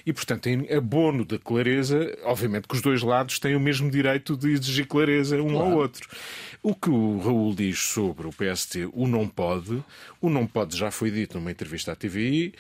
E, 0.04 0.12
portanto, 0.12 0.48
em 0.48 0.74
abono 0.74 1.24
da 1.24 1.38
clareza, 1.38 2.18
obviamente 2.24 2.66
que 2.66 2.74
os 2.74 2.82
dois 2.82 3.02
lados 3.02 3.38
têm 3.38 3.54
o 3.54 3.60
mesmo 3.60 3.88
direito 3.88 4.36
de 4.36 4.50
exigir 4.50 4.88
clareza 4.88 5.40
um 5.40 5.50
claro. 5.50 5.70
ao 5.70 5.72
outro. 5.72 6.08
O 6.62 6.74
que 6.74 6.90
o 6.90 7.20
Raul 7.20 7.54
diz 7.54 7.78
sobre 7.78 8.26
o 8.26 8.30
PST, 8.30 8.88
o 8.92 9.06
não 9.06 9.28
pode, 9.28 9.84
o 10.20 10.28
não 10.28 10.48
pode 10.48 10.76
já 10.76 10.90
foi 10.90 11.12
dito 11.12 11.38
numa 11.38 11.52
entrevista 11.52 11.92
à 11.92 11.94
TVI, 11.94 12.54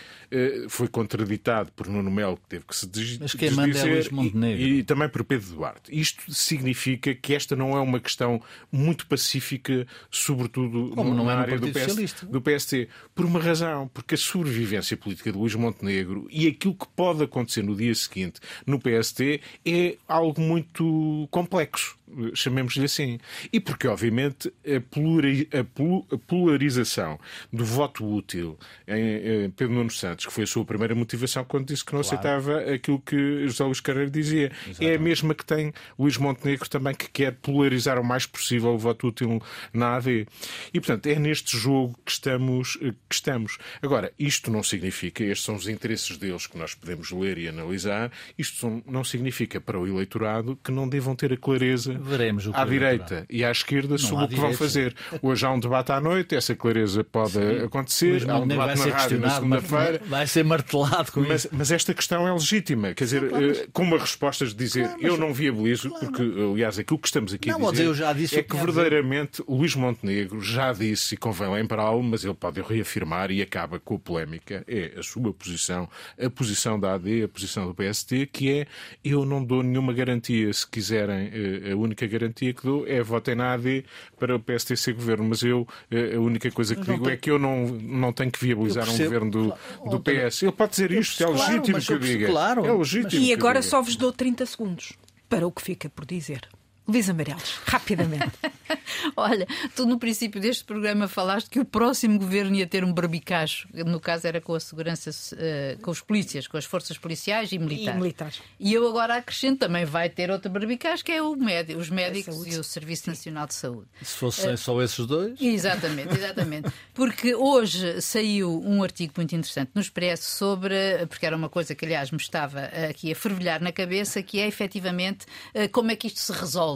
foi 0.68 0.88
contraditado 0.88 1.72
por 1.72 1.88
Nuno 1.88 2.10
Melo, 2.10 2.36
que 2.36 2.48
teve 2.48 2.64
que 2.64 2.76
se 2.76 2.86
dizer. 2.86 3.18
Mas 3.20 3.34
quem 3.34 3.50
manda 3.50 3.78
é 3.78 3.84
Luís 3.84 4.10
Montenegro. 4.10 4.62
E, 4.62 4.78
e 4.78 4.82
também 4.82 5.08
por 5.08 5.24
Pedro 5.24 5.48
Duarte. 5.54 5.98
Isto 5.98 6.32
significa 6.32 7.14
que 7.14 7.34
esta 7.34 7.54
não 7.54 7.76
é 7.76 7.80
uma 7.80 8.00
questão 8.00 8.40
muito 8.70 9.06
pacífica, 9.06 9.86
sobretudo 10.10 10.92
Como 10.94 11.10
na 11.10 11.16
não 11.16 11.30
é 11.30 11.34
área 11.34 11.58
do, 11.58 11.68
PS, 11.68 12.22
do 12.22 12.40
PST. 12.40 12.88
Por 13.14 13.24
uma 13.24 13.40
razão, 13.40 13.88
porque 13.92 14.14
a 14.14 14.18
sobrevivência 14.18 14.96
política 14.96 15.32
de 15.32 15.38
Luís 15.38 15.54
Montenegro 15.54 16.26
e 16.30 16.46
aquilo 16.46 16.74
que 16.74 16.86
pode 16.94 17.22
acontecer 17.22 17.62
no 17.62 17.74
dia 17.74 17.94
seguinte 17.94 18.40
no 18.66 18.78
PST 18.78 19.40
é 19.64 19.96
algo 20.08 20.40
muito 20.40 21.28
complexo 21.30 21.96
chamemos-lhe 22.34 22.84
assim. 22.84 23.18
E 23.52 23.60
porque, 23.60 23.88
obviamente, 23.88 24.52
a 24.64 26.18
polarização 26.26 27.18
do 27.52 27.64
voto 27.64 28.06
útil 28.06 28.58
em 28.86 29.50
Pedro 29.50 29.74
Nuno 29.74 29.90
Santos, 29.90 30.26
que 30.26 30.32
foi 30.32 30.44
a 30.44 30.46
sua 30.46 30.64
primeira 30.64 30.94
motivação 30.94 31.44
quando 31.44 31.66
disse 31.66 31.84
que 31.84 31.92
não 31.92 32.02
claro. 32.02 32.16
aceitava 32.16 32.72
aquilo 32.72 33.00
que 33.00 33.46
José 33.46 33.64
Luís 33.64 33.80
Carreiro 33.80 34.10
dizia, 34.10 34.52
Exatamente. 34.66 34.92
é 34.92 34.96
a 34.96 34.98
mesma 34.98 35.34
que 35.34 35.44
tem 35.44 35.72
Luís 35.98 36.16
Montenegro 36.16 36.68
também, 36.68 36.94
que 36.94 37.08
quer 37.10 37.32
polarizar 37.32 37.98
o 37.98 38.04
mais 38.04 38.26
possível 38.26 38.70
o 38.70 38.78
voto 38.78 39.08
útil 39.08 39.42
na 39.72 39.96
AD. 39.96 40.26
E, 40.72 40.80
portanto, 40.80 41.06
é 41.06 41.18
neste 41.18 41.56
jogo 41.56 41.98
que 42.04 42.10
estamos. 42.12 42.76
Que 43.08 43.14
estamos. 43.14 43.58
Agora, 43.82 44.12
isto 44.18 44.50
não 44.50 44.62
significa, 44.62 45.24
estes 45.24 45.44
são 45.44 45.54
os 45.54 45.68
interesses 45.68 46.16
deles 46.16 46.46
que 46.46 46.58
nós 46.58 46.74
podemos 46.74 47.10
ler 47.10 47.38
e 47.38 47.48
analisar, 47.48 48.10
isto 48.38 48.82
não 48.86 49.04
significa 49.04 49.60
para 49.60 49.78
o 49.78 49.86
eleitorado 49.86 50.58
que 50.62 50.70
não 50.70 50.88
devam 50.88 51.14
ter 51.14 51.32
a 51.32 51.36
clareza 51.36 51.95
Veremos 52.00 52.48
à 52.52 52.64
direita 52.64 53.26
e 53.30 53.44
à 53.44 53.50
esquerda 53.50 53.98
sobre 53.98 54.24
o 54.24 54.28
que 54.28 54.36
vão 54.36 54.52
fazer. 54.52 54.94
Hoje 55.22 55.44
há 55.44 55.50
um 55.50 55.60
debate 55.60 55.92
à 55.92 56.00
noite, 56.00 56.34
essa 56.34 56.54
clareza 56.54 57.02
pode 57.04 57.32
Sim. 57.32 57.64
acontecer. 57.64 58.30
Há 58.30 58.38
um 58.38 58.46
debate 58.46 58.78
na 58.78 58.96
rádio 58.96 59.20
na 59.20 59.30
segunda-feira. 59.30 60.00
Vai 60.06 60.26
ser 60.26 60.44
martelado 60.44 61.12
com 61.12 61.20
mas, 61.20 61.44
isso. 61.44 61.48
Mas 61.52 61.70
esta 61.70 61.94
questão 61.94 62.26
é 62.26 62.32
legítima. 62.32 62.94
Quer 62.94 63.04
dizer, 63.04 63.24
eh, 63.24 63.66
com 63.72 63.82
uma 63.82 63.98
resposta 63.98 64.46
de 64.46 64.54
dizer 64.54 64.84
claro, 64.84 64.98
mas... 65.02 65.12
eu 65.12 65.16
não 65.18 65.32
viabilizo, 65.32 65.90
claro, 65.90 66.06
porque, 66.06 66.22
aliás, 66.22 66.78
aquilo 66.78 66.98
que 66.98 67.08
estamos 67.08 67.32
aqui 67.32 67.48
não, 67.50 67.68
a 67.68 67.72
dizer 68.12 68.38
é 68.38 68.42
que 68.42 68.56
verdadeiramente 68.56 69.42
o 69.46 69.56
Luís 69.56 69.74
Montenegro 69.74 70.40
já 70.40 70.72
disse, 70.72 71.14
e 71.14 71.18
convém 71.18 71.50
lembrá-lo, 71.50 72.02
mas 72.02 72.24
ele 72.24 72.34
pode 72.34 72.60
reafirmar 72.60 73.30
e 73.30 73.42
acaba 73.42 73.78
com 73.78 73.96
a 73.96 73.98
polémica, 73.98 74.64
é 74.66 74.94
a 74.98 75.02
sua 75.02 75.32
posição, 75.32 75.88
a 76.18 76.30
posição 76.30 76.78
da 76.78 76.94
AD, 76.94 77.24
a 77.24 77.28
posição 77.28 77.66
do 77.66 77.74
PST, 77.74 78.26
que 78.32 78.50
é 78.50 78.66
eu 79.04 79.24
não 79.24 79.44
dou 79.44 79.62
nenhuma 79.62 79.92
garantia. 79.92 80.52
Se 80.52 80.66
quiserem, 80.66 81.30
eh, 81.32 81.72
a 81.72 81.76
única 81.86 82.06
garantia 82.06 82.52
que 82.52 82.62
dou 82.62 82.86
é 82.86 83.02
votem 83.02 83.34
na 83.34 83.52
AD 83.54 83.84
para 84.18 84.36
o 84.36 84.40
PST 84.40 84.76
ser 84.76 84.92
governo. 84.92 85.24
Mas 85.24 85.42
eu, 85.42 85.66
eh, 85.90 86.14
a 86.16 86.20
única 86.20 86.50
coisa 86.50 86.74
que 86.74 86.82
digo 86.82 87.08
é 87.08 87.16
que 87.16 87.30
eu 87.30 87.38
não, 87.38 87.66
não 87.66 88.12
tenho 88.12 88.30
que 88.30 88.38
viabilizar 88.38 88.88
um 88.88 88.98
governo 88.98 89.30
do, 89.30 89.54
do 89.88 90.00
PS. 90.00 90.42
Ele 90.42 90.52
pode 90.52 90.70
dizer 90.72 90.90
isto, 90.90 91.22
é 91.22 91.26
legítimo 91.26 91.80
que 91.80 91.92
eu 91.92 91.98
diga. 91.98 92.26
Claro, 92.26 92.66
é 92.66 92.72
legítimo. 92.72 93.22
E 93.22 93.32
agora 93.32 93.62
só 93.62 93.80
vos 93.80 93.96
dou 93.96 94.12
30 94.12 94.44
segundos 94.46 94.92
para 95.28 95.46
o 95.46 95.52
que 95.52 95.62
fica 95.62 95.88
por 95.88 96.04
dizer. 96.04 96.48
Luísa 96.88 97.12
Amarelos, 97.12 97.58
rapidamente. 97.64 98.32
Olha, 99.16 99.46
tu 99.74 99.86
no 99.86 99.98
princípio 99.98 100.40
deste 100.40 100.64
programa 100.64 101.08
falaste 101.08 101.50
que 101.50 101.58
o 101.58 101.64
próximo 101.64 102.18
governo 102.18 102.54
ia 102.54 102.66
ter 102.66 102.84
um 102.84 102.92
barbicacho. 102.92 103.68
No 103.72 104.00
caso 104.00 104.26
era 104.26 104.40
com 104.40 104.54
a 104.54 104.60
segurança, 104.60 105.10
uh, 105.10 105.80
com 105.80 105.90
os 105.90 106.00
polícias, 106.00 106.46
com 106.46 106.56
as 106.56 106.64
forças 106.64 106.96
policiais 106.96 107.50
e 107.52 107.58
militares. 107.58 107.94
E 107.94 108.00
militares. 108.00 108.42
E 108.60 108.72
eu 108.72 108.86
agora 108.88 109.16
acrescento 109.16 109.60
também 109.60 109.84
vai 109.84 110.08
ter 110.08 110.30
outro 110.30 110.50
barbicacho 110.50 111.04
que 111.04 111.12
é 111.12 111.22
o 111.22 111.34
médico, 111.34 111.80
os 111.80 111.90
médicos 111.90 112.46
e 112.46 112.58
o 112.58 112.64
Serviço 112.64 113.08
Nacional 113.08 113.46
de 113.46 113.54
Saúde. 113.54 113.88
Se 114.02 114.16
fossem 114.16 114.54
uh, 114.54 114.58
só 114.58 114.80
esses 114.82 115.04
dois? 115.06 115.40
Exatamente, 115.40 116.14
exatamente. 116.14 116.70
Porque 116.94 117.34
hoje 117.34 118.00
saiu 118.00 118.62
um 118.64 118.82
artigo 118.82 119.14
muito 119.16 119.34
interessante 119.34 119.70
no 119.74 119.80
Expresso 119.80 120.30
sobre, 120.30 120.74
porque 121.08 121.26
era 121.26 121.36
uma 121.36 121.48
coisa 121.48 121.74
que 121.74 121.84
aliás 121.84 122.10
me 122.10 122.18
estava 122.18 122.60
aqui 122.88 123.10
a 123.10 123.16
fervilhar 123.16 123.60
na 123.60 123.72
cabeça, 123.72 124.22
que 124.22 124.40
é 124.40 124.46
efetivamente 124.46 125.26
uh, 125.54 125.68
como 125.70 125.90
é 125.90 125.96
que 125.96 126.06
isto 126.06 126.20
se 126.20 126.32
resolve. 126.32 126.75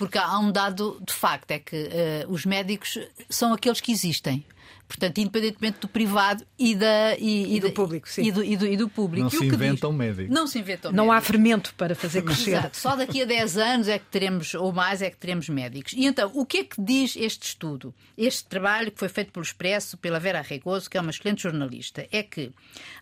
Porque 0.00 0.16
há 0.16 0.38
um 0.38 0.50
dado 0.50 0.98
de 1.06 1.12
facto, 1.12 1.50
é 1.50 1.58
que 1.58 1.76
uh, 1.76 2.32
os 2.32 2.46
médicos 2.46 2.98
são 3.28 3.52
aqueles 3.52 3.82
que 3.82 3.92
existem. 3.92 4.42
Portanto, 4.88 5.18
independentemente 5.18 5.78
do 5.78 5.88
privado 5.88 6.42
e, 6.58 6.74
da, 6.74 7.18
e, 7.18 7.56
e 7.56 7.60
do 7.60 7.70
público, 7.70 8.08
sim. 8.08 8.22
E 8.22 8.32
do, 8.32 8.42
e 8.42 8.56
do, 8.56 8.66
e 8.66 8.78
do 8.78 8.88
público. 8.88 9.24
Não 9.24 9.30
se 9.30 9.44
inventam 9.44 9.92
médicos. 9.92 10.34
Não 10.34 10.46
se 10.46 10.58
inventam 10.58 10.90
Não 10.90 11.08
médicos. 11.08 11.28
há 11.28 11.32
fermento 11.32 11.74
para 11.74 11.94
fazer 11.94 12.22
crescer. 12.22 12.52
Exato. 12.52 12.78
Só 12.80 12.96
daqui 12.96 13.20
a 13.20 13.26
10 13.26 13.58
anos 13.58 13.88
é 13.88 13.98
que 13.98 14.06
teremos, 14.06 14.54
ou 14.54 14.72
mais, 14.72 15.02
é 15.02 15.10
que 15.10 15.18
teremos 15.18 15.50
médicos. 15.50 15.92
E 15.92 16.06
então, 16.06 16.32
o 16.34 16.46
que 16.46 16.58
é 16.58 16.64
que 16.64 16.80
diz 16.80 17.14
este 17.14 17.48
estudo? 17.48 17.94
Este 18.16 18.46
trabalho 18.46 18.90
que 18.90 18.98
foi 18.98 19.10
feito 19.10 19.32
pelo 19.32 19.44
Expresso, 19.44 19.98
pela 19.98 20.18
Vera 20.18 20.40
Regoso, 20.40 20.88
que 20.88 20.96
é 20.96 21.00
uma 21.02 21.10
excelente 21.10 21.42
jornalista, 21.42 22.08
é 22.10 22.22
que 22.22 22.50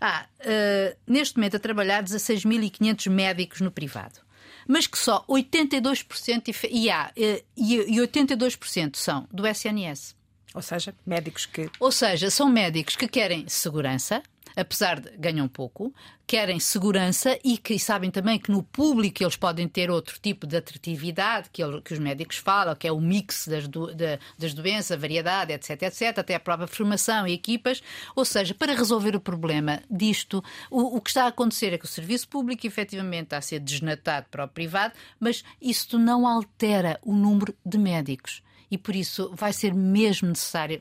há, 0.01 0.27
uh, 0.41 0.97
neste 1.07 1.37
momento, 1.37 1.59
a 1.59 1.61
trabalhar 1.61 2.03
16.500 2.03 3.09
médicos 3.09 3.61
no 3.61 3.71
privado 3.71 4.27
mas 4.69 4.87
que 4.87 4.99
só 4.99 5.25
82% 5.27 6.69
e, 6.71 6.91
há, 6.91 7.11
eh, 7.17 7.43
e 7.57 7.97
82% 7.99 8.97
são 8.97 9.27
do 9.33 9.47
SNS. 9.47 10.18
Ou 10.59 10.63
seja, 10.63 10.93
médicos 11.07 11.47
que. 11.47 11.71
Ou 11.79 11.93
seja, 11.93 12.33
são 12.33 12.49
médicos 12.49 12.97
que 12.97 13.07
querem 13.07 13.45
segurança, 13.47 14.21
apesar 14.57 14.99
de 14.99 15.17
ganham 15.17 15.47
pouco, 15.47 15.95
querem 16.27 16.59
segurança 16.59 17.39
e 17.45 17.57
que 17.57 17.79
sabem 17.79 18.11
também 18.11 18.41
que 18.41 18.51
no 18.51 18.61
público 18.61 19.23
eles 19.23 19.37
podem 19.37 19.69
ter 19.69 19.89
outro 19.89 20.19
tipo 20.21 20.49
de 20.49 20.57
atratividade 20.57 21.49
que, 21.53 21.63
que 21.83 21.93
os 21.93 22.01
médicos 22.01 22.39
falam, 22.39 22.75
que 22.75 22.89
é 22.89 22.93
o 22.93 23.01
mix 23.01 23.47
das, 23.47 23.69
do, 23.69 23.95
de, 23.95 24.19
das 24.37 24.53
doenças, 24.53 25.01
variedade, 25.01 25.53
etc, 25.53 25.81
etc, 25.83 26.19
até 26.19 26.35
a 26.35 26.41
própria 26.41 26.67
formação 26.67 27.25
e 27.25 27.35
equipas. 27.35 27.81
Ou 28.17 28.25
seja, 28.25 28.53
para 28.53 28.75
resolver 28.75 29.15
o 29.15 29.21
problema 29.21 29.81
disto, 29.89 30.43
o, 30.73 30.97
o 30.97 31.01
que 31.01 31.11
está 31.11 31.27
a 31.27 31.29
acontecer 31.29 31.73
é 31.73 31.79
que 31.79 31.85
o 31.85 31.89
serviço 31.89 32.27
público 32.27 32.67
efetivamente 32.67 33.27
está 33.27 33.37
a 33.37 33.43
ser 33.43 33.61
desnatado 33.61 34.27
para 34.29 34.45
o 34.45 34.49
privado, 34.49 34.93
mas 35.21 35.45
isso 35.63 35.97
não 36.01 36.27
altera 36.27 36.99
o 37.05 37.15
número 37.15 37.55
de 37.65 37.79
médicos. 37.79 38.43
E 38.71 38.77
por 38.77 38.95
isso 38.95 39.31
vai 39.35 39.53
ser 39.53 39.75
mesmo 39.75 40.29
necessário 40.29 40.81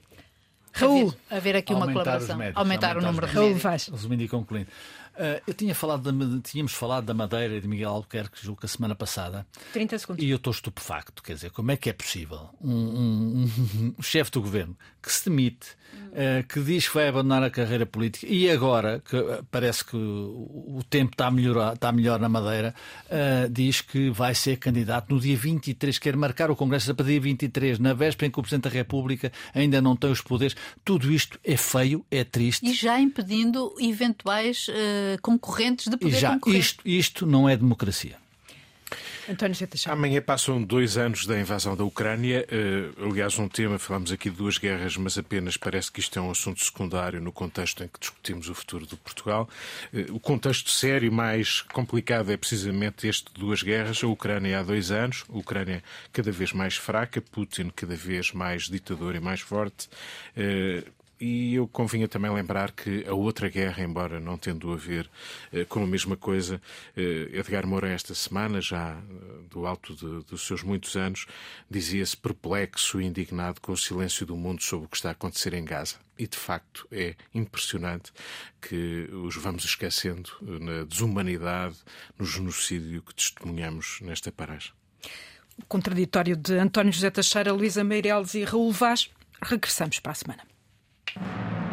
Raul. 0.73 1.13
Haver, 1.29 1.37
haver 1.37 1.55
aqui 1.57 1.73
aumentar 1.73 1.87
uma 1.87 2.03
colaboração. 2.03 2.37
Médicos, 2.37 2.59
aumentar, 2.59 2.87
aumentar, 2.89 3.03
o 3.03 3.07
número 3.07 3.27
de 3.27 3.33
Raul 3.33 3.47
médicos. 3.47 3.63
faz. 3.63 3.87
Resumindo 3.87 4.23
e 4.23 4.27
concluindo. 4.27 4.67
Uh, 5.17 5.41
eu 5.47 5.53
tinha 5.53 5.73
falado 5.73 6.11
da, 6.11 6.41
tínhamos 6.41 6.73
falado 6.73 7.05
da 7.05 7.13
Madeira 7.13 7.55
e 7.55 7.59
de 7.59 7.67
Miguel 7.67 7.89
Albuquerque, 7.89 8.37
julgo 8.39 8.59
que 8.59 8.67
a 8.67 8.69
semana 8.69 8.93
passada. 8.93 9.47
30 9.73 9.97
segundos. 9.97 10.23
E 10.23 10.29
eu 10.29 10.37
estou 10.37 10.51
estupefacto. 10.51 11.23
Quer 11.23 11.33
dizer, 11.33 11.49
como 11.49 11.71
é 11.71 11.77
que 11.77 11.89
é 11.89 11.93
possível 11.93 12.49
um, 12.61 12.71
um, 12.71 13.43
um, 13.43 13.95
um 13.97 14.01
chefe 14.03 14.29
do 14.29 14.41
governo 14.41 14.77
que 15.01 15.11
se 15.11 15.27
demite, 15.27 15.69
uh, 16.11 16.45
que 16.47 16.61
diz 16.61 16.87
que 16.87 16.93
vai 16.93 17.07
abandonar 17.07 17.41
a 17.41 17.49
carreira 17.49 17.85
política 17.85 18.27
e 18.31 18.47
agora, 18.47 19.01
que 19.03 19.15
uh, 19.15 19.43
parece 19.49 19.83
que 19.83 19.95
o, 19.95 20.81
tempo 20.87 21.13
está, 21.13 21.31
melhorar, 21.31 21.73
está 21.73 21.91
melhor 21.91 22.19
na 22.19 22.29
Madeira, 22.29 22.75
diz 23.51 23.81
que 23.81 24.09
vai 24.11 24.35
ser 24.35 24.57
candidato 24.57 25.13
no 25.13 25.19
dia 25.19 25.35
23, 25.35 25.97
quer 25.97 26.15
marcar 26.15 26.51
o 26.51 26.55
Congresso 26.55 26.93
para 26.93 27.05
dia 27.05 27.19
23, 27.19 27.79
na 27.79 27.93
véspera 27.93 28.27
em 28.27 28.31
que 28.31 28.39
o 28.39 28.41
Presidente 28.43 28.65
da 28.65 28.69
República 28.69 29.31
ainda 29.53 29.81
não 29.81 29.95
tem 29.95 30.11
os 30.11 30.21
poderes. 30.21 30.55
Tudo 30.85 31.11
isto 31.11 31.39
é 31.43 31.57
feio, 31.57 32.05
é 32.11 32.23
triste. 32.23 32.65
E 32.65 32.73
já 32.73 32.99
impedindo 32.99 33.73
eventuais 33.79 34.69
concorrentes 35.21 35.87
de 35.87 35.97
poder 35.97 36.17
e 36.17 36.19
já, 36.19 36.33
concorrer. 36.33 36.59
Isto, 36.59 36.81
isto 36.85 37.25
não 37.25 37.47
é 37.47 37.55
democracia. 37.55 38.17
António 39.29 39.53
Zeta 39.55 39.77
Amanhã 39.91 40.21
passam 40.21 40.63
dois 40.63 40.97
anos 40.97 41.25
da 41.25 41.37
invasão 41.37 41.75
da 41.75 41.83
Ucrânia. 41.83 42.47
Uh, 42.49 43.07
aliás, 43.07 43.37
um 43.37 43.49
tema, 43.49 43.77
falamos 43.77 44.09
aqui 44.09 44.29
de 44.29 44.37
duas 44.37 44.57
guerras, 44.57 44.95
mas 44.95 45.17
apenas 45.17 45.57
parece 45.57 45.91
que 45.91 45.99
isto 45.99 46.17
é 46.17 46.21
um 46.21 46.31
assunto 46.31 46.63
secundário 46.63 47.19
no 47.19 47.33
contexto 47.33 47.83
em 47.83 47.89
que 47.89 47.99
discutimos 47.99 48.47
o 48.47 48.55
futuro 48.55 48.87
de 48.87 48.95
Portugal. 48.95 49.49
Uh, 49.93 50.15
o 50.15 50.19
contexto 50.19 50.71
sério 50.71 51.11
mais 51.11 51.59
complicado 51.61 52.31
é 52.31 52.37
precisamente 52.37 53.05
este 53.05 53.25
de 53.33 53.39
duas 53.41 53.61
guerras. 53.61 54.01
A 54.01 54.07
Ucrânia 54.07 54.59
há 54.59 54.63
dois 54.63 54.91
anos, 54.91 55.25
a 55.27 55.37
Ucrânia 55.37 55.83
cada 56.13 56.31
vez 56.31 56.53
mais 56.53 56.77
fraca, 56.77 57.19
Putin 57.19 57.69
cada 57.75 57.97
vez 57.97 58.31
mais 58.31 58.69
ditador 58.69 59.13
e 59.13 59.19
mais 59.19 59.41
forte. 59.41 59.89
Uh, 60.37 60.96
e 61.19 61.55
eu 61.55 61.67
convinha 61.67 62.07
também 62.07 62.31
lembrar 62.31 62.71
que 62.71 63.05
a 63.07 63.13
outra 63.13 63.49
guerra, 63.49 63.83
embora 63.83 64.19
não 64.19 64.37
tendo 64.37 64.71
a 64.71 64.75
ver 64.75 65.09
eh, 65.51 65.65
com 65.65 65.83
a 65.83 65.87
mesma 65.87 66.15
coisa, 66.15 66.61
eh, 66.95 67.29
Edgar 67.33 67.65
Moura, 67.65 67.89
esta 67.89 68.13
semana, 68.13 68.61
já 68.61 68.91
eh, 68.91 69.47
do 69.49 69.65
alto 69.65 69.95
de, 69.95 70.25
dos 70.25 70.45
seus 70.45 70.61
muitos 70.61 70.95
anos, 70.95 71.25
dizia-se 71.69 72.15
perplexo 72.15 73.01
e 73.01 73.05
indignado 73.05 73.59
com 73.61 73.71
o 73.71 73.77
silêncio 73.77 74.25
do 74.25 74.35
mundo 74.35 74.61
sobre 74.61 74.85
o 74.85 74.89
que 74.89 74.97
está 74.97 75.09
a 75.09 75.11
acontecer 75.13 75.53
em 75.53 75.65
Gaza. 75.65 75.95
E 76.17 76.27
de 76.27 76.37
facto 76.37 76.87
é 76.91 77.15
impressionante 77.33 78.11
que 78.61 79.09
os 79.11 79.35
vamos 79.35 79.65
esquecendo 79.65 80.31
na 80.41 80.83
desumanidade, 80.83 81.77
no 82.17 82.25
genocídio 82.25 83.01
que 83.03 83.13
testemunhamos 83.13 83.99
nesta 84.01 84.31
paragem. 84.31 84.71
O 85.57 85.65
contraditório 85.65 86.35
de 86.35 86.57
António 86.57 86.91
José 86.91 87.09
Teixeira, 87.09 87.51
Luísa 87.51 87.83
Meireles 87.83 88.33
e 88.33 88.43
Raul 88.43 88.71
Vaz. 88.71 89.09
Regressamos 89.41 89.99
para 89.99 90.11
a 90.11 90.15
semana. 90.15 90.56
much. 91.19 91.66